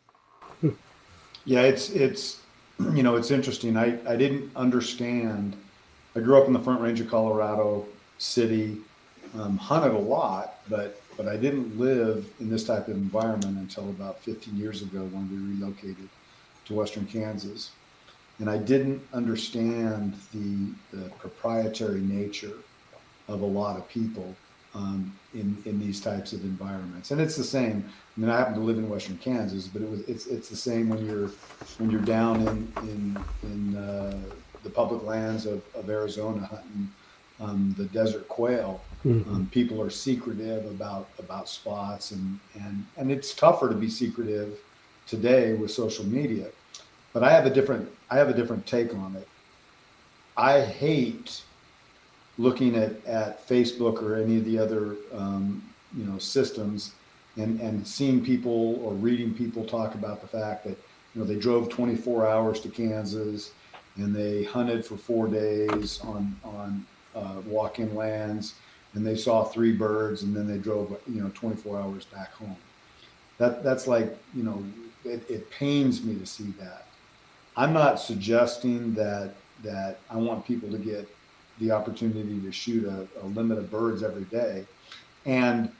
Hmm. 0.60 0.70
Yeah, 1.44 1.62
it's 1.62 1.90
it's 1.90 2.40
you 2.78 3.02
know 3.02 3.16
it's 3.16 3.30
interesting. 3.30 3.76
I 3.76 3.98
I 4.08 4.16
didn't 4.16 4.50
understand. 4.56 5.56
I 6.14 6.20
grew 6.20 6.40
up 6.40 6.46
in 6.46 6.52
the 6.52 6.60
Front 6.60 6.80
Range 6.80 7.00
of 7.00 7.08
Colorado 7.08 7.86
City, 8.18 8.78
um, 9.34 9.56
hunted 9.58 9.92
a 9.92 9.98
lot, 9.98 10.60
but 10.68 11.00
but 11.16 11.28
I 11.28 11.36
didn't 11.36 11.78
live 11.78 12.26
in 12.40 12.50
this 12.50 12.64
type 12.64 12.88
of 12.88 12.96
environment 12.96 13.56
until 13.58 13.88
about 13.88 14.20
15 14.20 14.56
years 14.56 14.82
ago 14.82 15.00
when 15.12 15.30
we 15.30 15.54
relocated 15.54 16.08
to 16.66 16.74
Western 16.74 17.06
Kansas. 17.06 17.70
And 18.38 18.50
I 18.50 18.58
didn't 18.58 19.00
understand 19.14 20.14
the, 20.34 20.68
the 20.92 21.08
proprietary 21.18 22.02
nature 22.02 22.52
of 23.28 23.40
a 23.40 23.46
lot 23.46 23.78
of 23.78 23.88
people 23.88 24.36
um, 24.76 25.18
in, 25.34 25.56
in 25.64 25.80
these 25.80 26.00
types 26.00 26.32
of 26.32 26.42
environments. 26.42 27.10
And 27.10 27.20
it's 27.20 27.36
the 27.36 27.44
same. 27.44 27.84
I 28.16 28.20
mean, 28.20 28.30
I 28.30 28.38
happen 28.38 28.54
to 28.54 28.60
live 28.60 28.78
in 28.78 28.88
Western 28.88 29.18
Kansas, 29.18 29.66
but 29.66 29.82
it 29.82 29.90
was 29.90 30.00
it's 30.00 30.26
it's 30.26 30.48
the 30.48 30.56
same 30.56 30.88
when 30.88 31.04
you're 31.06 31.30
when 31.78 31.90
you're 31.90 32.00
down 32.02 32.40
in 32.42 32.72
in 32.82 33.18
in 33.42 33.76
uh, 33.76 34.18
the 34.62 34.70
public 34.70 35.02
lands 35.04 35.46
of, 35.46 35.62
of 35.74 35.88
Arizona 35.88 36.46
hunting 36.46 36.90
um, 37.40 37.74
the 37.76 37.84
desert 37.86 38.28
quail. 38.28 38.80
Mm-hmm. 39.04 39.34
Um, 39.34 39.48
people 39.52 39.80
are 39.82 39.90
secretive 39.90 40.66
about 40.66 41.08
about 41.18 41.48
spots, 41.48 42.10
and 42.10 42.38
and 42.54 42.84
and 42.96 43.10
it's 43.10 43.34
tougher 43.34 43.68
to 43.68 43.74
be 43.74 43.88
secretive 43.88 44.58
today 45.06 45.54
with 45.54 45.70
social 45.70 46.04
media. 46.04 46.48
But 47.12 47.22
I 47.22 47.30
have 47.30 47.46
a 47.46 47.50
different 47.50 47.88
I 48.10 48.16
have 48.16 48.28
a 48.28 48.34
different 48.34 48.66
take 48.66 48.94
on 48.94 49.16
it. 49.16 49.28
I 50.36 50.60
hate 50.60 51.42
looking 52.38 52.76
at, 52.76 53.04
at 53.06 53.46
Facebook 53.46 54.02
or 54.02 54.16
any 54.16 54.36
of 54.36 54.44
the 54.44 54.58
other 54.58 54.96
um, 55.12 55.62
you 55.96 56.04
know 56.04 56.18
systems 56.18 56.92
and 57.36 57.60
and 57.60 57.86
seeing 57.86 58.24
people 58.24 58.80
or 58.84 58.92
reading 58.94 59.34
people 59.34 59.64
talk 59.64 59.94
about 59.94 60.20
the 60.20 60.26
fact 60.26 60.64
that 60.64 60.76
you 61.14 61.20
know 61.20 61.24
they 61.24 61.36
drove 61.36 61.68
24 61.68 62.28
hours 62.28 62.60
to 62.60 62.68
Kansas 62.68 63.52
and 63.96 64.14
they 64.14 64.44
hunted 64.44 64.84
for 64.84 64.96
four 64.96 65.26
days 65.28 66.00
on 66.02 66.36
on 66.44 66.86
uh, 67.14 67.40
walk-in 67.46 67.94
lands, 67.94 68.54
and 68.94 69.06
they 69.06 69.16
saw 69.16 69.42
three 69.44 69.72
birds, 69.72 70.22
and 70.22 70.36
then 70.36 70.46
they 70.46 70.58
drove 70.58 70.96
you 71.06 71.22
know 71.22 71.30
24 71.34 71.80
hours 71.80 72.04
back 72.04 72.32
home. 72.32 72.56
That 73.38 73.64
that's 73.64 73.86
like 73.86 74.16
you 74.34 74.42
know 74.42 74.62
it, 75.04 75.28
it 75.30 75.50
pains 75.50 76.04
me 76.04 76.14
to 76.16 76.26
see 76.26 76.52
that. 76.58 76.86
I'm 77.56 77.72
not 77.72 77.98
suggesting 77.98 78.94
that 78.94 79.34
that 79.62 79.98
I 80.10 80.16
want 80.16 80.46
people 80.46 80.70
to 80.70 80.78
get 80.78 81.08
the 81.58 81.70
opportunity 81.70 82.40
to 82.40 82.52
shoot 82.52 82.84
a, 82.84 83.06
a 83.22 83.26
limit 83.26 83.58
of 83.58 83.70
birds 83.70 84.02
every 84.02 84.24
day, 84.24 84.64
and 85.24 85.70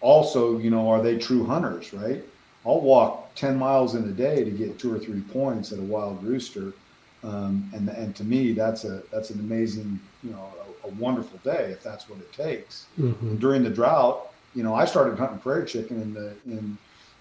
also 0.00 0.58
you 0.58 0.70
know 0.70 0.88
are 0.88 1.02
they 1.02 1.18
true 1.18 1.44
hunters 1.44 1.92
right? 1.92 2.24
I'll 2.66 2.80
walk 2.80 3.34
10 3.36 3.56
miles 3.56 3.94
in 3.94 4.04
a 4.04 4.12
day 4.12 4.44
to 4.44 4.50
get 4.50 4.78
two 4.78 4.94
or 4.94 4.98
three 4.98 5.20
points 5.22 5.72
at 5.72 5.78
a 5.78 5.82
wild 5.82 6.22
rooster 6.22 6.72
um, 7.24 7.68
and 7.74 7.88
and 7.88 8.14
to 8.16 8.24
me, 8.24 8.52
that's 8.52 8.84
a 8.84 9.02
that's 9.10 9.30
an 9.30 9.40
amazing, 9.40 9.98
you 10.22 10.30
know, 10.30 10.52
a, 10.84 10.88
a 10.88 10.90
wonderful 10.92 11.38
day 11.42 11.70
if 11.72 11.82
that's 11.82 12.08
what 12.08 12.18
it 12.20 12.32
takes. 12.32 12.86
Mm-hmm. 12.98 13.36
During 13.36 13.64
the 13.64 13.70
drought, 13.70 14.32
you 14.54 14.62
know, 14.62 14.74
I 14.74 14.84
started 14.84 15.18
hunting 15.18 15.38
prairie 15.38 15.66
chicken 15.66 16.00
in 16.00 16.14
the 16.14 16.34
in 16.46 16.78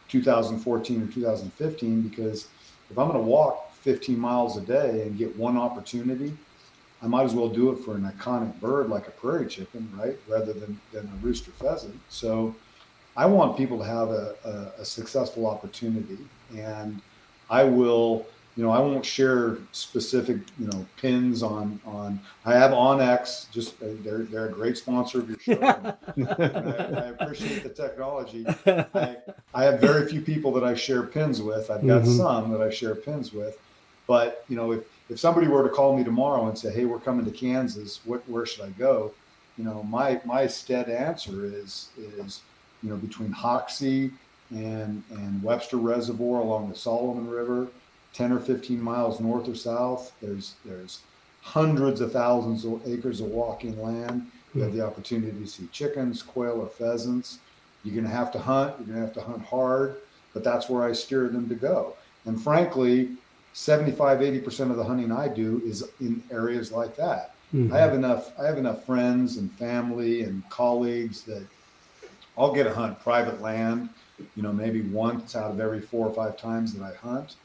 2014 0.09 1.03
or 1.03 1.07
2015 1.11 2.01
because 2.01 2.47
if 2.89 2.97
I'm 2.97 3.07
going 3.07 3.19
to 3.19 3.27
walk 3.27 3.73
15 3.73 4.17
miles 4.17 4.57
a 4.57 4.61
day 4.61 5.01
and 5.01 5.17
get 5.17 5.35
one 5.35 5.57
opportunity, 5.57 6.37
I 7.01 7.07
might 7.07 7.23
as 7.23 7.33
well 7.33 7.49
do 7.49 7.71
it 7.71 7.77
for 7.77 7.95
an 7.95 8.03
iconic 8.03 8.59
bird 8.59 8.89
like 8.89 9.07
a 9.07 9.11
prairie 9.11 9.47
chicken, 9.47 9.89
right? 9.95 10.17
Rather 10.27 10.53
than, 10.53 10.79
than 10.91 11.05
a 11.05 11.25
rooster 11.25 11.51
pheasant. 11.51 11.99
So 12.09 12.55
I 13.15 13.25
want 13.25 13.57
people 13.57 13.77
to 13.77 13.85
have 13.85 14.09
a, 14.09 14.35
a, 14.43 14.81
a 14.81 14.85
successful 14.85 15.45
opportunity. 15.45 16.17
And 16.55 17.01
I 17.49 17.63
will 17.63 18.25
you 18.57 18.63
know, 18.63 18.71
I 18.71 18.79
won't 18.79 19.05
share 19.05 19.59
specific, 19.71 20.37
you 20.59 20.65
know, 20.65 20.83
pins 20.99 21.43
on 21.43 21.79
on. 21.85 22.19
I 22.43 22.53
have 22.53 22.71
onX. 22.71 23.49
Just 23.51 23.75
uh, 23.83 23.89
they're 24.03 24.23
they're 24.23 24.47
a 24.47 24.51
great 24.51 24.77
sponsor 24.77 25.19
of 25.19 25.29
your 25.29 25.39
show. 25.39 25.61
I, 25.61 25.93
I, 26.17 27.05
appreciate 27.09 27.61
the 27.61 27.69
technology. 27.69 28.43
I, 28.65 29.17
I 29.53 29.63
have 29.63 29.79
very 29.79 30.09
few 30.09 30.21
people 30.21 30.51
that 30.53 30.63
I 30.63 30.73
share 30.73 31.03
pins 31.03 31.39
with. 31.39 31.69
I've 31.69 31.85
got 31.85 32.01
mm-hmm. 32.01 32.17
some 32.17 32.51
that 32.51 32.61
I 32.61 32.71
share 32.71 32.95
pins 32.95 33.31
with, 33.31 33.59
but 34.07 34.43
you 34.49 34.55
know, 34.55 34.71
if 34.71 34.85
if 35.09 35.19
somebody 35.19 35.47
were 35.47 35.63
to 35.63 35.69
call 35.69 35.97
me 35.97 36.03
tomorrow 36.03 36.47
and 36.47 36.57
say, 36.57 36.71
"Hey, 36.71 36.85
we're 36.85 36.99
coming 36.99 37.25
to 37.25 37.31
Kansas. 37.31 37.99
What 38.05 38.27
where 38.29 38.45
should 38.45 38.65
I 38.65 38.69
go?" 38.71 39.13
You 39.57 39.63
know, 39.63 39.83
my 39.83 40.21
my 40.25 40.47
stead 40.47 40.89
answer 40.89 41.45
is 41.45 41.89
is 41.97 42.41
you 42.83 42.89
know 42.89 42.97
between 42.97 43.31
Hoxie 43.31 44.11
and 44.51 45.03
and 45.11 45.41
Webster 45.43 45.77
Reservoir 45.77 46.41
along 46.41 46.69
the 46.69 46.75
Solomon 46.75 47.29
River 47.29 47.67
10 48.13 48.31
or 48.31 48.39
15 48.39 48.81
miles 48.81 49.19
north 49.19 49.47
or 49.47 49.55
south. 49.55 50.11
There's 50.21 50.55
there's 50.65 51.01
hundreds 51.41 52.01
of 52.01 52.11
thousands 52.11 52.65
of 52.65 52.81
acres 52.87 53.21
of 53.21 53.27
walking 53.27 53.79
land. 53.81 54.25
You 54.53 54.61
have 54.61 54.73
the 54.73 54.85
opportunity 54.85 55.39
to 55.39 55.47
see 55.47 55.67
chickens, 55.71 56.23
quail, 56.23 56.61
or 56.61 56.67
pheasants. 56.67 57.39
You're 57.83 57.93
going 57.93 58.05
to 58.05 58.11
have 58.11 58.31
to 58.31 58.39
hunt. 58.39 58.75
You're 58.79 58.87
going 58.87 58.99
to 58.99 59.05
have 59.05 59.13
to 59.13 59.21
hunt 59.21 59.45
hard, 59.45 59.97
but 60.33 60.43
that's 60.43 60.67
where 60.67 60.83
I 60.83 60.93
steer 60.93 61.29
them 61.29 61.47
to 61.47 61.55
go. 61.55 61.95
And 62.25 62.41
frankly, 62.41 63.11
75, 63.57 64.19
80% 64.19 64.71
of 64.71 64.77
the 64.77 64.83
hunting 64.83 65.11
I 65.11 65.27
do 65.27 65.61
is 65.65 65.83
in 65.99 66.21
areas 66.31 66.71
like 66.71 66.95
that. 66.95 67.33
Mm-hmm. 67.53 67.73
I 67.73 67.79
have 67.79 67.93
enough. 67.93 68.37
I 68.37 68.45
have 68.45 68.57
enough 68.57 68.85
friends 68.85 69.37
and 69.37 69.51
family 69.53 70.23
and 70.23 70.47
colleagues 70.49 71.21
that 71.23 71.45
I'll 72.37 72.53
get 72.53 72.67
a 72.67 72.73
hunt 72.73 72.99
private 72.99 73.41
land. 73.41 73.89
You 74.35 74.43
know, 74.43 74.51
maybe 74.51 74.81
once 74.81 75.35
out 75.35 75.51
of 75.51 75.59
every 75.59 75.79
four 75.79 76.07
or 76.07 76.13
five 76.13 76.37
times 76.37 76.73
that 76.73 76.83
I 76.83 76.93
hunt 76.95 77.35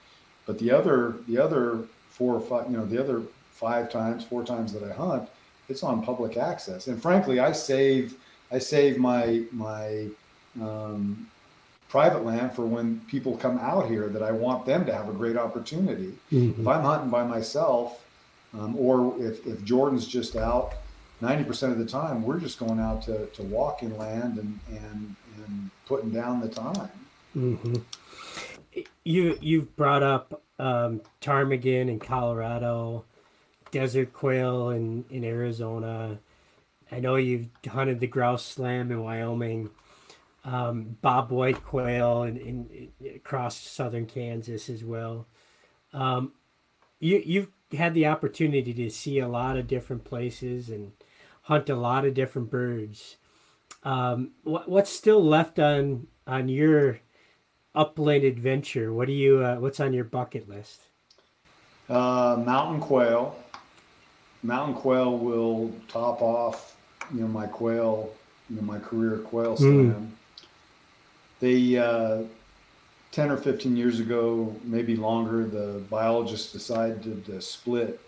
but 0.47 0.59
the 0.59 0.71
other 0.71 1.17
the 1.29 1.39
other 1.39 1.85
four 2.11 2.35
or 2.35 2.41
five, 2.41 2.71
you 2.71 2.77
know, 2.77 2.85
the 2.85 3.01
other 3.01 3.23
five 3.51 3.91
times, 3.91 4.25
four 4.25 4.45
times 4.45 4.73
that 4.73 4.83
I 4.83 4.93
hunt, 4.93 5.29
it's 5.69 5.83
on 5.83 6.03
public 6.03 6.37
access. 6.37 6.89
And 6.89 7.01
frankly, 7.01 7.41
I 7.41 7.53
save 7.53 8.17
I 8.51 8.59
save 8.59 8.99
my 8.99 9.45
my 9.53 10.09
um, 10.61 11.29
private 11.93 12.25
land 12.25 12.53
for 12.53 12.65
when 12.65 13.01
people 13.03 13.37
come 13.37 13.59
out 13.59 13.87
here 13.89 14.09
that 14.09 14.23
I 14.23 14.33
want 14.33 14.67
them 14.67 14.85
to 14.87 14.93
have 14.93 15.09
a 15.09 15.13
great 15.13 15.37
opportunity. 15.37 16.15
Mm-hmm. 16.33 16.63
If 16.63 16.67
I'm 16.67 16.83
hunting 16.83 17.11
by 17.11 17.23
myself, 17.25 18.05
um, 18.55 18.75
or 18.77 19.15
if, 19.21 19.47
if 19.47 19.63
Jordan's 19.63 20.07
just 20.07 20.35
out, 20.35 20.73
90% 21.23 21.71
of 21.71 21.79
the 21.79 21.85
time, 21.85 22.23
we're 22.23 22.41
just 22.41 22.59
going 22.59 22.81
out 22.81 23.03
to, 23.03 23.27
to 23.27 23.43
walk 23.45 23.83
in 23.83 23.97
land 23.97 24.39
and, 24.39 24.59
and, 24.71 25.15
and 25.37 25.71
putting 25.87 26.11
down 26.11 26.41
the 26.41 26.49
time. 26.49 26.91
Mm-hmm 27.37 27.77
you 29.05 29.39
you've 29.41 29.75
brought 29.77 30.03
up 30.03 30.43
um, 30.59 31.01
ptarmigan 31.21 31.89
in 31.89 31.99
Colorado, 31.99 33.05
desert 33.71 34.13
quail 34.13 34.71
in 34.71 35.05
in 35.11 35.25
Arizona. 35.25 36.19
I 36.91 37.01
know 37.01 37.17
you've 37.17 37.49
hunted 37.67 38.01
the 38.01 38.07
grouse 38.07 38.45
slam 38.45 38.91
in 38.91 39.03
Wyoming, 39.03 39.71
um, 40.45 40.97
bobwhite 41.03 41.63
quail 41.63 42.23
in, 42.25 42.37
in, 42.37 42.91
in, 43.01 43.17
across 43.17 43.57
southern 43.57 44.07
Kansas 44.07 44.69
as 44.69 44.85
well. 44.85 45.27
Um, 45.93 46.33
you 46.99 47.23
you've 47.25 47.49
had 47.77 47.95
the 47.95 48.07
opportunity 48.07 48.73
to 48.75 48.91
see 48.91 49.19
a 49.19 49.29
lot 49.29 49.57
of 49.57 49.67
different 49.67 50.05
places 50.05 50.69
and 50.69 50.93
hunt 51.43 51.69
a 51.69 51.77
lot 51.77 52.05
of 52.05 52.15
different 52.15 52.51
birds. 52.51 53.17
Um, 53.85 54.33
what, 54.43 54.69
what's 54.69 54.91
still 54.91 55.23
left 55.23 55.59
on 55.59 56.07
on 56.27 56.49
your 56.49 57.01
upland 57.75 58.25
adventure? 58.25 58.93
What 58.93 59.07
do 59.07 59.13
you 59.13 59.45
uh, 59.45 59.57
what's 59.57 59.81
on 59.81 59.93
your 59.93 60.05
bucket 60.05 60.49
list? 60.49 60.83
Uh, 61.89 62.41
mountain 62.45 62.81
quail. 62.81 63.37
Mountain 64.43 64.75
quail 64.75 65.17
will 65.17 65.73
top 65.89 66.21
off, 66.21 66.77
you 67.15 67.21
know, 67.21 67.29
my 67.29 67.47
quail, 67.47 68.11
you 68.51 68.57
know, 68.57 68.63
my 68.63 68.79
career 68.79 69.19
quail 69.19 69.57
slam. 69.57 69.95
Mm. 69.95 70.22
They 71.43 71.77
uh, 71.77 72.23
10 73.11 73.31
or 73.33 73.37
15 73.37 73.77
years 73.77 73.99
ago, 73.99 74.55
maybe 74.63 74.95
longer, 74.95 75.45
the 75.45 75.83
biologists 75.91 76.53
decided 76.53 77.27
to, 77.27 77.41
split 77.43 77.99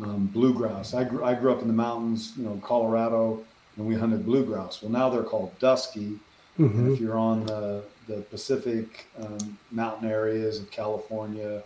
um, 0.00 0.26
blue 0.32 0.54
grouse. 0.54 0.94
I 0.94 1.02
grew, 1.02 1.24
I 1.24 1.34
grew 1.34 1.52
up 1.52 1.62
in 1.62 1.66
the 1.66 1.74
mountains, 1.74 2.34
you 2.36 2.44
know, 2.44 2.60
Colorado, 2.64 3.42
and 3.76 3.86
we 3.86 3.96
hunted 3.96 4.24
blue 4.24 4.44
grouse. 4.44 4.82
Well, 4.82 4.92
now 4.92 5.10
they're 5.10 5.24
called 5.24 5.58
dusky. 5.58 6.20
Mm-hmm. 6.60 6.92
if 6.92 7.00
you're 7.00 7.18
on 7.18 7.46
the, 7.46 7.82
the 8.06 8.20
Pacific 8.22 9.06
um, 9.20 9.58
mountain 9.72 10.08
areas 10.08 10.60
of 10.60 10.70
California, 10.70 11.64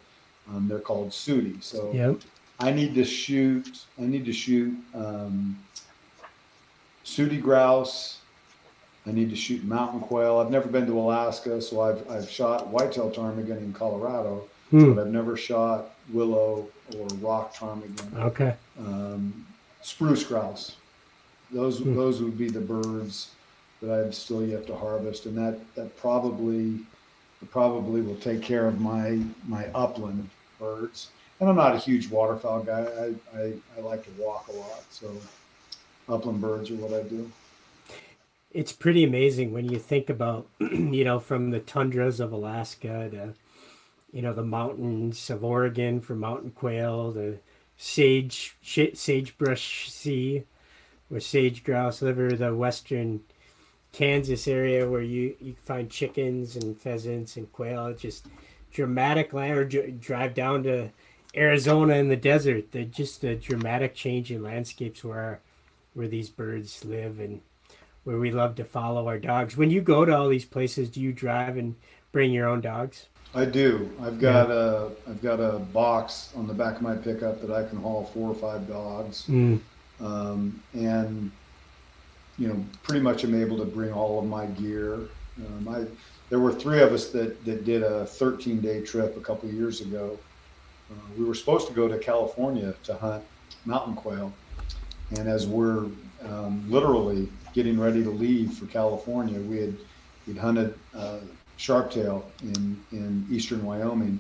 um, 0.49 0.69
they're 0.69 0.79
called 0.79 1.13
sooty. 1.13 1.57
So 1.61 1.93
yep. 1.93 2.21
I 2.61 2.71
need 2.71 2.95
to 2.95 3.05
shoot. 3.05 3.85
I 3.99 4.03
need 4.03 4.25
to 4.25 4.33
shoot 4.33 4.75
um, 4.95 5.59
sooty 7.03 7.39
grouse 7.39 8.21
I 9.07 9.13
need 9.13 9.31
to 9.31 9.37
shoot 9.37 9.63
mountain 9.65 10.01
quail. 10.01 10.39
I've 10.39 10.51
never 10.51 10.69
been 10.69 10.87
to 10.87 10.99
Alaska, 10.99 11.61
so 11.61 11.83
I've, 11.83 12.11
I've 12.11 12.29
shot 12.29 12.69
whitetail 12.69 13.11
ptarmigan 13.11 13.59
in 13.59 13.73
Colorado, 13.73 14.49
hmm. 14.71 14.95
but 14.95 15.03
I've 15.07 15.13
never 15.13 15.37
shot 15.37 15.91
willow 16.13 16.69
or 16.99 17.07
rock 17.21 17.55
ptarmigan. 17.55 18.17
Okay. 18.19 18.55
Um, 18.79 19.47
spruce 19.83 20.25
grouse. 20.25 20.77
Those 21.51 21.81
hmm. 21.81 21.95
those 21.95 22.23
would 22.23 22.39
be 22.39 22.49
the 22.49 22.61
birds 22.61 23.31
that 23.83 23.91
I've 23.91 24.15
still 24.15 24.45
yet 24.45 24.67
to 24.69 24.77
harvest, 24.77 25.27
and 25.27 25.37
that 25.37 25.61
that 25.75 25.97
probably 25.99 26.79
probably 27.51 28.01
will 28.01 28.17
take 28.17 28.41
care 28.41 28.67
of 28.67 28.81
my 28.81 29.21
my 29.47 29.67
upland 29.75 30.31
birds. 30.59 31.11
And 31.41 31.49
I'm 31.51 31.57
not 31.57 31.75
a 31.75 31.79
huge 31.79 32.09
waterfowl 32.09 32.63
guy. 32.63 32.87
I, 32.99 33.39
I, 33.39 33.53
I 33.77 33.81
like 33.81 34.05
to 34.05 34.23
walk 34.23 34.49
a 34.49 34.53
lot, 34.53 34.85
so 34.89 35.11
upland 36.09 36.41
birds 36.41 36.71
are 36.71 36.77
what 36.77 36.95
I 36.95 37.03
do 37.03 37.31
it's 38.55 38.73
pretty 38.73 39.03
amazing 39.03 39.53
when 39.53 39.69
you 39.69 39.79
think 39.79 40.09
about 40.09 40.47
you 40.61 41.05
know 41.05 41.19
from 41.19 41.51
the 41.51 41.61
tundras 41.61 42.21
of 42.21 42.33
Alaska 42.33 43.11
to 43.11 43.35
you 44.13 44.23
know 44.23 44.33
the 44.33 44.45
mountains 44.45 45.29
of 45.29 45.45
Oregon 45.45 46.01
for 46.01 46.15
mountain 46.15 46.53
quail, 46.53 47.11
the 47.11 47.39
sage 47.77 48.57
sagebrush 48.63 49.91
sea 49.91 50.45
where 51.09 51.21
sage 51.21 51.65
grouse 51.65 52.01
live, 52.01 52.19
or 52.19 52.31
the 52.31 52.55
western 52.55 53.21
Kansas 53.93 54.47
area 54.47 54.89
where 54.89 55.03
you 55.03 55.37
you 55.41 55.55
find 55.55 55.91
chickens 55.91 56.57
and 56.57 56.81
pheasants 56.81 57.37
and 57.37 57.53
quail. 57.53 57.93
Just 57.93 58.27
dramatic 58.73 59.33
land, 59.33 59.59
or 59.59 59.65
drive 59.91 60.33
down 60.33 60.63
to 60.63 60.91
Arizona 61.37 61.95
in 61.95 62.09
the 62.09 62.17
desert. 62.17 62.71
They're 62.71 62.85
just 62.85 63.25
a 63.25 63.35
dramatic 63.35 63.97
change 63.97 64.31
in 64.31 64.45
landscapes 64.45 65.03
where 65.03 65.41
where 65.93 66.09
these 66.09 66.31
birds 66.31 66.85
live 66.85 67.19
and 67.19 67.41
where 68.05 68.19
we 68.19 68.31
love 68.31 68.55
to 68.57 68.65
follow 68.65 69.09
our 69.09 69.19
dogs. 69.19 69.57
When 69.57 69.71
you 69.71 69.81
go 69.81 70.05
to 70.05 70.17
all 70.17 70.29
these 70.29 70.45
places, 70.45 70.91
do 70.91 71.01
you 71.01 71.13
drive 71.13 71.57
and 71.57 71.75
bring 72.13 72.33
your 72.33 72.47
own 72.47 72.61
dogs? 72.61 73.07
I 73.35 73.45
do. 73.45 73.91
I've 74.01 74.21
got 74.21 74.49
yeah. 74.49 74.55
a 74.55 75.11
I've 75.11 75.21
got 75.21 75.41
a 75.41 75.59
box 75.59 76.33
on 76.37 76.47
the 76.47 76.55
back 76.55 76.77
of 76.77 76.83
my 76.83 76.95
pickup 76.95 77.41
that 77.41 77.51
I 77.51 77.69
can 77.69 77.79
haul 77.79 78.05
four 78.15 78.31
or 78.31 78.35
five 78.35 78.69
dogs, 78.69 79.25
mm. 79.29 79.59
um, 80.01 80.63
and 80.73 81.33
you 82.39 82.49
know, 82.49 82.65
pretty 82.85 83.01
much 83.01 83.25
I'm 83.25 83.35
able 83.35 83.59
to 83.59 83.65
bring 83.65 83.93
all 83.93 84.21
of 84.21 84.27
my 84.27 84.47
gear. 84.47 84.95
Um, 85.39 85.69
I 85.69 85.85
there 86.31 86.39
were 86.39 86.53
three 86.53 86.81
of 86.81 86.93
us 86.93 87.09
that 87.09 87.45
that 87.45 87.65
did 87.65 87.83
a 87.83 88.07
13 88.07 88.61
day 88.61 88.83
trip 88.83 89.17
a 89.17 89.21
couple 89.21 89.49
years 89.49 89.81
ago. 89.81 90.17
Uh, 90.91 90.95
we 91.19 91.25
were 91.25 91.35
supposed 91.35 91.67
to 91.67 91.73
go 91.73 91.89
to 91.89 91.99
California 91.99 92.75
to 92.85 92.95
hunt 92.95 93.25
mountain 93.65 93.97
quail, 93.97 94.33
and 95.17 95.29
as 95.29 95.47
we're 95.47 95.87
um, 96.23 96.65
literally 96.71 97.29
getting 97.55 97.79
ready 97.79 98.03
to 98.03 98.11
leave 98.11 98.53
for 98.53 98.67
California, 98.67 99.39
we 99.41 99.59
had 99.59 99.77
we'd 100.27 100.37
hunted 100.37 100.75
uh, 100.95 101.19
sharptail 101.59 102.25
in 102.43 102.79
in 102.93 103.27
eastern 103.31 103.65
Wyoming, 103.65 104.19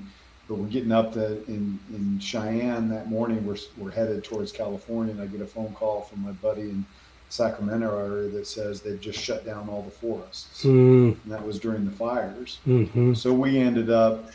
but 0.48 0.56
we're 0.56 0.68
getting 0.68 0.92
up 0.92 1.12
to 1.14 1.44
in 1.46 1.78
in 1.92 2.18
Cheyenne 2.20 2.88
that 2.88 3.08
morning. 3.08 3.44
We're 3.46 3.58
we're 3.76 3.90
headed 3.90 4.24
towards 4.24 4.52
California, 4.52 5.12
and 5.12 5.20
I 5.20 5.26
get 5.26 5.40
a 5.40 5.46
phone 5.46 5.74
call 5.74 6.02
from 6.02 6.22
my 6.22 6.32
buddy 6.32 6.62
in 6.62 6.86
Sacramento 7.28 7.98
area 7.98 8.28
that 8.30 8.46
says 8.46 8.80
they've 8.80 9.00
just 9.00 9.18
shut 9.18 9.44
down 9.44 9.68
all 9.68 9.82
the 9.82 9.90
forests. 9.90 10.64
Mm. 10.64 11.16
And 11.24 11.32
that 11.32 11.44
was 11.44 11.58
during 11.58 11.84
the 11.84 11.90
fires. 11.90 12.58
Mm-hmm. 12.66 13.14
So 13.14 13.32
we 13.32 13.58
ended 13.58 13.90
up 13.90 14.30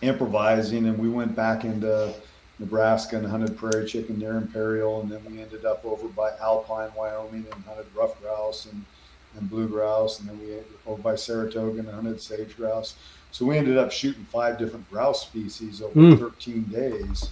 improvising, 0.00 0.86
and 0.86 0.98
we 0.98 1.10
went 1.10 1.36
back 1.36 1.64
into 1.64 2.14
Nebraska 2.62 3.16
and 3.16 3.26
hunted 3.26 3.56
prairie 3.56 3.86
chicken 3.86 4.18
near 4.18 4.36
Imperial, 4.36 5.00
and 5.00 5.10
then 5.10 5.20
we 5.28 5.42
ended 5.42 5.64
up 5.64 5.84
over 5.84 6.06
by 6.06 6.30
Alpine, 6.40 6.90
Wyoming, 6.96 7.44
and 7.52 7.64
hunted 7.64 7.86
ruffed 7.94 8.22
grouse 8.22 8.66
and, 8.66 8.84
and 9.36 9.50
blue 9.50 9.66
grouse, 9.66 10.20
and 10.20 10.28
then 10.28 10.38
we 10.40 10.58
over 10.86 11.02
by 11.02 11.16
Saratoga 11.16 11.80
and 11.80 11.90
hunted 11.90 12.20
sage 12.20 12.56
grouse. 12.56 12.94
So 13.32 13.44
we 13.46 13.58
ended 13.58 13.78
up 13.78 13.90
shooting 13.90 14.24
five 14.30 14.58
different 14.58 14.88
grouse 14.90 15.22
species 15.22 15.82
over 15.82 15.98
mm. 15.98 16.18
13 16.18 16.62
days. 16.64 17.30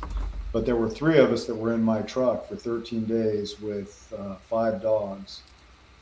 But 0.53 0.67
there 0.67 0.75
were 0.75 0.91
three 0.91 1.19
of 1.19 1.31
us 1.31 1.45
that 1.45 1.55
were 1.55 1.75
in 1.75 1.83
my 1.83 2.03
truck 2.03 2.49
for 2.49 2.57
13 2.57 3.05
days 3.05 3.61
with 3.61 4.13
uh, 4.19 4.35
five 4.49 4.83
dogs, 4.83 5.43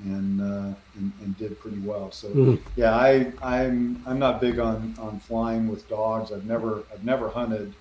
and, 0.05 0.41
uh, 0.41 0.75
and, 0.97 1.13
and 1.21 1.37
did 1.37 1.61
pretty 1.61 1.81
well. 1.81 2.11
So 2.13 2.29
mm. 2.29 2.61
yeah, 2.77 2.97
I 2.97 3.31
I'm 3.43 4.03
I'm 4.07 4.19
not 4.19 4.41
big 4.41 4.59
on 4.59 4.95
on 4.99 5.21
flying 5.21 5.69
with 5.69 5.87
dogs. 5.91 6.33
I've 6.33 6.47
never 6.47 6.85
I've 6.91 7.05
never 7.05 7.29
hunted 7.29 7.75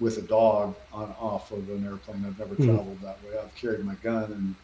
with 0.00 0.18
a 0.18 0.22
dog 0.22 0.74
on 0.92 1.14
off 1.18 1.50
of 1.52 1.68
an 1.70 1.84
airplane. 1.84 2.24
I've 2.26 2.38
never 2.38 2.54
mm. 2.54 2.64
traveled 2.64 3.00
that 3.02 3.22
way. 3.24 3.38
I've 3.42 3.54
carried 3.54 3.84
my 3.84 3.94
gun 3.96 4.24
and 4.32 4.54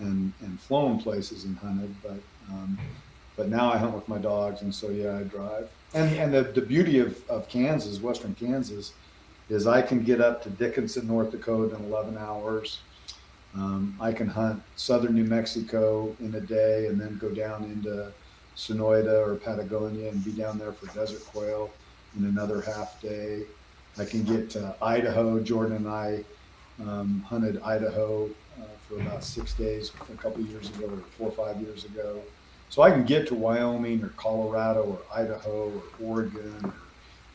and 0.00 0.32
and 0.40 0.60
flown 0.60 1.00
places 1.00 1.44
and 1.44 1.56
hunted, 1.58 1.94
but 2.02 2.18
um, 2.50 2.78
but 3.36 3.48
now 3.48 3.72
I 3.72 3.78
hunt 3.78 3.94
with 3.94 4.08
my 4.08 4.18
dogs, 4.18 4.62
and 4.62 4.74
so 4.74 4.90
yeah, 4.90 5.18
I 5.18 5.22
drive. 5.22 5.68
And 5.94 6.14
and 6.16 6.32
the, 6.32 6.42
the 6.42 6.62
beauty 6.62 6.98
of, 6.98 7.28
of 7.28 7.48
Kansas, 7.48 8.00
Western 8.00 8.34
Kansas, 8.34 8.92
is 9.48 9.66
I 9.66 9.82
can 9.82 10.02
get 10.02 10.20
up 10.20 10.42
to 10.44 10.50
Dickinson, 10.50 11.06
North 11.06 11.30
Dakota 11.30 11.76
in 11.76 11.84
11 11.84 12.18
hours. 12.18 12.80
Um, 13.54 13.96
I 14.00 14.12
can 14.12 14.28
hunt 14.28 14.62
southern 14.76 15.14
New 15.14 15.24
Mexico 15.24 16.14
in 16.20 16.34
a 16.34 16.40
day, 16.40 16.86
and 16.86 17.00
then 17.00 17.18
go 17.18 17.30
down 17.30 17.64
into 17.64 18.12
Sonoita 18.56 19.26
or 19.26 19.36
Patagonia 19.36 20.10
and 20.10 20.22
be 20.24 20.32
down 20.32 20.58
there 20.58 20.72
for 20.72 20.86
desert 20.94 21.24
quail 21.26 21.70
in 22.18 22.26
another 22.26 22.60
half 22.60 23.00
day. 23.00 23.42
I 23.98 24.04
can 24.04 24.22
get 24.22 24.50
to 24.50 24.74
Idaho. 24.80 25.40
Jordan 25.40 25.76
and 25.76 25.88
I 25.88 26.24
um, 26.80 27.24
hunted 27.26 27.60
Idaho 27.62 28.26
uh, 28.58 28.64
for 28.88 29.00
about 29.00 29.24
six 29.24 29.54
days 29.54 29.90
a 30.12 30.16
couple 30.16 30.42
years 30.42 30.70
ago, 30.70 30.86
or 30.86 30.98
four 31.16 31.28
or 31.28 31.46
five 31.46 31.60
years 31.60 31.84
ago. 31.84 32.22
So 32.68 32.82
I 32.82 32.90
can 32.90 33.04
get 33.04 33.26
to 33.28 33.34
Wyoming 33.34 34.02
or 34.04 34.08
Colorado 34.10 34.82
or 34.82 34.98
Idaho 35.12 35.72
or 35.72 36.06
Oregon 36.06 36.60
or 36.62 36.74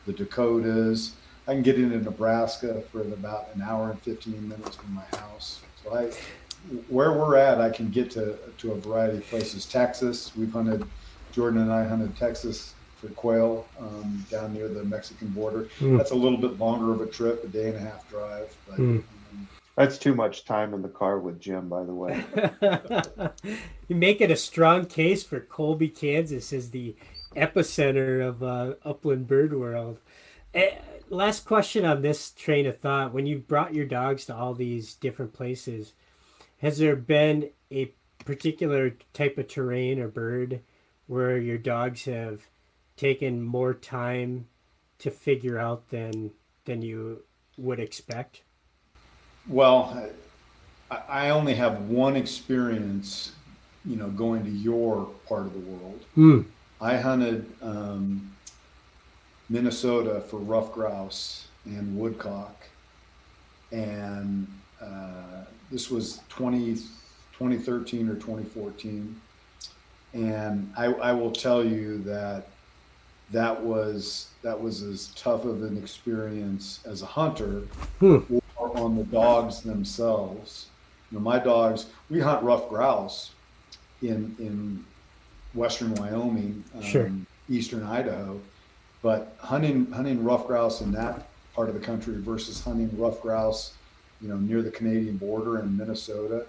the 0.06 0.12
Dakotas. 0.12 1.12
I 1.46 1.52
can 1.52 1.62
get 1.62 1.78
into 1.78 1.98
Nebraska 1.98 2.82
for 2.90 3.02
about 3.02 3.48
an 3.54 3.60
hour 3.60 3.90
and 3.90 4.00
15 4.00 4.48
minutes 4.48 4.76
from 4.76 4.94
my 4.94 5.18
house. 5.18 5.60
So 5.82 5.94
I, 5.94 6.10
where 6.88 7.12
we're 7.12 7.36
at, 7.36 7.60
I 7.60 7.68
can 7.68 7.90
get 7.90 8.10
to, 8.12 8.38
to 8.58 8.72
a 8.72 8.80
variety 8.80 9.18
of 9.18 9.26
places. 9.26 9.66
Texas, 9.66 10.32
we've 10.36 10.52
hunted, 10.52 10.86
Jordan 11.32 11.60
and 11.60 11.72
I 11.72 11.84
hunted 11.84 12.16
Texas 12.16 12.73
for 13.04 13.12
quail 13.14 13.66
um, 13.78 14.24
down 14.30 14.54
near 14.54 14.68
the 14.68 14.84
Mexican 14.84 15.28
border. 15.28 15.68
Mm. 15.80 15.98
That's 15.98 16.10
a 16.10 16.16
little 16.16 16.38
bit 16.38 16.58
longer 16.58 16.92
of 16.92 17.00
a 17.00 17.06
trip, 17.06 17.44
a 17.44 17.48
day 17.48 17.68
and 17.68 17.76
a 17.76 17.80
half 17.80 18.08
drive. 18.08 18.54
But, 18.68 18.78
mm. 18.78 18.96
um, 18.98 19.48
that's 19.76 19.98
too 19.98 20.14
much 20.14 20.44
time 20.44 20.72
in 20.72 20.82
the 20.82 20.88
car 20.88 21.18
with 21.18 21.40
Jim, 21.40 21.68
by 21.68 21.84
the 21.84 21.94
way. 21.94 22.24
you 23.88 23.96
make 23.96 24.20
it 24.20 24.30
a 24.30 24.36
strong 24.36 24.86
case 24.86 25.22
for 25.22 25.40
Colby, 25.40 25.88
Kansas 25.88 26.52
as 26.52 26.70
the 26.70 26.96
epicenter 27.34 28.26
of 28.26 28.42
uh, 28.42 28.74
upland 28.84 29.26
bird 29.26 29.52
world. 29.52 29.98
Uh, 30.54 30.66
last 31.10 31.44
question 31.44 31.84
on 31.84 32.02
this 32.02 32.30
train 32.30 32.66
of 32.66 32.78
thought. 32.78 33.12
When 33.12 33.26
you've 33.26 33.48
brought 33.48 33.74
your 33.74 33.86
dogs 33.86 34.24
to 34.26 34.34
all 34.34 34.54
these 34.54 34.94
different 34.94 35.32
places, 35.32 35.92
has 36.58 36.78
there 36.78 36.96
been 36.96 37.50
a 37.70 37.92
particular 38.24 38.96
type 39.12 39.36
of 39.36 39.48
terrain 39.48 39.98
or 39.98 40.08
bird 40.08 40.60
where 41.06 41.36
your 41.36 41.58
dogs 41.58 42.04
have 42.04 42.46
taken 42.96 43.42
more 43.42 43.74
time 43.74 44.46
to 44.98 45.10
figure 45.10 45.58
out 45.58 45.90
than 45.90 46.30
than 46.64 46.82
you 46.82 47.22
would 47.56 47.80
expect? 47.80 48.42
Well, 49.46 50.10
I 50.90 51.30
only 51.30 51.54
have 51.54 51.82
one 51.82 52.16
experience, 52.16 53.32
you 53.84 53.96
know, 53.96 54.08
going 54.08 54.44
to 54.44 54.50
your 54.50 55.06
part 55.28 55.42
of 55.42 55.52
the 55.52 55.60
world. 55.60 56.04
Mm. 56.16 56.46
I 56.80 56.96
hunted 56.96 57.50
um, 57.62 58.32
Minnesota 59.48 60.20
for 60.20 60.38
ruffed 60.38 60.72
grouse 60.72 61.48
and 61.66 61.98
woodcock, 61.98 62.64
and 63.70 64.46
uh, 64.80 65.44
this 65.70 65.90
was 65.90 66.20
20, 66.28 66.74
2013 66.74 68.08
or 68.08 68.14
2014. 68.14 69.20
And 70.12 70.72
I, 70.76 70.86
I 70.86 71.12
will 71.12 71.32
tell 71.32 71.64
you 71.64 71.98
that 72.04 72.48
that 73.32 73.62
was 73.62 74.28
that 74.42 74.60
was 74.60 74.82
as 74.82 75.08
tough 75.16 75.44
of 75.44 75.62
an 75.62 75.76
experience 75.78 76.80
as 76.84 77.02
a 77.02 77.06
hunter 77.06 77.62
Hmm. 78.00 78.18
or 78.56 78.76
on 78.76 78.96
the 78.96 79.04
dogs 79.04 79.62
themselves. 79.62 80.66
You 81.10 81.18
know, 81.18 81.24
my 81.24 81.38
dogs, 81.38 81.86
we 82.10 82.20
hunt 82.20 82.42
rough 82.42 82.68
grouse 82.68 83.30
in 84.02 84.34
in 84.38 84.84
western 85.54 85.94
Wyoming, 85.94 86.64
um, 86.74 86.82
Sure. 86.82 87.10
eastern 87.48 87.82
Idaho, 87.84 88.40
but 89.02 89.34
hunting 89.38 89.90
hunting 89.92 90.22
rough 90.24 90.46
grouse 90.46 90.80
in 90.80 90.92
that 90.92 91.28
part 91.54 91.68
of 91.68 91.74
the 91.74 91.80
country 91.80 92.20
versus 92.20 92.60
hunting 92.62 92.90
rough 92.98 93.20
grouse, 93.22 93.74
you 94.20 94.28
know, 94.28 94.36
near 94.36 94.60
the 94.62 94.70
Canadian 94.70 95.16
border 95.16 95.60
in 95.60 95.76
Minnesota, 95.76 96.46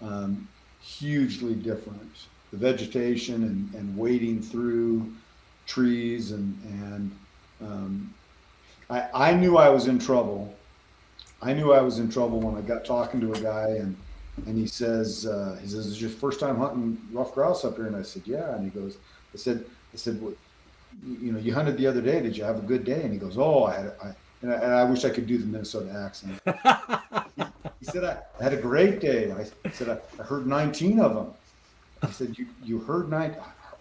um, 0.00 0.46
hugely 0.80 1.54
different. 1.54 2.12
The 2.52 2.56
vegetation 2.58 3.42
and, 3.42 3.74
and 3.74 3.96
wading 3.98 4.40
through 4.40 5.12
trees 5.66 6.32
and 6.32 6.58
and 6.64 7.18
um, 7.60 8.14
I, 8.88 9.08
I 9.30 9.34
knew 9.34 9.56
I 9.56 9.68
was 9.68 9.88
in 9.88 9.98
trouble. 9.98 10.54
I 11.42 11.52
knew 11.52 11.72
I 11.72 11.80
was 11.80 11.98
in 11.98 12.10
trouble 12.10 12.40
when 12.40 12.56
I 12.56 12.66
got 12.66 12.84
talking 12.84 13.20
to 13.20 13.32
a 13.32 13.40
guy 13.40 13.68
and 13.70 13.96
and 14.46 14.56
he 14.56 14.66
says 14.66 15.26
uh, 15.26 15.58
he 15.60 15.68
says 15.68 15.86
is 15.86 16.00
your 16.00 16.10
first 16.10 16.40
time 16.40 16.56
hunting 16.56 17.00
rough 17.12 17.34
grouse 17.34 17.64
up 17.64 17.76
here? 17.76 17.86
And 17.86 17.96
I 17.96 18.02
said 18.02 18.22
yeah. 18.26 18.54
And 18.54 18.64
he 18.64 18.70
goes 18.78 18.98
I 19.34 19.36
said 19.38 19.64
I 19.92 19.96
said 19.96 20.20
what 20.20 20.34
you 21.04 21.32
know 21.32 21.38
you 21.38 21.52
hunted 21.52 21.76
the 21.76 21.86
other 21.86 22.00
day. 22.00 22.22
Did 22.22 22.36
you 22.36 22.44
have 22.44 22.58
a 22.58 22.66
good 22.66 22.84
day? 22.84 23.02
And 23.02 23.12
he 23.12 23.18
goes 23.18 23.36
oh 23.38 23.64
I 23.64 23.76
had 23.76 23.86
a, 23.86 23.96
I, 24.02 24.14
and, 24.42 24.52
I, 24.52 24.54
and 24.56 24.72
I 24.74 24.84
wish 24.84 25.04
I 25.04 25.10
could 25.10 25.26
do 25.26 25.38
the 25.38 25.46
Minnesota 25.46 25.90
accent. 25.92 26.40
He 27.78 27.92
said 27.92 28.04
I, 28.04 28.18
I 28.40 28.42
had 28.42 28.54
a 28.54 28.60
great 28.60 29.00
day. 29.00 29.30
I 29.30 29.70
said 29.70 29.88
I, 29.90 29.98
I 30.20 30.24
heard 30.24 30.46
19 30.46 30.98
of 30.98 31.14
them 31.14 31.34
I 32.02 32.10
said 32.10 32.38
you 32.38 32.46
you 32.62 32.78
heard 32.78 33.10
nine 33.10 33.36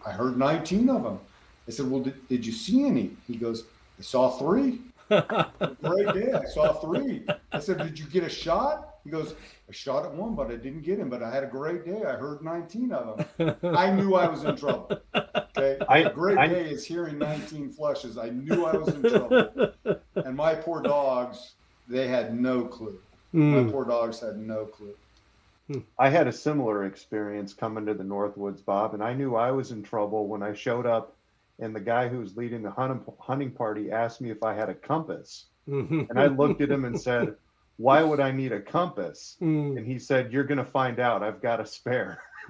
I 0.05 0.11
heard 0.11 0.37
19 0.37 0.89
of 0.89 1.03
them 1.03 1.19
I 1.67 1.71
said 1.71 1.89
well 1.89 2.01
did, 2.01 2.27
did 2.27 2.45
you 2.45 2.51
see 2.51 2.85
any 2.85 3.11
he 3.27 3.35
goes 3.37 3.65
I 3.99 4.03
saw 4.03 4.29
three 4.37 4.81
great 5.09 6.13
day. 6.15 6.33
I 6.33 6.45
saw 6.45 6.73
three. 6.73 7.23
I 7.51 7.59
said, 7.59 7.77
Did 7.77 7.99
you 7.99 8.05
get 8.05 8.23
a 8.23 8.29
shot? 8.29 8.95
He 9.03 9.11
goes, 9.11 9.35
I 9.69 9.71
shot 9.71 10.03
at 10.03 10.11
one, 10.11 10.33
but 10.33 10.47
I 10.49 10.55
didn't 10.55 10.81
get 10.81 10.97
him. 10.97 11.09
But 11.11 11.21
I 11.21 11.29
had 11.29 11.43
a 11.43 11.47
great 11.47 11.85
day. 11.85 12.01
I 12.03 12.13
heard 12.13 12.41
19 12.41 12.91
of 12.91 13.23
them. 13.37 13.55
I 13.75 13.91
knew 13.91 14.15
I 14.15 14.27
was 14.27 14.43
in 14.45 14.55
trouble. 14.55 14.99
Okay. 15.15 15.77
I- 15.87 15.99
a 15.99 16.11
great 16.11 16.39
I- 16.39 16.47
day 16.47 16.71
is 16.71 16.83
hearing 16.87 17.19
19 17.19 17.69
flushes. 17.69 18.17
I 18.17 18.29
knew 18.31 18.65
I 18.65 18.75
was 18.75 18.87
in 18.95 19.01
trouble. 19.03 19.73
And 20.15 20.35
my 20.35 20.55
poor 20.55 20.81
dogs, 20.81 21.51
they 21.87 22.07
had 22.07 22.33
no 22.35 22.65
clue. 22.65 22.97
My 23.31 23.61
Hmm. 23.61 23.69
poor 23.69 23.85
dogs 23.85 24.19
had 24.21 24.39
no 24.39 24.65
clue. 24.65 25.83
I 25.99 26.09
had 26.09 26.27
a 26.27 26.31
similar 26.31 26.85
experience 26.85 27.53
coming 27.53 27.85
to 27.85 27.93
the 27.93 28.03
Northwoods, 28.03 28.65
Bob, 28.65 28.95
and 28.95 29.03
I 29.03 29.13
knew 29.13 29.35
I 29.35 29.51
was 29.51 29.69
in 29.71 29.83
trouble 29.83 30.27
when 30.27 30.41
I 30.41 30.53
showed 30.53 30.87
up 30.87 31.14
and 31.59 31.75
the 31.75 31.79
guy 31.79 32.07
who 32.07 32.19
was 32.19 32.35
leading 32.35 32.61
the 32.61 32.71
hunting, 32.71 33.01
hunting 33.19 33.51
party 33.51 33.91
asked 33.91 34.21
me 34.21 34.29
if 34.29 34.43
I 34.43 34.53
had 34.53 34.69
a 34.69 34.75
compass. 34.75 35.45
Mhm. 35.67 36.09
And 36.09 36.19
I 36.19 36.27
looked 36.27 36.61
at 36.61 36.69
him 36.69 36.85
and 36.85 36.99
said, 36.99 37.35
Why 37.77 38.03
would 38.03 38.19
I 38.19 38.31
need 38.31 38.51
a 38.51 38.61
compass? 38.61 39.37
Hmm. 39.39 39.77
And 39.77 39.85
he 39.85 39.99
said, 39.99 40.31
You're 40.31 40.43
going 40.43 40.57
to 40.57 40.65
find 40.65 40.99
out. 40.99 41.23
I've 41.23 41.41
got 41.41 41.59
a 41.59 41.65
spare. 41.65 42.21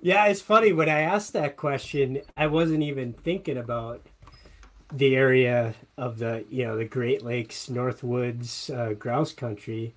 yeah, 0.00 0.26
it's 0.26 0.40
funny 0.40 0.72
when 0.72 0.88
I 0.88 1.00
asked 1.00 1.32
that 1.34 1.56
question, 1.56 2.20
I 2.36 2.48
wasn't 2.48 2.82
even 2.82 3.12
thinking 3.12 3.56
about 3.56 4.06
the 4.92 5.16
area 5.16 5.74
of 5.96 6.18
the 6.18 6.44
you 6.50 6.64
know 6.64 6.76
the 6.76 6.84
Great 6.84 7.22
Lakes, 7.22 7.68
Northwoods, 7.68 8.70
uh, 8.70 8.94
grouse 8.94 9.32
country. 9.32 9.94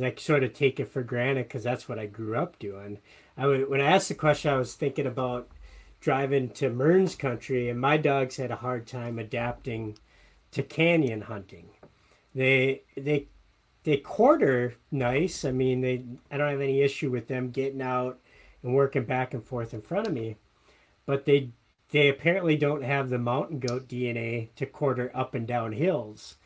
I 0.00 0.14
sort 0.16 0.44
of 0.44 0.52
take 0.52 0.78
it 0.78 0.88
for 0.92 1.02
granted 1.02 1.48
because 1.48 1.64
that's 1.64 1.88
what 1.88 1.98
I 1.98 2.06
grew 2.06 2.36
up 2.36 2.58
doing. 2.60 2.98
I 3.36 3.46
would, 3.46 3.68
when 3.68 3.80
I 3.80 3.86
asked 3.86 4.08
the 4.08 4.14
question, 4.14 4.52
I 4.52 4.56
was 4.56 4.74
thinking 4.74 5.06
about 5.06 5.48
driving 6.00 6.50
to 6.50 6.70
Mearns 6.70 7.14
country, 7.14 7.68
and 7.68 7.80
my 7.80 7.96
dogs 7.96 8.36
had 8.36 8.50
a 8.50 8.56
hard 8.56 8.86
time 8.86 9.18
adapting 9.18 9.98
to 10.52 10.62
canyon 10.62 11.22
hunting. 11.22 11.70
They 12.34 12.82
they 12.96 13.28
they 13.84 13.98
quarter 13.98 14.74
nice. 14.90 15.44
I 15.44 15.52
mean, 15.52 15.80
they 15.80 16.04
I 16.30 16.36
don't 16.36 16.50
have 16.50 16.60
any 16.60 16.80
issue 16.82 17.10
with 17.10 17.28
them 17.28 17.50
getting 17.50 17.82
out 17.82 18.18
and 18.62 18.74
working 18.74 19.04
back 19.04 19.34
and 19.34 19.44
forth 19.44 19.72
in 19.74 19.80
front 19.80 20.06
of 20.06 20.12
me, 20.12 20.36
but 21.06 21.24
they 21.24 21.50
they 21.90 22.08
apparently 22.08 22.56
don't 22.56 22.84
have 22.84 23.08
the 23.08 23.18
mountain 23.18 23.58
goat 23.58 23.88
DNA 23.88 24.54
to 24.56 24.66
quarter 24.66 25.10
up 25.14 25.34
and 25.34 25.46
down 25.46 25.72
hills, 25.72 26.36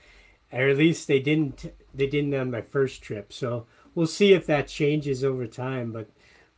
or 0.52 0.68
at 0.68 0.78
least 0.78 1.06
they 1.06 1.20
didn't 1.20 1.72
they 1.92 2.06
didn't 2.06 2.34
on 2.34 2.50
my 2.50 2.62
first 2.62 3.02
trip. 3.02 3.32
So 3.32 3.66
we'll 3.94 4.06
see 4.06 4.32
if 4.32 4.46
that 4.46 4.68
changes 4.68 5.22
over 5.22 5.46
time. 5.46 5.92
But 5.92 6.08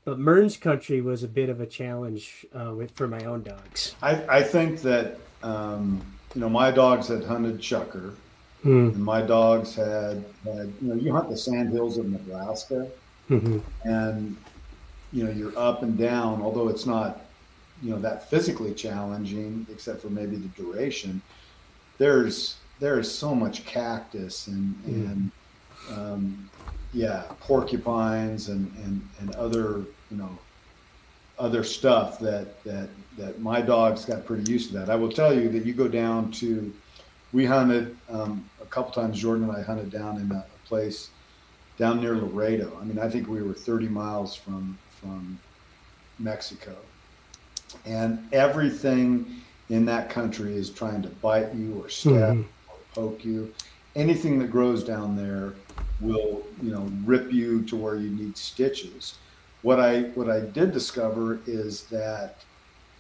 but 0.07 0.19
Mearns 0.19 0.57
country 0.57 1.03
was 1.03 1.23
a 1.23 1.29
bit 1.29 1.51
of 1.51 1.61
a 1.61 1.67
challenge 1.67 2.47
uh, 2.55 2.73
with 2.73 2.93
for 2.93 3.07
my 3.07 3.23
own 3.25 3.43
dogs. 3.43 3.95
I, 4.01 4.39
I 4.39 4.43
think 4.43 4.81
that, 4.83 5.19
um, 5.43 6.01
you 6.35 6.41
know, 6.41 6.49
my 6.49 6.71
dogs 6.71 7.09
had 7.09 7.23
hunted 7.25 7.59
chukar 7.61 8.15
Hmm. 8.63 8.89
and 8.89 9.05
my 9.05 9.21
dogs 9.21 9.75
had, 9.75 10.25
had, 10.45 10.73
you 10.81 10.89
know, 10.89 10.95
you 10.95 11.13
hunt 11.13 11.29
the 11.29 11.37
sandhills 11.37 11.99
of 11.99 12.07
Nebraska. 12.09 12.89
Mhm. 13.29 13.61
and 13.85 14.37
you 15.13 15.25
know 15.25 15.31
you're 15.33 15.57
up 15.59 15.83
and 15.83 15.99
down 15.99 16.41
although 16.43 16.69
it's 16.69 16.87
not 16.87 17.23
you 17.83 17.91
know 17.91 17.99
that 17.99 18.31
physically 18.31 18.73
challenging 18.73 19.67
except 19.69 20.01
for 20.01 20.11
maybe 20.11 20.37
the 20.37 20.47
duration 20.63 21.21
there's 21.99 22.57
there's 22.79 23.11
so 23.11 23.35
much 23.35 23.65
cactus 23.65 24.47
and 24.47 24.77
and 24.87 25.31
um, 25.93 26.51
yeah 26.93 27.25
porcupines 27.41 28.49
and 28.49 28.73
and 28.85 29.01
and 29.21 29.35
other 29.35 29.83
you 30.11 30.17
know 30.17 30.39
other 31.39 31.63
stuff 31.65 32.19
that 32.19 32.63
that 32.65 32.89
that 33.19 33.41
my 33.41 33.61
dogs 33.61 34.05
got 34.05 34.25
pretty 34.25 34.51
used 34.51 34.71
to 34.71 34.79
that 34.79 34.89
i 34.91 34.95
will 34.95 35.11
tell 35.13 35.35
you 35.35 35.49
that 35.49 35.65
you 35.67 35.73
go 35.75 35.89
down 35.89 36.31
to 36.31 36.73
we 37.33 37.45
hunted 37.45 37.97
um, 38.09 38.49
a 38.63 38.67
couple 38.67 38.91
times 38.93 39.19
jordan 39.21 39.45
and 39.49 39.57
i 39.57 39.61
hunted 39.63 39.91
down 39.91 40.17
in 40.21 40.31
a 40.33 40.45
place 40.67 41.11
down 41.79 42.01
near 42.01 42.17
Laredo. 42.17 42.73
I 42.81 42.85
mean, 42.85 42.99
I 42.99 43.07
think 43.07 43.29
we 43.29 43.43
were 43.43 43.53
30 43.53 43.87
miles 43.89 44.35
from 44.35 44.79
from 44.89 45.39
Mexico, 46.19 46.75
and 47.85 48.27
everything 48.33 49.27
in 49.69 49.85
that 49.85 50.09
country 50.09 50.55
is 50.57 50.71
trying 50.71 51.03
to 51.03 51.09
bite 51.09 51.55
you 51.55 51.75
or 51.85 51.91
stab 51.91 52.37
Mhm. 52.37 52.45
or 52.69 52.77
poke 52.95 53.25
you. 53.27 53.53
Anything 53.95 54.39
that 54.39 54.51
grows 54.51 54.83
down 54.85 55.17
there 55.17 55.53
will, 56.01 56.43
you 56.63 56.71
know, 56.71 56.91
rip 57.05 57.31
you 57.31 57.61
to 57.65 57.77
where 57.77 57.97
you 57.97 58.09
need 58.09 58.39
stitches. 58.39 59.19
What 59.67 59.81
I 59.81 60.03
what 60.15 60.31
I 60.31 60.39
did 60.39 60.71
discover 60.73 61.41
is 61.45 61.83
that 61.99 62.37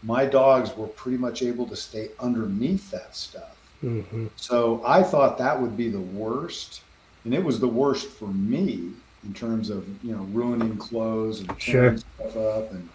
my 0.03 0.27
dogs 0.27 0.77
were 0.77 0.89
pretty 0.89 1.17
much 1.17 1.41
able 1.41 1.64
to 1.69 1.77
stay 1.77 2.11
underneath 2.19 2.91
that 2.91 3.14
stuff. 3.14 3.57
Mhm. 3.85 4.31
So 4.35 4.83
I 4.85 5.05
thought 5.05 5.39
that 5.39 5.62
would 5.62 5.77
be 5.77 5.89
the 5.91 6.01
worst, 6.01 6.81
and 7.25 7.33
it 7.33 7.45
was 7.45 7.61
the 7.61 7.69
worst 7.69 8.09
for 8.09 8.27
me 8.27 8.91
in 9.25 9.33
terms 9.33 9.71
of 9.71 9.87
you 10.03 10.12
know 10.17 10.25
ruining 10.33 10.77
clothes 10.77 11.39
and 11.39 11.49
tearing 11.61 11.99
stuff 11.99 12.37
up 12.37 12.73
and 12.73 12.89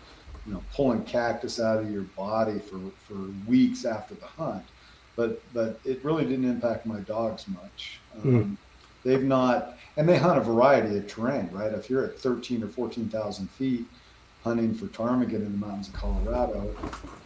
you 0.46 0.54
know 0.54 0.62
pulling 0.76 1.04
cactus 1.04 1.58
out 1.58 1.80
of 1.82 1.90
your 1.90 2.08
body 2.18 2.60
for 2.60 2.80
for 3.08 3.20
weeks 3.48 3.86
after 3.86 4.16
the 4.16 4.26
hunt. 4.26 4.66
But 5.16 5.42
but 5.54 5.80
it 5.86 6.04
really 6.04 6.26
didn't 6.26 6.50
impact 6.56 6.86
my 6.86 7.00
dogs 7.00 7.46
much. 7.48 8.02
Um, 8.22 8.58
They've 9.04 9.24
not, 9.24 9.78
and 9.98 10.08
they 10.08 10.18
hunt 10.18 10.38
a 10.38 10.42
variety 10.42 10.98
of 10.98 11.08
terrain, 11.08 11.50
right? 11.52 11.74
If 11.74 11.89
you're 11.89 12.06
at 12.06 12.18
thirteen 12.18 12.64
or 12.64 12.68
fourteen 12.68 13.10
thousand 13.10 13.50
feet 13.52 13.86
hunting 14.44 14.74
for 14.74 14.88
ptarmigan 14.88 15.36
in 15.36 15.52
the 15.52 15.66
mountains 15.66 15.88
of 15.88 15.94
Colorado, 15.94 16.76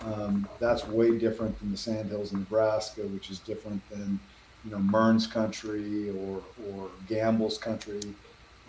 um, 0.03 0.47
that's 0.59 0.85
way 0.87 1.17
different 1.17 1.57
than 1.59 1.71
the 1.71 1.77
sandhills 1.77 2.33
in 2.33 2.39
Nebraska, 2.39 3.01
which 3.01 3.29
is 3.29 3.39
different 3.39 3.81
than 3.89 4.19
you 4.63 4.71
know 4.71 4.79
Mearns 4.79 5.27
country 5.27 6.09
or 6.09 6.41
or 6.69 6.89
Gambel's 7.07 7.57
country. 7.57 8.01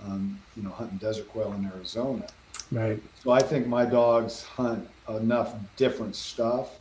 Um, 0.05 0.38
you 0.55 0.62
know, 0.62 0.68
hunting 0.68 0.99
desert 0.99 1.26
quail 1.30 1.55
in 1.55 1.64
Arizona. 1.74 2.26
Right. 2.70 3.03
So 3.24 3.30
I 3.30 3.40
think 3.40 3.66
my 3.66 3.86
dogs 3.86 4.42
hunt 4.42 4.86
enough 5.09 5.55
different 5.76 6.14
stuff 6.14 6.78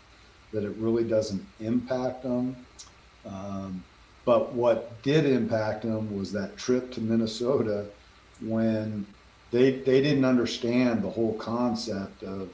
that 0.51 0.65
it 0.65 0.75
really 0.77 1.05
doesn't 1.05 1.45
impact 1.61 2.23
them. 2.23 2.55
Um, 3.25 3.83
but 4.25 4.53
what 4.53 5.01
did 5.03 5.25
impact 5.25 5.83
them 5.83 6.11
was 6.11 6.31
that 6.33 6.57
trip 6.57 6.91
to 6.93 7.01
Minnesota 7.01 7.91
when 8.39 9.07
they 9.51 9.79
they 9.83 10.01
didn't 10.01 10.25
understand 10.25 11.03
the 11.03 11.09
whole 11.09 11.37
concept 11.37 12.23
of 12.23 12.53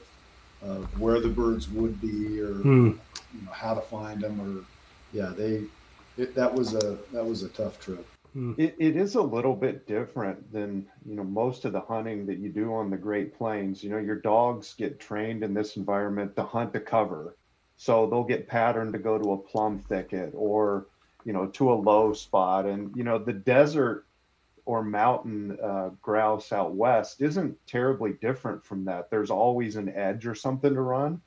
of 0.60 0.88
where 0.98 1.20
the 1.20 1.28
birds 1.28 1.68
would 1.68 2.00
be 2.00 2.40
or 2.40 2.50
Hmm. 2.62 2.90
you 3.32 3.42
know 3.42 3.52
how 3.52 3.74
to 3.74 3.80
find 3.82 4.22
them 4.22 4.40
or 4.40 4.66
yeah 5.12 5.32
they 5.36 5.68
it, 6.16 6.34
that 6.36 6.54
was 6.54 6.74
a 6.74 7.00
that 7.12 7.24
was 7.26 7.42
a 7.42 7.48
tough 7.50 7.78
trip. 7.78 8.08
It, 8.56 8.76
it 8.78 8.96
is 8.96 9.14
a 9.14 9.22
little 9.22 9.54
bit 9.56 9.86
different 9.86 10.52
than 10.52 10.86
you 11.04 11.16
know 11.16 11.24
most 11.24 11.64
of 11.64 11.72
the 11.72 11.80
hunting 11.80 12.26
that 12.26 12.38
you 12.38 12.50
do 12.50 12.72
on 12.74 12.90
the 12.90 12.96
Great 12.98 13.34
Plains. 13.34 13.82
You 13.82 13.90
know, 13.90 13.98
your 13.98 14.20
dogs 14.20 14.74
get 14.74 15.00
trained 15.00 15.42
in 15.42 15.54
this 15.54 15.76
environment 15.76 16.36
to 16.36 16.42
hunt 16.44 16.72
to 16.74 16.80
cover, 16.80 17.36
so 17.76 18.06
they'll 18.06 18.24
get 18.24 18.48
patterned 18.48 18.92
to 18.94 18.98
go 18.98 19.18
to 19.18 19.32
a 19.32 19.38
plum 19.38 19.80
thicket, 19.80 20.32
or 20.34 20.88
you 21.24 21.32
know, 21.32 21.46
to 21.46 21.72
a 21.72 21.74
low 21.74 22.12
spot. 22.12 22.66
And, 22.66 22.94
you 22.96 23.04
know, 23.04 23.18
the 23.18 23.32
desert 23.32 24.04
or 24.64 24.82
mountain 24.82 25.58
uh, 25.62 25.90
grouse 26.00 26.52
out 26.52 26.74
west 26.74 27.20
isn't 27.20 27.58
terribly 27.66 28.12
different 28.20 28.64
from 28.64 28.84
that. 28.84 29.10
There's 29.10 29.30
always 29.30 29.76
an 29.76 29.88
edge 29.88 30.26
or 30.26 30.34
something 30.34 30.72
to 30.72 30.80
run. 30.80 31.20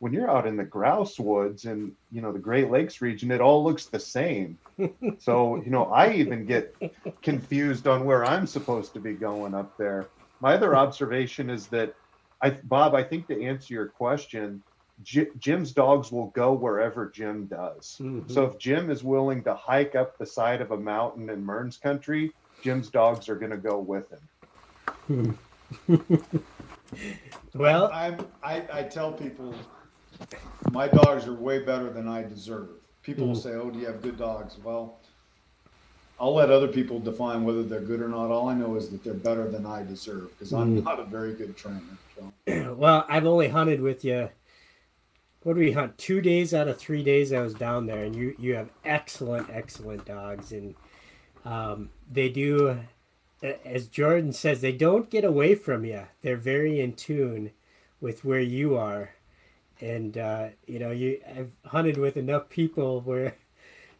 When 0.00 0.12
you're 0.12 0.30
out 0.30 0.46
in 0.46 0.56
the 0.56 0.64
grouse 0.64 1.18
woods 1.18 1.64
and 1.64 1.92
you 2.12 2.20
know 2.20 2.30
the 2.30 2.38
Great 2.38 2.70
Lakes 2.70 3.00
region, 3.00 3.30
it 3.30 3.40
all 3.40 3.64
looks 3.64 3.86
the 3.86 3.98
same. 3.98 4.58
so 5.18 5.56
you 5.56 5.70
know, 5.70 5.86
I 5.86 6.12
even 6.12 6.44
get 6.44 6.76
confused 7.22 7.86
on 7.86 8.04
where 8.04 8.24
I'm 8.24 8.46
supposed 8.46 8.92
to 8.94 9.00
be 9.00 9.14
going 9.14 9.54
up 9.54 9.78
there. 9.78 10.08
My 10.40 10.54
other 10.54 10.76
observation 10.76 11.48
is 11.48 11.68
that, 11.68 11.94
I 12.42 12.50
Bob, 12.50 12.94
I 12.94 13.02
think 13.02 13.28
to 13.28 13.42
answer 13.42 13.72
your 13.72 13.86
question, 13.86 14.62
J- 15.02 15.28
Jim's 15.38 15.72
dogs 15.72 16.12
will 16.12 16.28
go 16.28 16.52
wherever 16.52 17.10
Jim 17.10 17.46
does. 17.46 17.98
Mm-hmm. 18.00 18.32
So 18.32 18.44
if 18.44 18.58
Jim 18.58 18.90
is 18.90 19.02
willing 19.02 19.42
to 19.44 19.54
hike 19.54 19.94
up 19.94 20.18
the 20.18 20.26
side 20.26 20.60
of 20.60 20.70
a 20.70 20.76
mountain 20.76 21.30
in 21.30 21.44
Mearns 21.44 21.76
country, 21.76 22.32
Jim's 22.62 22.88
dogs 22.88 23.28
are 23.28 23.36
going 23.36 23.50
to 23.50 23.56
go 23.56 23.78
with 23.78 24.10
him. 24.10 25.38
well, 27.54 27.90
I'm, 27.92 28.26
I, 28.42 28.64
I 28.72 28.82
tell 28.84 29.12
people 29.12 29.54
my 30.70 30.88
dogs 30.88 31.26
are 31.26 31.34
way 31.34 31.58
better 31.58 31.90
than 31.90 32.08
I 32.08 32.22
deserve. 32.22 32.68
People 33.02 33.26
will 33.26 33.34
mm. 33.34 33.42
say, 33.42 33.50
"Oh, 33.50 33.70
do 33.70 33.78
you 33.78 33.86
have 33.86 34.00
good 34.00 34.16
dogs?" 34.16 34.56
Well, 34.62 34.98
I'll 36.18 36.34
let 36.34 36.50
other 36.50 36.68
people 36.68 37.00
define 37.00 37.44
whether 37.44 37.62
they're 37.62 37.80
good 37.80 38.00
or 38.00 38.08
not. 38.08 38.30
All 38.30 38.48
I 38.48 38.54
know 38.54 38.76
is 38.76 38.88
that 38.90 39.04
they're 39.04 39.12
better 39.12 39.50
than 39.50 39.66
I 39.66 39.82
deserve 39.82 40.30
because 40.30 40.52
I'm 40.52 40.80
mm. 40.80 40.84
not 40.84 41.00
a 41.00 41.04
very 41.04 41.34
good 41.34 41.56
trainer. 41.56 41.80
So. 42.16 42.74
well, 42.78 43.04
I've 43.08 43.26
only 43.26 43.48
hunted 43.48 43.80
with 43.80 44.04
you. 44.04 44.30
What 45.44 45.54
do 45.54 45.60
we 45.60 45.72
hunt? 45.72 45.98
Two 45.98 46.22
days 46.22 46.54
out 46.54 46.68
of 46.68 46.78
three 46.78 47.04
days 47.04 47.30
I 47.30 47.42
was 47.42 47.52
down 47.52 47.84
there, 47.84 48.02
and 48.02 48.16
you 48.16 48.34
you 48.38 48.54
have 48.54 48.70
excellent, 48.82 49.48
excellent 49.52 50.06
dogs, 50.06 50.52
and 50.52 50.74
um, 51.44 51.90
they 52.10 52.30
do, 52.30 52.80
as 53.42 53.86
Jordan 53.86 54.32
says, 54.32 54.62
they 54.62 54.72
don't 54.72 55.10
get 55.10 55.22
away 55.22 55.54
from 55.54 55.84
you. 55.84 56.06
They're 56.22 56.38
very 56.38 56.80
in 56.80 56.94
tune 56.94 57.50
with 58.00 58.24
where 58.24 58.40
you 58.40 58.74
are, 58.74 59.16
and 59.82 60.16
uh, 60.16 60.48
you 60.66 60.78
know, 60.78 60.90
you 60.90 61.20
I've 61.28 61.52
hunted 61.66 61.98
with 61.98 62.16
enough 62.16 62.48
people 62.48 63.02
where, 63.02 63.34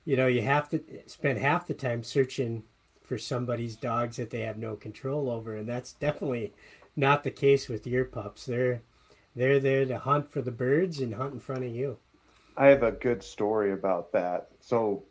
you 0.07 0.16
know, 0.16 0.26
you 0.26 0.40
have 0.40 0.70
to 0.70 0.82
spend 1.07 1.38
half 1.38 1.66
the 1.66 1.74
time 1.74 2.03
searching 2.05 2.62
for 3.03 3.18
somebody's 3.18 3.76
dogs 3.76 4.16
that 4.16 4.30
they 4.30 4.40
have 4.40 4.57
no 4.57 4.76
control 4.76 5.28
over, 5.30 5.55
and 5.55 5.68
that's 5.68 5.92
definitely 5.92 6.55
not 6.97 7.22
the 7.22 7.30
case 7.30 7.68
with 7.68 7.86
your 7.86 8.07
pups. 8.07 8.47
They're 8.47 8.80
they're 9.35 9.61
there 9.61 9.85
to 9.85 9.99
hunt 9.99 10.30
for 10.30 10.43
the 10.43 10.51
birds 10.51 11.01
and 11.01 11.14
hunt 11.14 11.35
in 11.35 11.41
front 11.41 11.64
of 11.64 11.74
you. 11.74 11.99
I 12.57 12.66
have 12.66 12.82
a 12.82 12.93
good 12.93 13.22
story 13.22 13.72
about 13.72 14.12
that. 14.12 14.49
So 14.61 15.05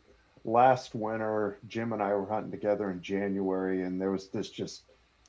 last 0.44 0.94
winter, 0.94 1.58
Jim 1.68 1.92
and 1.92 2.02
I 2.02 2.14
were 2.14 2.26
hunting 2.26 2.50
together 2.50 2.90
in 2.90 3.02
January, 3.02 3.82
and 3.82 4.00
there 4.00 4.10
was 4.10 4.28
this 4.28 4.50
just 4.50 4.84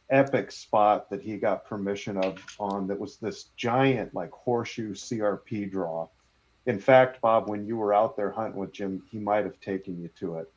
epic 0.09 0.51
spot 0.51 1.09
that 1.09 1.21
he 1.21 1.37
got 1.37 1.65
permission 1.65 2.17
of 2.17 2.37
on 2.59 2.87
that 2.87 2.99
was 2.99 3.17
this 3.17 3.45
giant 3.57 4.13
like 4.13 4.31
horseshoe 4.31 4.93
CRP 4.93 5.71
draw. 5.71 6.07
In 6.65 6.79
fact, 6.79 7.21
Bob, 7.21 7.49
when 7.49 7.65
you 7.65 7.77
were 7.77 7.93
out 7.93 8.15
there 8.15 8.31
hunting 8.31 8.59
with 8.59 8.71
Jim, 8.71 9.03
he 9.09 9.19
might 9.19 9.45
have 9.45 9.59
taken 9.59 9.99
you 9.99 10.09
to 10.19 10.37
it. 10.37 10.51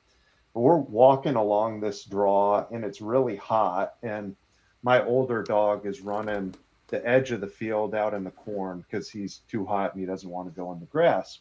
But 0.54 0.60
we're 0.60 0.76
walking 0.76 1.34
along 1.34 1.80
this 1.80 2.04
draw 2.04 2.66
and 2.70 2.84
it's 2.84 3.00
really 3.00 3.36
hot. 3.36 3.94
And 4.02 4.36
my 4.82 5.04
older 5.04 5.42
dog 5.42 5.86
is 5.86 6.00
running 6.00 6.54
the 6.88 7.06
edge 7.06 7.30
of 7.30 7.40
the 7.40 7.46
field 7.46 7.94
out 7.94 8.14
in 8.14 8.24
the 8.24 8.30
corn 8.30 8.80
because 8.80 9.08
he's 9.08 9.38
too 9.50 9.64
hot 9.64 9.92
and 9.92 10.00
he 10.00 10.06
doesn't 10.06 10.30
want 10.30 10.48
to 10.48 10.54
go 10.54 10.72
in 10.72 10.80
the 10.80 10.86
grass. 10.86 11.40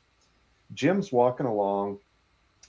Jim's 0.73 1.11
walking 1.11 1.45
along 1.45 1.99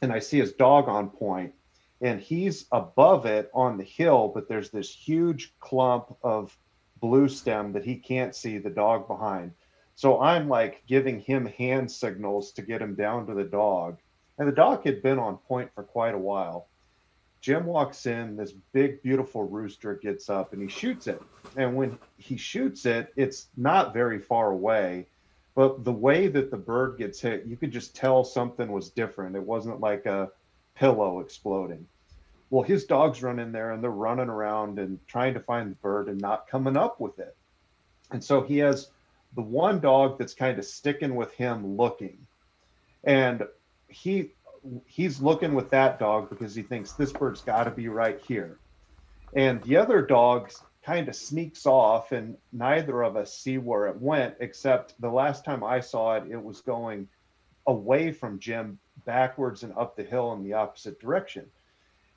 and 0.01 0.13
I 0.13 0.21
see 0.21 0.39
his 0.39 0.53
dog 0.53 0.89
on 0.89 1.11
point, 1.11 1.53
and 2.01 2.21
he's 2.21 2.67
above 2.71 3.27
it 3.27 3.51
on 3.53 3.77
the 3.77 3.85
hill, 3.85 4.31
but 4.33 4.49
there's 4.49 4.71
this 4.71 4.95
huge 4.95 5.53
clump 5.59 6.17
of 6.23 6.57
blue 7.01 7.29
stem 7.29 7.73
that 7.73 7.85
he 7.85 7.97
can't 7.97 8.35
see 8.35 8.59
the 8.59 8.71
dog 8.71 9.09
behind. 9.09 9.53
So 9.97 10.21
I'm 10.21 10.49
like 10.49 10.87
giving 10.87 11.21
him 11.21 11.47
hand 11.47 11.91
signals 11.91 12.53
to 12.53 12.63
get 12.63 12.81
him 12.81 12.95
down 12.95 13.27
to 13.27 13.35
the 13.35 13.45
dog. 13.45 13.99
And 14.39 14.47
the 14.47 14.53
dog 14.53 14.85
had 14.85 15.03
been 15.03 15.19
on 15.19 15.39
point 15.39 15.71
for 15.75 15.83
quite 15.83 16.15
a 16.15 16.19
while. 16.19 16.69
Jim 17.41 17.67
walks 17.67 18.07
in, 18.07 18.37
this 18.37 18.53
big, 18.73 19.03
beautiful 19.03 19.45
rooster 19.45 19.95
gets 19.95 20.29
up 20.29 20.53
and 20.53 20.61
he 20.61 20.69
shoots 20.69 21.07
it. 21.07 21.23
And 21.57 21.77
when 21.77 21.99
he 22.17 22.37
shoots 22.37 22.85
it, 22.85 23.13
it's 23.17 23.49
not 23.57 23.93
very 23.93 24.19
far 24.19 24.51
away. 24.51 25.07
But 25.55 25.85
the 25.85 25.93
way 25.93 26.29
that 26.29 26.51
the 26.51 26.57
bird 26.57 26.99
gets 26.99 27.21
hit, 27.21 27.47
you 27.47 27.57
could 27.57 27.73
just 27.73 27.95
tell 27.95 28.25
something 28.25 28.71
was 28.71 28.91
different. 28.91 29.37
It 29.37 29.43
wasn't 29.43 29.81
like 29.81 30.07
a 30.07 30.31
pillow 30.75 31.21
exploding. 31.21 31.87
Well, 32.51 32.63
his 32.63 32.85
dogs 32.85 33.23
run 33.23 33.39
in 33.39 33.53
there 33.53 33.73
and 33.73 33.83
they're 33.83 33.91
running 33.91 34.29
around 34.29 34.79
and 34.79 34.99
trying 35.07 35.35
to 35.35 35.41
find 35.41 35.71
the 35.71 35.77
bird 35.77 36.09
and 36.09 36.21
not 36.21 36.49
coming 36.49 36.77
up 36.77 37.01
with 37.01 37.19
it. 37.19 37.37
And 38.11 38.23
so 38.23 38.41
he 38.41 38.59
has 38.59 38.89
the 39.35 39.43
one 39.43 39.81
dog 39.81 40.19
that's 40.19 40.35
kind 40.35 40.59
of 40.59 40.65
sticking 40.65 41.15
with 41.15 41.33
him 41.33 41.77
looking. 41.77 42.19
And 43.05 43.43
he 43.89 44.31
he's 44.87 45.21
looking 45.21 45.55
with 45.55 45.71
that 45.71 45.99
dog 45.99 46.31
because 46.31 46.55
he 46.55 46.63
thinks 46.63 46.93
this 46.93 47.13
bird's 47.13 47.41
got 47.41 47.65
to 47.65 47.71
be 47.71 47.89
right 47.89 48.21
here. 48.27 48.59
And 49.35 49.63
the 49.63 49.77
other 49.77 50.03
dog 50.03 50.53
kind 50.83 51.09
of 51.09 51.17
sneaks 51.17 51.67
off, 51.67 52.13
and 52.13 52.37
neither 52.53 53.03
of 53.03 53.17
us 53.17 53.37
see 53.37 53.59
where 53.59 53.87
it 53.89 54.01
went, 54.01 54.35
except 54.41 54.99
the 55.01 55.11
last 55.11 55.45
time 55.45 55.63
I 55.63 55.81
saw 55.81 56.17
it, 56.17 56.25
it 56.31 56.43
was 56.43 56.61
going 56.61 57.09
away 57.67 58.13
from 58.13 58.39
Jim 58.39 58.79
backwards 59.05 59.63
and 59.63 59.75
up 59.77 59.97
the 59.97 60.03
hill 60.03 60.33
in 60.33 60.43
the 60.43 60.55
opposite 60.55 60.99
direction. 60.99 61.47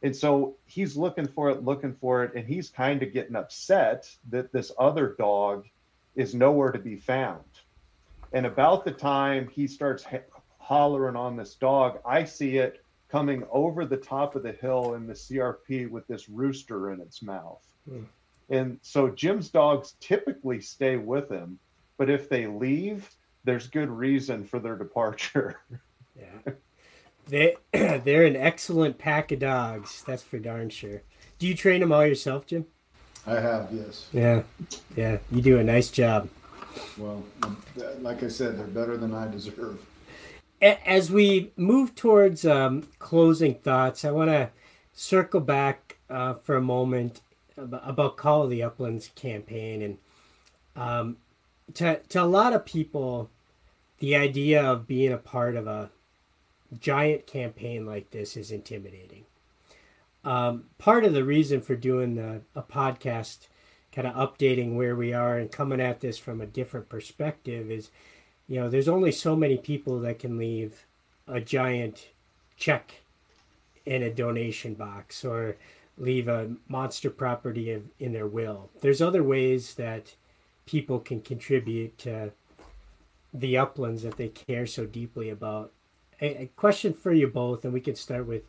And 0.03 0.15
so 0.15 0.55
he's 0.65 0.95
looking 0.95 1.27
for 1.27 1.49
it, 1.49 1.63
looking 1.63 1.93
for 1.93 2.23
it, 2.23 2.33
and 2.33 2.47
he's 2.47 2.69
kind 2.69 3.03
of 3.03 3.13
getting 3.13 3.35
upset 3.35 4.09
that 4.29 4.51
this 4.51 4.71
other 4.79 5.15
dog 5.17 5.67
is 6.15 6.33
nowhere 6.33 6.71
to 6.71 6.79
be 6.79 6.95
found. 6.95 7.43
And 8.33 8.45
about 8.45 8.85
the 8.85 8.91
time 8.91 9.49
he 9.49 9.67
starts 9.67 10.03
hollering 10.71 11.17
on 11.17 11.35
this 11.35 11.55
dog, 11.55 11.99
I 12.05 12.23
see 12.23 12.55
it 12.55 12.81
coming 13.09 13.43
over 13.51 13.85
the 13.85 13.97
top 13.97 14.37
of 14.37 14.43
the 14.43 14.53
hill 14.53 14.93
in 14.93 15.05
the 15.05 15.13
CRP 15.13 15.89
with 15.89 16.07
this 16.07 16.29
rooster 16.29 16.93
in 16.93 17.01
its 17.01 17.21
mouth. 17.21 17.61
Hmm. 17.89 18.03
And 18.49 18.79
so 18.81 19.09
Jim's 19.09 19.49
dogs 19.49 19.95
typically 19.99 20.61
stay 20.61 20.95
with 20.95 21.29
him, 21.29 21.59
but 21.97 22.09
if 22.09 22.29
they 22.29 22.47
leave, 22.47 23.09
there's 23.43 23.67
good 23.67 23.89
reason 23.89 24.45
for 24.45 24.59
their 24.59 24.77
departure. 24.77 25.59
yeah. 26.17 26.53
They 27.27 27.57
they're 27.73 28.25
an 28.25 28.37
excellent 28.37 28.97
pack 28.97 29.33
of 29.33 29.39
dogs, 29.39 30.05
that's 30.07 30.23
for 30.23 30.39
darn 30.39 30.69
sure. 30.69 31.01
Do 31.37 31.47
you 31.47 31.53
train 31.53 31.81
them 31.81 31.91
all 31.91 32.05
yourself, 32.05 32.47
Jim? 32.47 32.65
I 33.27 33.41
have, 33.41 33.73
yes. 33.73 34.07
Yeah. 34.13 34.43
Yeah, 34.95 35.17
you 35.29 35.41
do 35.41 35.59
a 35.59 35.65
nice 35.65 35.91
job. 35.91 36.29
Well, 36.97 37.25
like 37.99 38.23
I 38.23 38.29
said, 38.29 38.57
they're 38.57 38.67
better 38.67 38.95
than 38.95 39.13
I 39.13 39.27
deserve. 39.27 39.85
As 40.61 41.09
we 41.09 41.51
move 41.57 41.95
towards 41.95 42.45
um, 42.45 42.87
closing 42.99 43.55
thoughts, 43.55 44.05
I 44.05 44.11
want 44.11 44.29
to 44.29 44.51
circle 44.93 45.39
back 45.39 45.97
uh, 46.07 46.35
for 46.35 46.55
a 46.55 46.61
moment 46.61 47.21
about 47.57 48.15
Call 48.15 48.43
of 48.43 48.51
the 48.51 48.61
Uplands 48.61 49.09
campaign, 49.15 49.81
and 49.81 49.97
um, 50.75 51.17
to 51.73 51.99
to 52.09 52.21
a 52.21 52.25
lot 52.25 52.53
of 52.53 52.65
people, 52.65 53.29
the 53.97 54.15
idea 54.15 54.63
of 54.63 54.87
being 54.87 55.11
a 55.11 55.17
part 55.17 55.55
of 55.55 55.65
a 55.65 55.89
giant 56.79 57.25
campaign 57.25 57.85
like 57.85 58.11
this 58.11 58.37
is 58.37 58.51
intimidating. 58.51 59.25
Um, 60.23 60.65
part 60.77 61.03
of 61.03 61.13
the 61.13 61.23
reason 61.23 61.61
for 61.61 61.75
doing 61.75 62.15
the, 62.15 62.41
a 62.55 62.61
podcast, 62.61 63.47
kind 63.91 64.07
of 64.07 64.13
updating 64.13 64.75
where 64.75 64.95
we 64.95 65.11
are 65.11 65.37
and 65.37 65.51
coming 65.51 65.81
at 65.81 66.01
this 66.01 66.19
from 66.19 66.39
a 66.39 66.45
different 66.45 66.87
perspective, 66.87 67.71
is 67.71 67.89
you 68.51 68.59
know 68.59 68.67
there's 68.67 68.89
only 68.89 69.13
so 69.13 69.33
many 69.33 69.55
people 69.55 70.01
that 70.01 70.19
can 70.19 70.37
leave 70.37 70.85
a 71.25 71.39
giant 71.39 72.09
check 72.57 72.95
in 73.85 74.03
a 74.03 74.13
donation 74.13 74.73
box 74.73 75.23
or 75.23 75.55
leave 75.97 76.27
a 76.27 76.51
monster 76.67 77.09
property 77.09 77.81
in 77.97 78.11
their 78.11 78.27
will. 78.27 78.69
There's 78.81 79.01
other 79.01 79.23
ways 79.23 79.75
that 79.75 80.15
people 80.65 80.99
can 80.99 81.21
contribute 81.21 81.97
to 81.99 82.33
the 83.33 83.57
uplands 83.57 84.03
that 84.03 84.17
they 84.17 84.27
care 84.27 84.67
so 84.67 84.85
deeply 84.85 85.29
about. 85.29 85.71
A, 86.19 86.43
a 86.43 86.45
question 86.57 86.91
for 86.93 87.13
you 87.13 87.27
both, 87.27 87.63
and 87.63 87.73
we 87.73 87.79
can 87.79 87.95
start 87.95 88.27
with 88.27 88.43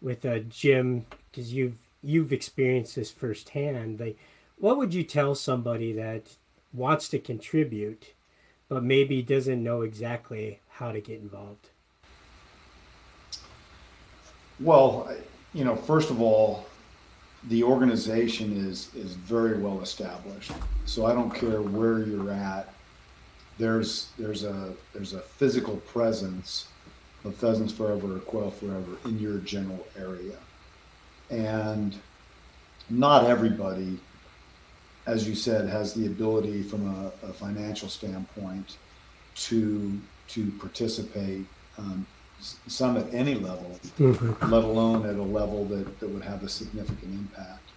with 0.00 0.24
uh, 0.24 0.38
Jim 0.48 1.04
because 1.30 1.52
you've 1.52 1.76
you've 2.02 2.32
experienced 2.32 2.96
this 2.96 3.10
firsthand. 3.10 4.00
Like, 4.00 4.16
what 4.56 4.78
would 4.78 4.94
you 4.94 5.02
tell 5.02 5.34
somebody 5.34 5.92
that 5.92 6.36
wants 6.72 7.06
to 7.10 7.18
contribute, 7.18 8.14
but 8.72 8.82
maybe 8.82 9.20
doesn't 9.20 9.62
know 9.62 9.82
exactly 9.82 10.58
how 10.70 10.92
to 10.92 10.98
get 10.98 11.20
involved? 11.20 11.68
Well, 14.58 15.14
you 15.52 15.62
know, 15.62 15.76
first 15.76 16.08
of 16.08 16.22
all, 16.22 16.64
the 17.50 17.64
organization 17.64 18.56
is 18.56 18.88
is 18.94 19.12
very 19.12 19.58
well 19.58 19.82
established. 19.82 20.52
So 20.86 21.04
I 21.04 21.12
don't 21.12 21.34
care 21.34 21.60
where 21.60 21.98
you're 21.98 22.30
at. 22.30 22.72
There's 23.58 24.08
there's 24.18 24.42
a 24.42 24.72
there's 24.94 25.12
a 25.12 25.20
physical 25.20 25.76
presence 25.76 26.68
of 27.26 27.34
Pheasants 27.36 27.74
Forever 27.74 28.16
or 28.16 28.20
Quail 28.20 28.52
Forever 28.52 28.96
in 29.04 29.18
your 29.18 29.36
general 29.40 29.86
area. 29.98 30.38
And 31.28 31.94
not 32.88 33.26
everybody, 33.26 33.98
as 35.06 35.28
you 35.28 35.34
said, 35.34 35.68
has 35.68 35.94
the 35.94 36.06
ability 36.06 36.62
from 36.62 36.86
a, 36.88 37.26
a 37.26 37.32
financial 37.32 37.88
standpoint 37.88 38.76
to 39.34 40.00
to 40.28 40.50
participate. 40.52 41.44
Um, 41.78 42.06
some 42.66 42.96
at 42.96 43.12
any 43.14 43.34
level, 43.34 43.78
mm-hmm. 43.98 44.50
let 44.50 44.64
alone 44.64 45.06
at 45.06 45.14
a 45.14 45.22
level 45.22 45.64
that, 45.66 46.00
that 46.00 46.08
would 46.08 46.24
have 46.24 46.42
a 46.42 46.48
significant 46.48 47.14
impact. 47.14 47.70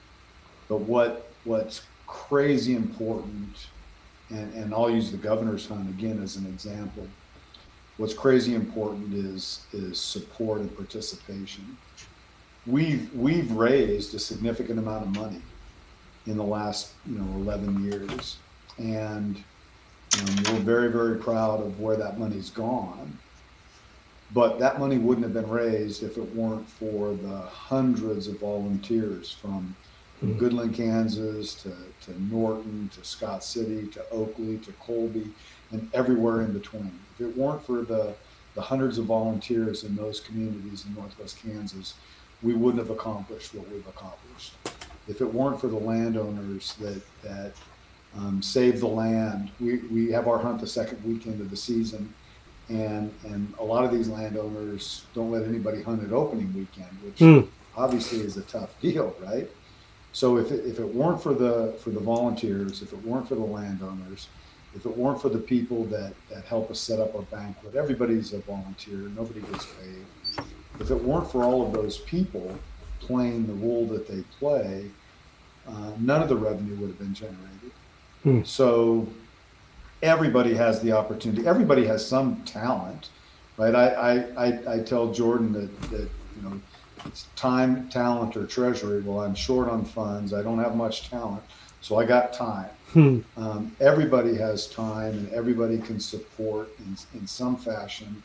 But 0.67 0.81
what 0.81 1.31
what's 1.43 1.83
crazy 2.07 2.75
important, 2.75 3.67
and, 4.29 4.51
and 4.53 4.73
I'll 4.73 4.89
use 4.89 5.11
the 5.11 5.17
governor's 5.17 5.67
hunt 5.67 5.89
again 5.89 6.21
as 6.21 6.35
an 6.35 6.45
example. 6.45 7.07
What's 7.97 8.13
crazy 8.13 8.55
important 8.55 9.13
is 9.13 9.61
is 9.71 9.99
support 9.99 10.61
and 10.61 10.75
participation. 10.75 11.77
We've 12.65 13.13
we've 13.13 13.51
raised 13.51 14.15
a 14.15 14.19
significant 14.19 14.79
amount 14.79 15.03
of 15.03 15.15
money 15.15 15.41
in 16.27 16.37
the 16.37 16.43
last 16.43 16.93
you 17.05 17.17
know 17.17 17.25
11 17.37 17.83
years, 17.83 18.37
and 18.77 19.37
um, 20.19 20.35
we're 20.45 20.59
very 20.59 20.91
very 20.91 21.17
proud 21.17 21.61
of 21.61 21.79
where 21.79 21.95
that 21.97 22.19
money's 22.19 22.49
gone. 22.49 23.17
But 24.33 24.59
that 24.59 24.79
money 24.79 24.97
wouldn't 24.97 25.23
have 25.23 25.33
been 25.33 25.49
raised 25.49 26.03
if 26.03 26.17
it 26.17 26.35
weren't 26.35 26.67
for 26.67 27.13
the 27.13 27.37
hundreds 27.37 28.27
of 28.27 28.39
volunteers 28.39 29.31
from 29.31 29.75
mm-hmm. 30.21 30.43
Goodland, 30.43 30.73
Kansas 30.75 31.55
to, 31.63 31.73
to 32.05 32.23
Norton 32.23 32.89
to 32.95 33.03
Scott 33.03 33.43
City 33.43 33.87
to 33.87 34.09
Oakley 34.09 34.57
to 34.59 34.71
Colby 34.73 35.31
and 35.71 35.89
everywhere 35.93 36.41
in 36.41 36.53
between. 36.53 36.99
If 37.15 37.21
it 37.21 37.37
weren't 37.37 37.65
for 37.65 37.81
the, 37.83 38.15
the 38.55 38.61
hundreds 38.61 38.97
of 38.97 39.05
volunteers 39.05 39.83
in 39.83 39.95
those 39.95 40.19
communities 40.19 40.85
in 40.85 40.95
Northwest 40.95 41.41
Kansas, 41.41 41.93
we 42.41 42.53
wouldn't 42.53 42.85
have 42.85 42.95
accomplished 42.95 43.53
what 43.53 43.69
we've 43.69 43.87
accomplished. 43.87 44.53
If 45.07 45.21
it 45.21 45.33
weren't 45.33 45.61
for 45.61 45.67
the 45.67 45.77
landowners 45.77 46.73
that, 46.75 47.01
that 47.23 47.53
um, 48.17 48.41
save 48.41 48.79
the 48.79 48.87
land, 48.87 49.51
we, 49.59 49.77
we 49.91 50.11
have 50.11 50.27
our 50.27 50.39
hunt 50.39 50.61
the 50.61 50.67
second 50.67 51.03
weekend 51.03 51.41
of 51.41 51.49
the 51.49 51.57
season. 51.57 52.13
And, 52.69 53.13
and 53.23 53.53
a 53.59 53.63
lot 53.63 53.83
of 53.83 53.91
these 53.91 54.07
landowners 54.07 55.05
don't 55.13 55.31
let 55.31 55.43
anybody 55.43 55.83
hunt 55.83 56.03
at 56.03 56.11
opening 56.11 56.51
weekend, 56.53 56.97
which 57.03 57.19
mm. 57.19 57.47
obviously 57.77 58.21
is 58.21 58.37
a 58.37 58.41
tough 58.43 58.79
deal, 58.81 59.15
right? 59.21 59.47
So 60.15 60.37
if 60.37 60.49
it, 60.49 60.65
if 60.65 60.79
it 60.79 60.95
weren't 60.95 61.21
for 61.21 61.33
the 61.33 61.75
for 61.81 61.89
the 61.89 61.99
volunteers, 61.99 62.81
if 62.81 62.93
it 62.93 63.05
weren't 63.05 63.27
for 63.27 63.35
the 63.35 63.41
landowners, 63.41 64.29
if 64.73 64.85
it 64.85 64.97
weren't 64.97 65.21
for 65.21 65.27
the 65.27 65.39
people 65.39 65.83
that 65.85 66.13
that 66.29 66.45
help 66.45 66.71
us 66.71 66.79
set 66.79 67.01
up 67.01 67.13
our 67.15 67.23
banquet, 67.23 67.75
everybody's 67.75 68.31
a 68.31 68.39
volunteer. 68.39 68.95
Nobody 68.95 69.41
gets 69.41 69.65
paid. 69.65 70.45
If 70.79 70.89
it 70.89 71.03
weren't 71.03 71.29
for 71.29 71.43
all 71.43 71.67
of 71.67 71.73
those 71.73 71.97
people 71.97 72.57
playing 72.99 73.47
the 73.47 73.53
role 73.53 73.85
that 73.87 74.07
they 74.07 74.23
play, 74.39 74.89
uh, 75.67 75.91
none 75.99 76.21
of 76.21 76.29
the 76.29 76.35
revenue 76.35 76.75
would 76.77 76.89
have 76.89 76.99
been 76.99 77.13
generated. 77.13 77.71
Hmm. 78.23 78.43
So 78.43 79.07
everybody 80.01 80.53
has 80.53 80.81
the 80.81 80.91
opportunity. 80.91 81.47
Everybody 81.47 81.85
has 81.85 82.05
some 82.05 82.41
talent, 82.43 83.09
right? 83.57 83.75
I 83.75 83.87
I, 83.87 84.47
I, 84.47 84.75
I 84.75 84.79
tell 84.79 85.11
Jordan 85.11 85.53
that 85.53 85.81
that 85.91 86.09
you 86.35 86.41
know 86.43 86.61
it's 87.05 87.27
time, 87.35 87.87
talent, 87.89 88.35
or 88.35 88.45
treasury. 88.45 89.01
Well, 89.01 89.21
I'm 89.21 89.35
short 89.35 89.69
on 89.69 89.85
funds. 89.85 90.33
I 90.33 90.41
don't 90.41 90.59
have 90.59 90.75
much 90.75 91.09
talent, 91.09 91.43
so 91.81 91.97
I 91.97 92.05
got 92.05 92.33
time. 92.33 92.69
Hmm. 92.93 93.19
Um, 93.37 93.75
everybody 93.79 94.35
has 94.37 94.67
time, 94.67 95.13
and 95.13 95.29
everybody 95.33 95.77
can 95.77 95.99
support 95.99 96.69
in, 96.79 97.19
in 97.19 97.27
some 97.27 97.57
fashion. 97.57 98.23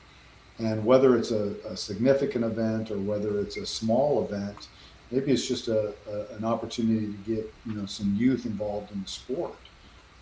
And 0.60 0.84
whether 0.84 1.16
it's 1.16 1.30
a, 1.30 1.54
a, 1.66 1.76
significant 1.76 2.44
event 2.44 2.90
or 2.90 2.98
whether 2.98 3.40
it's 3.40 3.56
a 3.56 3.64
small 3.64 4.24
event, 4.24 4.68
maybe 5.10 5.32
it's 5.32 5.48
just 5.48 5.68
a, 5.68 5.94
a, 6.06 6.36
an 6.36 6.44
opportunity 6.44 7.06
to 7.06 7.34
get 7.34 7.54
you 7.64 7.74
know 7.74 7.86
some 7.86 8.14
youth 8.14 8.44
involved 8.44 8.92
in 8.92 9.02
the 9.02 9.08
sport, 9.08 9.56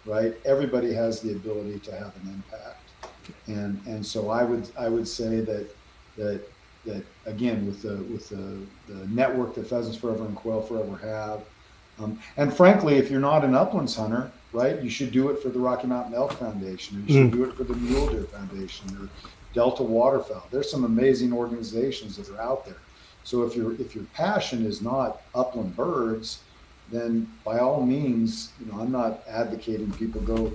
right? 0.06 0.36
Everybody 0.44 0.92
has 0.94 1.20
the 1.20 1.32
ability 1.32 1.80
to 1.80 1.92
have 1.92 2.14
an 2.22 2.28
impact, 2.34 2.90
and 3.48 3.80
and 3.86 4.06
so 4.06 4.30
I 4.30 4.44
would 4.44 4.70
I 4.78 4.88
would 4.88 5.08
say 5.08 5.40
that 5.40 5.74
that 6.16 6.40
that 6.84 7.04
again 7.26 7.66
with 7.66 7.82
the 7.82 7.96
with 8.12 8.28
the, 8.28 8.60
the 8.86 9.06
network 9.08 9.54
that 9.56 9.66
Pheasants 9.66 9.98
Forever 9.98 10.24
and 10.24 10.36
Quail 10.36 10.62
Forever 10.62 10.96
have. 10.98 11.42
Um, 12.00 12.20
and 12.36 12.54
frankly, 12.54 12.96
if 12.96 13.10
you're 13.10 13.18
not 13.18 13.44
an 13.44 13.56
uplands 13.56 13.96
hunter, 13.96 14.30
right, 14.52 14.80
you 14.80 14.88
should 14.88 15.10
do 15.10 15.30
it 15.30 15.42
for 15.42 15.48
the 15.48 15.58
Rocky 15.58 15.88
Mountain 15.88 16.14
Elk 16.14 16.32
Foundation, 16.34 16.98
or 16.98 17.00
you 17.00 17.06
should 17.08 17.32
mm. 17.32 17.36
do 17.36 17.44
it 17.44 17.56
for 17.56 17.64
the 17.64 17.74
Mule 17.74 18.06
Deer 18.06 18.22
Foundation, 18.22 18.88
or 19.00 19.08
Delta 19.58 19.82
Waterfowl. 19.82 20.46
There's 20.52 20.70
some 20.70 20.84
amazing 20.84 21.32
organizations 21.32 22.16
that 22.16 22.28
are 22.30 22.40
out 22.40 22.64
there. 22.64 22.76
So 23.24 23.42
if 23.42 23.56
your 23.56 23.72
if 23.80 23.92
your 23.92 24.04
passion 24.14 24.64
is 24.64 24.80
not 24.80 25.22
upland 25.34 25.74
birds, 25.74 26.42
then 26.92 27.28
by 27.44 27.58
all 27.58 27.84
means, 27.84 28.52
you 28.60 28.70
know, 28.70 28.80
I'm 28.80 28.92
not 28.92 29.24
advocating 29.28 29.90
people 29.90 30.20
go 30.20 30.52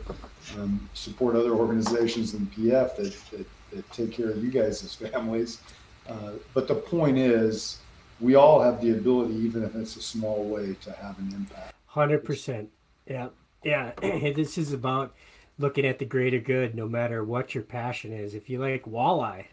um, 0.58 0.90
support 0.94 1.36
other 1.36 1.52
organizations 1.52 2.32
than 2.32 2.46
PF 2.56 2.96
that, 2.96 3.14
that, 3.32 3.48
that 3.74 3.92
take 3.92 4.14
care 4.14 4.30
of 4.30 4.42
you 4.42 4.50
guys 4.50 4.82
as 4.86 4.96
families. 5.12 5.60
Uh, 6.08 6.36
but 6.54 6.70
the 6.70 6.76
point 6.76 7.18
is, 7.18 7.80
we 8.22 8.36
all 8.36 8.62
have 8.62 8.80
the 8.80 8.92
ability, 8.92 9.34
even 9.34 9.66
if 9.66 9.76
it's 9.76 9.98
a 9.98 10.02
small 10.02 10.46
way, 10.46 10.78
to 10.80 10.94
have 10.94 11.20
an 11.20 11.30
impact. 11.36 11.74
Hundred 11.88 12.24
percent. 12.24 12.70
Yeah, 13.06 13.28
yeah. 13.66 13.92
this 14.02 14.58
is 14.58 14.72
about 14.72 15.14
looking 15.58 15.86
at 15.86 16.00
the 16.00 16.06
greater 16.06 16.40
good, 16.40 16.76
no 16.76 16.88
matter 16.88 17.24
what 17.24 17.54
your 17.54 17.64
passion 17.64 18.12
is. 18.12 18.34
If 18.34 18.50
you 18.50 18.60
like 18.60 18.86
walleye, 18.86 19.46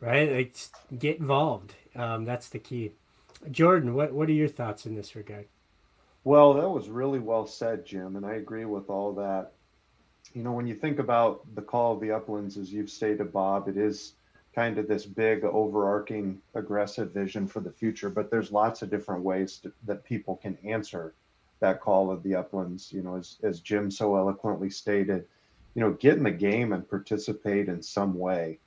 right, 0.00 0.32
like 0.32 0.56
get 0.98 1.18
involved. 1.18 1.74
Um, 1.94 2.24
that's 2.24 2.48
the 2.48 2.58
key. 2.58 2.92
Jordan, 3.50 3.94
what 3.94 4.12
what 4.12 4.28
are 4.28 4.32
your 4.32 4.48
thoughts 4.48 4.86
in 4.86 4.94
this 4.94 5.14
regard? 5.14 5.46
Well, 6.24 6.54
that 6.54 6.68
was 6.68 6.88
really 6.88 7.20
well 7.20 7.46
said, 7.46 7.86
Jim, 7.86 8.16
and 8.16 8.26
I 8.26 8.34
agree 8.34 8.64
with 8.64 8.90
all 8.90 9.12
that. 9.14 9.52
You 10.34 10.42
know, 10.42 10.52
when 10.52 10.66
you 10.66 10.74
think 10.74 10.98
about 10.98 11.54
the 11.54 11.62
call 11.62 11.94
of 11.94 12.00
the 12.00 12.10
uplands, 12.10 12.56
as 12.56 12.72
you've 12.72 12.90
stated, 12.90 13.32
Bob, 13.32 13.68
it 13.68 13.76
is 13.76 14.14
kind 14.56 14.78
of 14.78 14.88
this 14.88 15.04
big 15.04 15.44
overarching 15.44 16.40
aggressive 16.54 17.12
vision 17.12 17.46
for 17.46 17.60
the 17.60 17.70
future 17.70 18.08
but 18.08 18.30
there's 18.30 18.50
lots 18.50 18.80
of 18.80 18.90
different 18.90 19.22
ways 19.22 19.58
to, 19.58 19.70
that 19.84 20.02
people 20.02 20.36
can 20.36 20.56
answer 20.64 21.12
that 21.60 21.80
call 21.80 22.10
of 22.10 22.22
the 22.22 22.34
uplands 22.34 22.92
you 22.92 23.02
know 23.02 23.16
as, 23.16 23.38
as 23.42 23.60
jim 23.60 23.90
so 23.90 24.16
eloquently 24.16 24.70
stated 24.70 25.26
you 25.76 25.82
know 25.82 25.92
get 25.92 26.16
in 26.16 26.24
the 26.24 26.30
game 26.30 26.72
and 26.72 26.88
participate 26.88 27.68
in 27.68 27.82
some 27.82 28.18
way. 28.18 28.58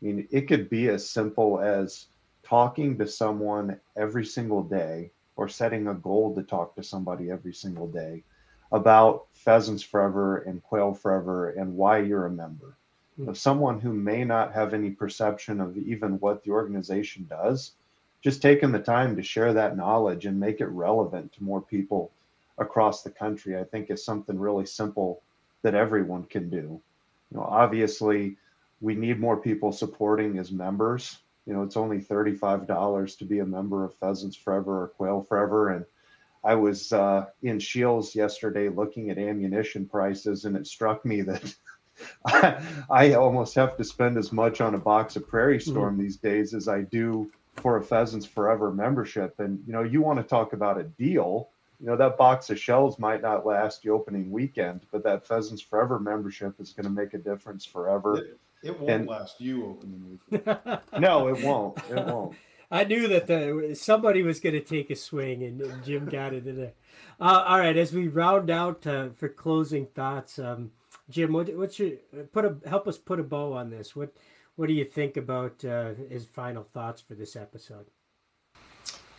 I 0.00 0.04
mean 0.04 0.28
it 0.30 0.42
could 0.42 0.68
be 0.68 0.88
as 0.90 1.08
simple 1.08 1.58
as 1.60 2.06
talking 2.44 2.98
to 2.98 3.06
someone 3.08 3.80
every 3.96 4.24
single 4.24 4.62
day 4.62 5.10
or 5.34 5.48
setting 5.48 5.88
a 5.88 5.94
goal 5.94 6.34
to 6.34 6.42
talk 6.42 6.76
to 6.76 6.82
somebody 6.82 7.30
every 7.30 7.54
single 7.54 7.88
day 7.88 8.22
about 8.70 9.26
pheasants 9.32 9.82
forever 9.82 10.38
and 10.38 10.62
quail 10.62 10.92
forever 10.92 11.50
and 11.50 11.74
why 11.74 11.98
you're 11.98 12.26
a 12.26 12.30
member. 12.30 12.76
Hmm. 13.16 13.30
Of 13.30 13.38
someone 13.38 13.80
who 13.80 13.94
may 13.94 14.22
not 14.24 14.52
have 14.52 14.74
any 14.74 14.90
perception 14.90 15.62
of 15.62 15.78
even 15.78 16.20
what 16.20 16.44
the 16.44 16.50
organization 16.50 17.26
does, 17.30 17.72
just 18.20 18.42
taking 18.42 18.72
the 18.72 18.78
time 18.78 19.16
to 19.16 19.22
share 19.22 19.54
that 19.54 19.76
knowledge 19.76 20.26
and 20.26 20.38
make 20.38 20.60
it 20.60 20.66
relevant 20.66 21.32
to 21.32 21.44
more 21.44 21.62
people 21.62 22.10
across 22.58 23.02
the 23.02 23.10
country, 23.10 23.58
I 23.58 23.64
think 23.64 23.90
is 23.90 24.04
something 24.04 24.38
really 24.38 24.66
simple 24.66 25.22
that 25.62 25.74
everyone 25.74 26.24
can 26.24 26.50
do. 26.50 26.80
You 27.30 27.36
know, 27.36 27.42
obviously, 27.42 28.36
we 28.80 28.94
need 28.94 29.20
more 29.20 29.36
people 29.36 29.72
supporting 29.72 30.38
as 30.38 30.52
members. 30.52 31.18
You 31.46 31.54
know, 31.54 31.62
it's 31.62 31.76
only 31.76 31.98
$35 31.98 33.18
to 33.18 33.24
be 33.24 33.38
a 33.38 33.46
member 33.46 33.84
of 33.84 33.94
Pheasants 33.94 34.36
Forever 34.36 34.82
or 34.82 34.88
Quail 34.88 35.22
Forever. 35.22 35.70
And 35.70 35.84
I 36.44 36.54
was 36.54 36.92
uh, 36.92 37.26
in 37.42 37.58
Scheels 37.58 38.14
yesterday 38.14 38.68
looking 38.68 39.10
at 39.10 39.18
ammunition 39.18 39.86
prices, 39.86 40.44
and 40.44 40.56
it 40.56 40.66
struck 40.66 41.04
me 41.04 41.22
that 41.22 41.54
I, 42.90 43.14
almost 43.14 43.54
have 43.56 43.76
to 43.76 43.84
spend 43.84 44.18
as 44.18 44.32
much 44.32 44.60
on 44.60 44.74
a 44.74 44.78
box 44.78 45.16
of 45.16 45.26
Prairie 45.26 45.58
mm-hmm. 45.58 45.70
Storm 45.70 45.94
mm-hmm. 45.94 46.02
these 46.02 46.16
days 46.16 46.54
as 46.54 46.68
I 46.68 46.82
do 46.82 47.30
for 47.56 47.76
a 47.76 47.82
Pheasants 47.82 48.26
Forever 48.26 48.72
membership. 48.72 49.34
And 49.40 49.62
you 49.66 49.72
know, 49.72 49.82
you 49.82 50.00
want 50.00 50.18
to 50.18 50.22
talk 50.22 50.52
about 50.52 50.78
a 50.78 50.84
deal. 50.84 51.48
You 51.80 51.86
know, 51.86 51.96
that 51.96 52.16
box 52.16 52.50
of 52.50 52.58
shells 52.58 52.98
might 52.98 53.22
not 53.22 53.46
last 53.46 53.82
the 53.82 53.90
opening 53.90 54.30
weekend, 54.30 54.80
but 54.90 55.04
that 55.04 55.26
Pheasants 55.26 55.62
Forever 55.62 56.00
membership 56.00 56.60
is 56.60 56.72
going 56.72 56.84
to 56.84 56.90
make 56.90 57.14
a 57.14 57.18
difference 57.18 57.64
forever. 57.64 58.16
It, 58.18 58.38
it 58.64 58.78
won't 58.78 58.90
and, 58.90 59.08
last 59.08 59.40
you 59.40 59.66
opening 59.66 60.18
weekend. 60.30 60.80
no, 60.98 61.28
it 61.28 61.44
won't. 61.44 61.78
It 61.90 62.04
won't. 62.04 62.36
I 62.70 62.84
knew 62.84 63.08
that 63.08 63.26
the, 63.26 63.74
somebody 63.74 64.22
was 64.22 64.40
going 64.40 64.54
to 64.54 64.60
take 64.60 64.90
a 64.90 64.96
swing, 64.96 65.42
and, 65.42 65.60
and 65.60 65.84
Jim 65.84 66.06
got 66.06 66.34
it 66.34 66.46
in 66.46 66.56
there. 66.56 66.72
Uh, 67.20 67.44
all 67.46 67.58
right, 67.58 67.76
as 67.76 67.92
we 67.92 68.08
round 68.08 68.50
out 68.50 68.86
uh, 68.86 69.08
for 69.16 69.28
closing 69.28 69.86
thoughts, 69.86 70.38
um, 70.38 70.72
Jim, 71.08 71.32
what, 71.32 71.48
what's 71.56 71.78
your 71.78 71.92
put 72.32 72.44
a 72.44 72.56
help 72.68 72.86
us 72.86 72.98
put 72.98 73.18
a 73.18 73.22
bow 73.22 73.54
on 73.54 73.70
this? 73.70 73.96
What 73.96 74.12
what 74.56 74.68
do 74.68 74.74
you 74.74 74.84
think 74.84 75.16
about 75.16 75.64
uh, 75.64 75.94
his 76.10 76.26
final 76.26 76.64
thoughts 76.74 77.00
for 77.00 77.14
this 77.14 77.36
episode? 77.36 77.86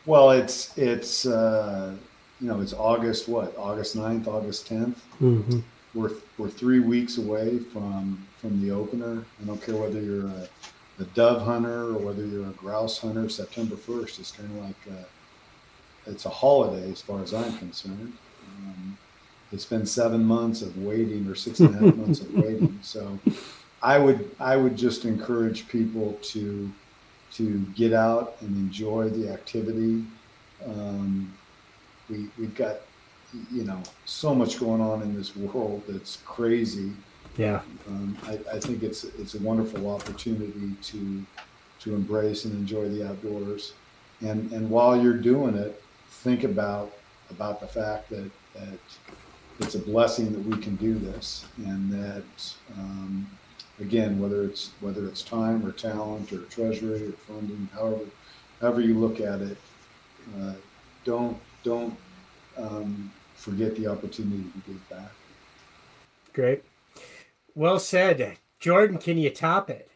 Well, 0.05 0.31
it's 0.31 0.77
it's 0.77 1.25
uh, 1.25 1.95
you 2.39 2.47
know 2.47 2.61
it's 2.61 2.73
August 2.73 3.27
what 3.27 3.55
August 3.57 3.97
9th, 3.97 4.27
August 4.27 4.69
10th. 4.69 4.95
Mm-hmm. 5.21 5.59
We're 5.93 6.11
we're 6.37 6.49
three 6.49 6.79
weeks 6.79 7.17
away 7.17 7.59
from 7.59 8.25
from 8.37 8.61
the 8.61 8.71
opener. 8.71 9.23
I 9.41 9.45
don't 9.45 9.61
care 9.61 9.75
whether 9.75 10.01
you're 10.01 10.27
a, 10.27 10.47
a 10.99 11.03
dove 11.13 11.41
hunter 11.41 11.85
or 11.85 11.97
whether 11.97 12.25
you're 12.25 12.47
a 12.47 12.53
grouse 12.53 12.97
hunter, 12.97 13.27
September 13.29 13.75
1st 13.75 14.19
is 14.19 14.31
kind 14.31 14.49
of 14.49 14.65
like 14.65 14.97
a, 14.97 15.01
uh, 15.01 15.03
it's 16.07 16.25
a 16.25 16.29
holiday 16.29 16.89
as 16.91 17.01
far 17.01 17.21
as 17.21 17.33
I'm 17.33 17.57
concerned. 17.57 18.13
Um, 18.47 18.97
it's 19.51 19.65
been 19.65 19.85
seven 19.85 20.23
months 20.23 20.61
of 20.61 20.77
waiting 20.77 21.27
or 21.27 21.35
six 21.35 21.59
and 21.59 21.75
a 21.75 21.79
half 21.79 21.95
months 21.95 22.21
of 22.21 22.33
waiting. 22.33 22.79
So 22.83 23.19
I 23.81 23.97
would 23.97 24.29
I 24.39 24.55
would 24.55 24.77
just 24.77 25.05
encourage 25.05 25.67
people 25.67 26.13
to 26.21 26.71
to 27.33 27.59
get 27.75 27.93
out 27.93 28.37
and 28.41 28.55
enjoy 28.57 29.09
the 29.09 29.29
activity. 29.31 30.03
Um, 30.65 31.33
we 32.09 32.29
we've 32.37 32.55
got 32.55 32.77
you 33.51 33.63
know 33.63 33.81
so 34.05 34.33
much 34.33 34.59
going 34.59 34.81
on 34.81 35.01
in 35.01 35.15
this 35.15 35.35
world 35.35 35.83
that's 35.87 36.17
crazy. 36.25 36.91
Yeah, 37.37 37.61
um, 37.87 38.17
I, 38.25 38.39
I 38.55 38.59
think 38.59 38.83
it's 38.83 39.03
it's 39.03 39.35
a 39.35 39.39
wonderful 39.39 39.89
opportunity 39.89 40.73
to 40.81 41.25
to 41.81 41.95
embrace 41.95 42.45
and 42.45 42.53
enjoy 42.53 42.89
the 42.89 43.07
outdoors. 43.07 43.73
And 44.21 44.51
and 44.51 44.69
while 44.69 45.01
you're 45.01 45.13
doing 45.13 45.55
it, 45.55 45.81
think 46.09 46.43
about 46.43 46.91
about 47.29 47.61
the 47.61 47.67
fact 47.67 48.09
that 48.09 48.29
that 48.55 48.79
it's 49.59 49.75
a 49.75 49.79
blessing 49.79 50.31
that 50.31 50.43
we 50.45 50.61
can 50.61 50.75
do 50.77 50.95
this, 50.95 51.45
and 51.57 51.91
that 51.91 52.53
um, 52.77 53.29
again, 53.79 54.19
whether 54.19 54.43
it's 54.43 54.71
whether 54.81 55.05
it's 55.07 55.21
time 55.21 55.65
or 55.65 55.71
talent 55.71 56.31
or 56.33 56.39
treasury 56.43 57.07
or 57.07 57.11
funding, 57.11 57.69
however 57.73 58.05
however 58.59 58.81
you 58.81 58.97
look 58.97 59.19
at 59.19 59.41
it, 59.41 59.57
uh, 60.39 60.53
don't 61.05 61.37
don't 61.63 61.95
um, 62.57 63.11
forget 63.35 63.75
the 63.75 63.87
opportunity 63.87 64.43
to 64.43 64.71
give 64.71 64.89
back. 64.89 65.11
Great, 66.33 66.63
well 67.55 67.79
said, 67.79 68.37
Jordan. 68.59 68.97
Can 68.97 69.17
you 69.17 69.29
top 69.29 69.69
it? 69.69 69.89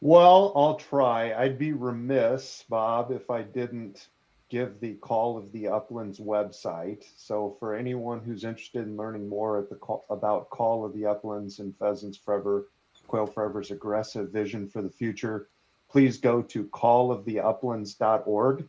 Well, 0.00 0.52
I'll 0.54 0.76
try. 0.76 1.34
I'd 1.34 1.58
be 1.58 1.72
remiss, 1.72 2.64
Bob, 2.68 3.10
if 3.10 3.30
I 3.30 3.42
didn't 3.42 4.08
give 4.48 4.80
the 4.80 4.94
Call 4.94 5.36
of 5.36 5.50
the 5.52 5.68
Uplands 5.68 6.20
website. 6.20 7.04
So 7.16 7.56
for 7.58 7.74
anyone 7.74 8.20
who's 8.20 8.44
interested 8.44 8.86
in 8.86 8.96
learning 8.96 9.28
more 9.28 9.58
at 9.58 9.68
the 9.68 9.76
call, 9.76 10.04
about 10.10 10.50
Call 10.50 10.84
of 10.84 10.92
the 10.92 11.06
Uplands 11.06 11.58
and 11.58 11.76
Pheasants 11.76 12.18
Forever, 12.18 12.68
Quail 13.08 13.26
Forever's 13.26 13.70
aggressive 13.70 14.30
vision 14.30 14.68
for 14.68 14.82
the 14.82 14.90
future, 14.90 15.48
please 15.88 16.18
go 16.18 16.42
to 16.42 16.64
calloftheuplands.org. 16.64 18.68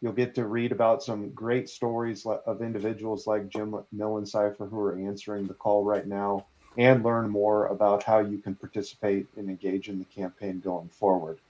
You'll 0.00 0.12
get 0.12 0.34
to 0.36 0.46
read 0.46 0.70
about 0.72 1.02
some 1.02 1.30
great 1.30 1.68
stories 1.68 2.24
of 2.24 2.62
individuals 2.62 3.26
like 3.26 3.48
Jim 3.48 3.74
Millensifer 3.94 4.68
who 4.70 4.78
are 4.78 4.98
answering 4.98 5.46
the 5.46 5.54
call 5.54 5.84
right 5.84 6.06
now 6.06 6.46
and 6.76 7.02
learn 7.02 7.28
more 7.28 7.66
about 7.66 8.04
how 8.04 8.20
you 8.20 8.38
can 8.38 8.54
participate 8.54 9.26
and 9.36 9.48
engage 9.48 9.88
in 9.88 9.98
the 9.98 10.04
campaign 10.04 10.60
going 10.60 10.88
forward. 10.88 11.40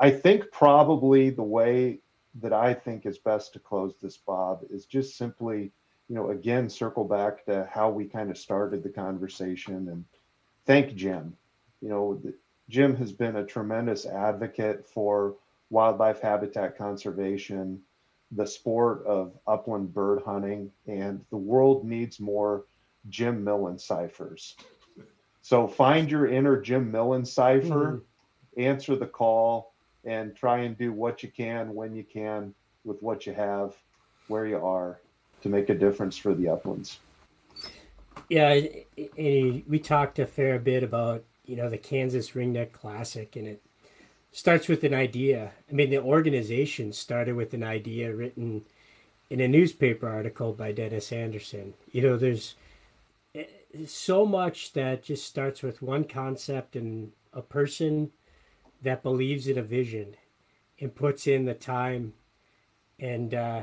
I 0.00 0.10
think 0.10 0.50
probably 0.50 1.30
the 1.30 1.42
way 1.42 2.00
that 2.40 2.52
I 2.52 2.74
think 2.74 3.06
is 3.06 3.18
best 3.18 3.52
to 3.52 3.58
close 3.60 3.94
this, 4.00 4.16
Bob, 4.16 4.64
is 4.70 4.84
just 4.84 5.16
simply, 5.16 5.70
you 6.08 6.16
know, 6.16 6.30
again, 6.30 6.68
circle 6.68 7.04
back 7.04 7.44
to 7.46 7.68
how 7.72 7.90
we 7.90 8.04
kind 8.04 8.30
of 8.30 8.38
started 8.38 8.82
the 8.82 8.88
conversation 8.88 9.88
and 9.88 10.04
thank 10.66 10.94
Jim. 10.94 11.36
You 11.80 11.88
know, 11.88 12.22
Jim 12.68 12.96
has 12.96 13.12
been 13.12 13.36
a 13.36 13.46
tremendous 13.46 14.06
advocate 14.06 14.86
for 14.86 15.36
wildlife 15.70 16.20
habitat 16.20 16.76
conservation, 16.76 17.80
the 18.32 18.46
sport 18.46 19.04
of 19.06 19.32
upland 19.46 19.92
bird 19.92 20.22
hunting, 20.24 20.70
and 20.86 21.24
the 21.30 21.36
world 21.36 21.84
needs 21.84 22.20
more 22.20 22.64
Jim 23.08 23.44
Millensifers. 23.44 24.54
So 25.42 25.66
find 25.66 26.10
your 26.10 26.26
inner 26.26 26.60
Jim 26.60 26.92
Millensifer, 26.92 27.62
mm-hmm. 27.62 28.60
answer 28.60 28.96
the 28.96 29.06
call, 29.06 29.72
and 30.04 30.34
try 30.34 30.58
and 30.60 30.76
do 30.76 30.92
what 30.92 31.22
you 31.22 31.30
can 31.30 31.74
when 31.74 31.94
you 31.94 32.04
can 32.04 32.54
with 32.84 33.02
what 33.02 33.26
you 33.26 33.32
have 33.32 33.74
where 34.28 34.46
you 34.46 34.56
are 34.56 34.98
to 35.42 35.48
make 35.48 35.68
a 35.68 35.74
difference 35.74 36.16
for 36.16 36.34
the 36.34 36.48
uplands 36.48 37.00
yeah 38.28 38.60
we 39.06 39.78
talked 39.82 40.18
a 40.18 40.26
fair 40.26 40.58
bit 40.58 40.82
about 40.82 41.24
you 41.44 41.56
know 41.56 41.68
the 41.68 41.78
kansas 41.78 42.30
ringneck 42.30 42.72
classic 42.72 43.36
and 43.36 43.46
it 43.46 43.62
starts 44.32 44.68
with 44.68 44.84
an 44.84 44.94
idea 44.94 45.52
i 45.70 45.72
mean 45.72 45.90
the 45.90 45.98
organization 45.98 46.92
started 46.92 47.34
with 47.34 47.54
an 47.54 47.64
idea 47.64 48.14
written 48.14 48.64
in 49.30 49.40
a 49.40 49.48
newspaper 49.48 50.08
article 50.08 50.52
by 50.52 50.72
dennis 50.72 51.12
anderson 51.12 51.74
you 51.92 52.02
know 52.02 52.16
there's 52.16 52.54
eh, 53.34 53.44
so 53.86 54.24
much 54.26 54.72
that 54.72 55.02
just 55.02 55.26
starts 55.26 55.62
with 55.62 55.82
one 55.82 56.04
concept 56.04 56.76
and 56.76 57.12
a 57.32 57.42
person 57.42 58.10
that 58.82 59.02
believes 59.02 59.46
in 59.46 59.58
a 59.58 59.62
vision 59.62 60.14
and 60.80 60.94
puts 60.94 61.26
in 61.26 61.44
the 61.44 61.54
time 61.54 62.12
and 63.00 63.34
uh, 63.34 63.62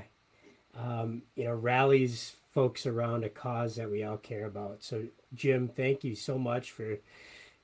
um, 0.77 1.23
you 1.35 1.45
know 1.45 1.53
rallies 1.53 2.35
folks 2.51 2.85
around 2.85 3.23
a 3.23 3.29
cause 3.29 3.75
that 3.75 3.91
we 3.91 4.03
all 4.03 4.17
care 4.17 4.45
about. 4.45 4.81
So 4.81 5.03
Jim, 5.33 5.67
thank 5.67 6.03
you 6.03 6.15
so 6.15 6.37
much 6.37 6.71
for 6.71 6.97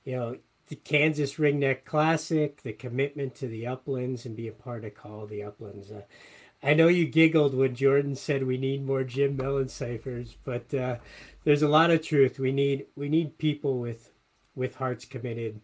you 0.04 0.16
know 0.16 0.38
the 0.72 0.78
Kansas 0.78 1.36
Ringneck 1.36 1.84
Classic, 1.84 2.62
the 2.62 2.72
commitment 2.72 3.36
to 3.36 3.48
the 3.50 3.68
uplands, 3.68 4.26
and 4.26 4.38
be 4.38 4.48
a 4.48 4.54
part 4.54 4.86
of 4.86 4.96
Call 4.96 5.26
the 5.26 5.44
Uplands. 5.44 5.92
Uh, 5.92 6.04
I 6.64 6.74
know 6.74 6.88
you 6.88 7.08
giggled 7.08 7.54
when 7.54 7.76
Jordan 7.76 8.16
said 8.16 8.46
we 8.46 8.58
need 8.58 8.86
more 8.86 9.04
Jim 9.04 9.38
Millensifers, 9.38 10.38
but 10.46 10.74
uh, 10.74 10.96
there's 11.44 11.62
a 11.62 11.68
lot 11.68 11.92
of 11.92 12.02
truth. 12.02 12.40
We 12.40 12.54
need 12.54 12.86
we 12.96 13.10
need 13.10 13.38
people 13.38 13.80
with 13.80 14.14
with 14.56 14.76
hearts 14.76 15.04
committed 15.04 15.60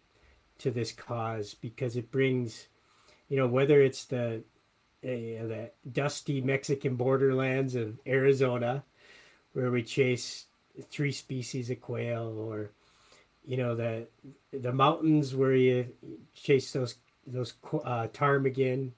to 0.58 0.70
this 0.70 0.92
cause 0.92 1.54
because 1.54 1.96
it 1.96 2.10
brings, 2.10 2.68
you 3.30 3.38
know, 3.38 3.46
whether 3.46 3.80
it's 3.80 4.04
the 4.04 4.44
uh, 5.02 5.08
the 5.08 5.70
dusty 5.90 6.42
Mexican 6.42 6.96
borderlands 6.96 7.74
of 7.74 7.98
Arizona, 8.06 8.84
where 9.54 9.70
we 9.70 9.82
chase 9.82 10.48
three 10.90 11.12
species 11.12 11.70
of 11.70 11.80
quail, 11.80 12.36
or 12.38 12.72
you 13.48 13.56
know 13.56 13.74
the 13.74 14.06
the 14.52 14.72
mountains 14.72 15.34
where 15.34 15.54
you 15.54 15.88
chase 16.34 16.72
those 16.72 16.96
those 17.26 17.54
uh, 17.84 18.06
ptarmigan, 18.08 18.92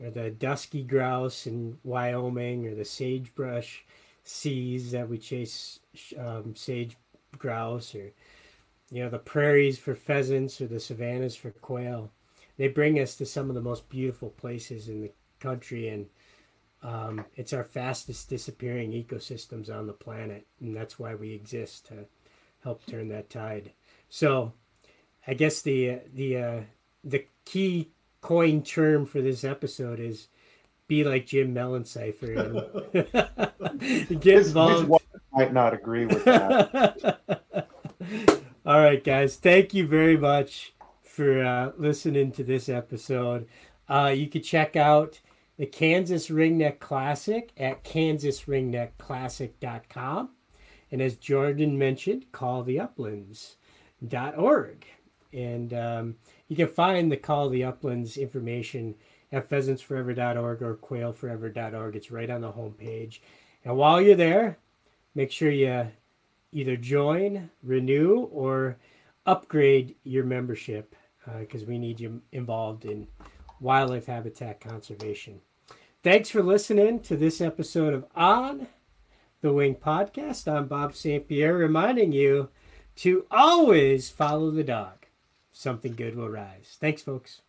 or 0.00 0.10
the 0.10 0.30
dusky 0.30 0.82
grouse 0.82 1.46
in 1.46 1.78
Wyoming, 1.84 2.66
or 2.66 2.74
the 2.74 2.84
sagebrush 2.84 3.84
seas 4.24 4.90
that 4.90 5.08
we 5.08 5.16
chase 5.16 5.78
um, 6.18 6.56
sage 6.56 6.96
grouse, 7.38 7.94
or 7.94 8.12
you 8.90 9.02
know, 9.02 9.08
the 9.08 9.18
prairies 9.18 9.78
for 9.78 9.94
pheasants 9.94 10.60
or 10.60 10.66
the 10.66 10.80
savannas 10.80 11.36
for 11.36 11.50
quail. 11.50 12.10
They 12.56 12.68
bring 12.68 13.00
us 13.00 13.16
to 13.16 13.26
some 13.26 13.48
of 13.48 13.54
the 13.54 13.60
most 13.60 13.88
beautiful 13.88 14.30
places 14.30 14.88
in 14.88 15.00
the 15.00 15.12
country, 15.40 15.88
and 15.88 16.06
um, 16.82 17.24
it's 17.34 17.52
our 17.52 17.64
fastest 17.64 18.28
disappearing 18.28 18.92
ecosystems 18.92 19.72
on 19.74 19.86
the 19.86 19.92
planet, 19.92 20.46
and 20.60 20.76
that's 20.76 20.98
why 20.98 21.14
we 21.14 21.32
exist 21.32 21.86
to 21.86 22.06
help 22.62 22.84
turn 22.86 23.08
that 23.08 23.30
tide. 23.30 23.72
So, 24.14 24.54
I 25.26 25.34
guess 25.34 25.60
the 25.60 25.98
the 26.14 26.36
uh, 26.36 26.60
the 27.02 27.26
key 27.44 27.90
coin 28.20 28.62
term 28.62 29.06
for 29.06 29.20
this 29.20 29.42
episode 29.42 29.98
is 29.98 30.28
be 30.86 31.02
like 31.02 31.26
Jim 31.26 31.52
Millensifer 31.52 32.62
and 32.92 34.12
get 34.20 34.46
involved. 34.46 34.88
might 35.32 35.52
not 35.52 35.74
agree 35.74 36.06
with 36.06 36.24
that. 36.26 37.18
All 38.64 38.78
right, 38.78 39.02
guys. 39.02 39.34
Thank 39.34 39.74
you 39.74 39.84
very 39.84 40.16
much 40.16 40.74
for 41.02 41.44
uh, 41.44 41.72
listening 41.76 42.30
to 42.34 42.44
this 42.44 42.68
episode. 42.68 43.48
Uh, 43.88 44.14
you 44.16 44.28
can 44.28 44.42
check 44.42 44.76
out 44.76 45.20
the 45.58 45.66
Kansas 45.66 46.28
Ringneck 46.28 46.78
Classic 46.78 47.50
at 47.56 47.82
kansasringneckclassic.com. 47.82 50.28
And 50.92 51.02
as 51.02 51.16
Jordan 51.16 51.76
mentioned, 51.76 52.26
calltheuplands.org. 54.08 54.86
And 55.32 55.74
um, 55.74 56.16
you 56.48 56.56
can 56.56 56.68
find 56.68 57.10
the 57.10 57.16
Call 57.16 57.46
of 57.46 57.52
the 57.52 57.64
Uplands 57.64 58.16
information 58.16 58.94
at 59.32 59.48
pheasantsforever.org 59.48 60.62
or 60.62 60.76
quailforever.org. 60.76 61.96
It's 61.96 62.10
right 62.10 62.30
on 62.30 62.42
the 62.42 62.52
homepage. 62.52 63.20
And 63.64 63.76
while 63.76 64.00
you're 64.00 64.14
there, 64.14 64.58
make 65.14 65.32
sure 65.32 65.50
you 65.50 65.88
either 66.52 66.76
join, 66.76 67.50
renew, 67.62 68.28
or 68.30 68.78
upgrade 69.26 69.96
your 70.04 70.24
membership 70.24 70.94
because 71.38 71.62
uh, 71.62 71.66
we 71.66 71.78
need 71.78 71.98
you 71.98 72.20
involved 72.32 72.84
in 72.84 73.08
wildlife 73.58 74.06
habitat 74.06 74.60
conservation. 74.60 75.40
Thanks 76.02 76.28
for 76.28 76.42
listening 76.42 77.00
to 77.00 77.16
this 77.16 77.40
episode 77.40 77.94
of 77.94 78.04
On 78.14 78.68
the 79.40 79.52
Wing 79.52 79.74
podcast. 79.74 80.46
I'm 80.46 80.66
Bob 80.66 80.94
St. 80.94 81.26
Pierre 81.26 81.54
reminding 81.54 82.12
you 82.12 82.50
to 82.96 83.26
always 83.30 84.10
follow 84.10 84.50
the 84.50 84.64
dog. 84.64 85.06
Something 85.52 85.94
good 85.94 86.16
will 86.16 86.28
rise. 86.28 86.76
Thanks, 86.80 87.02
folks. 87.02 87.40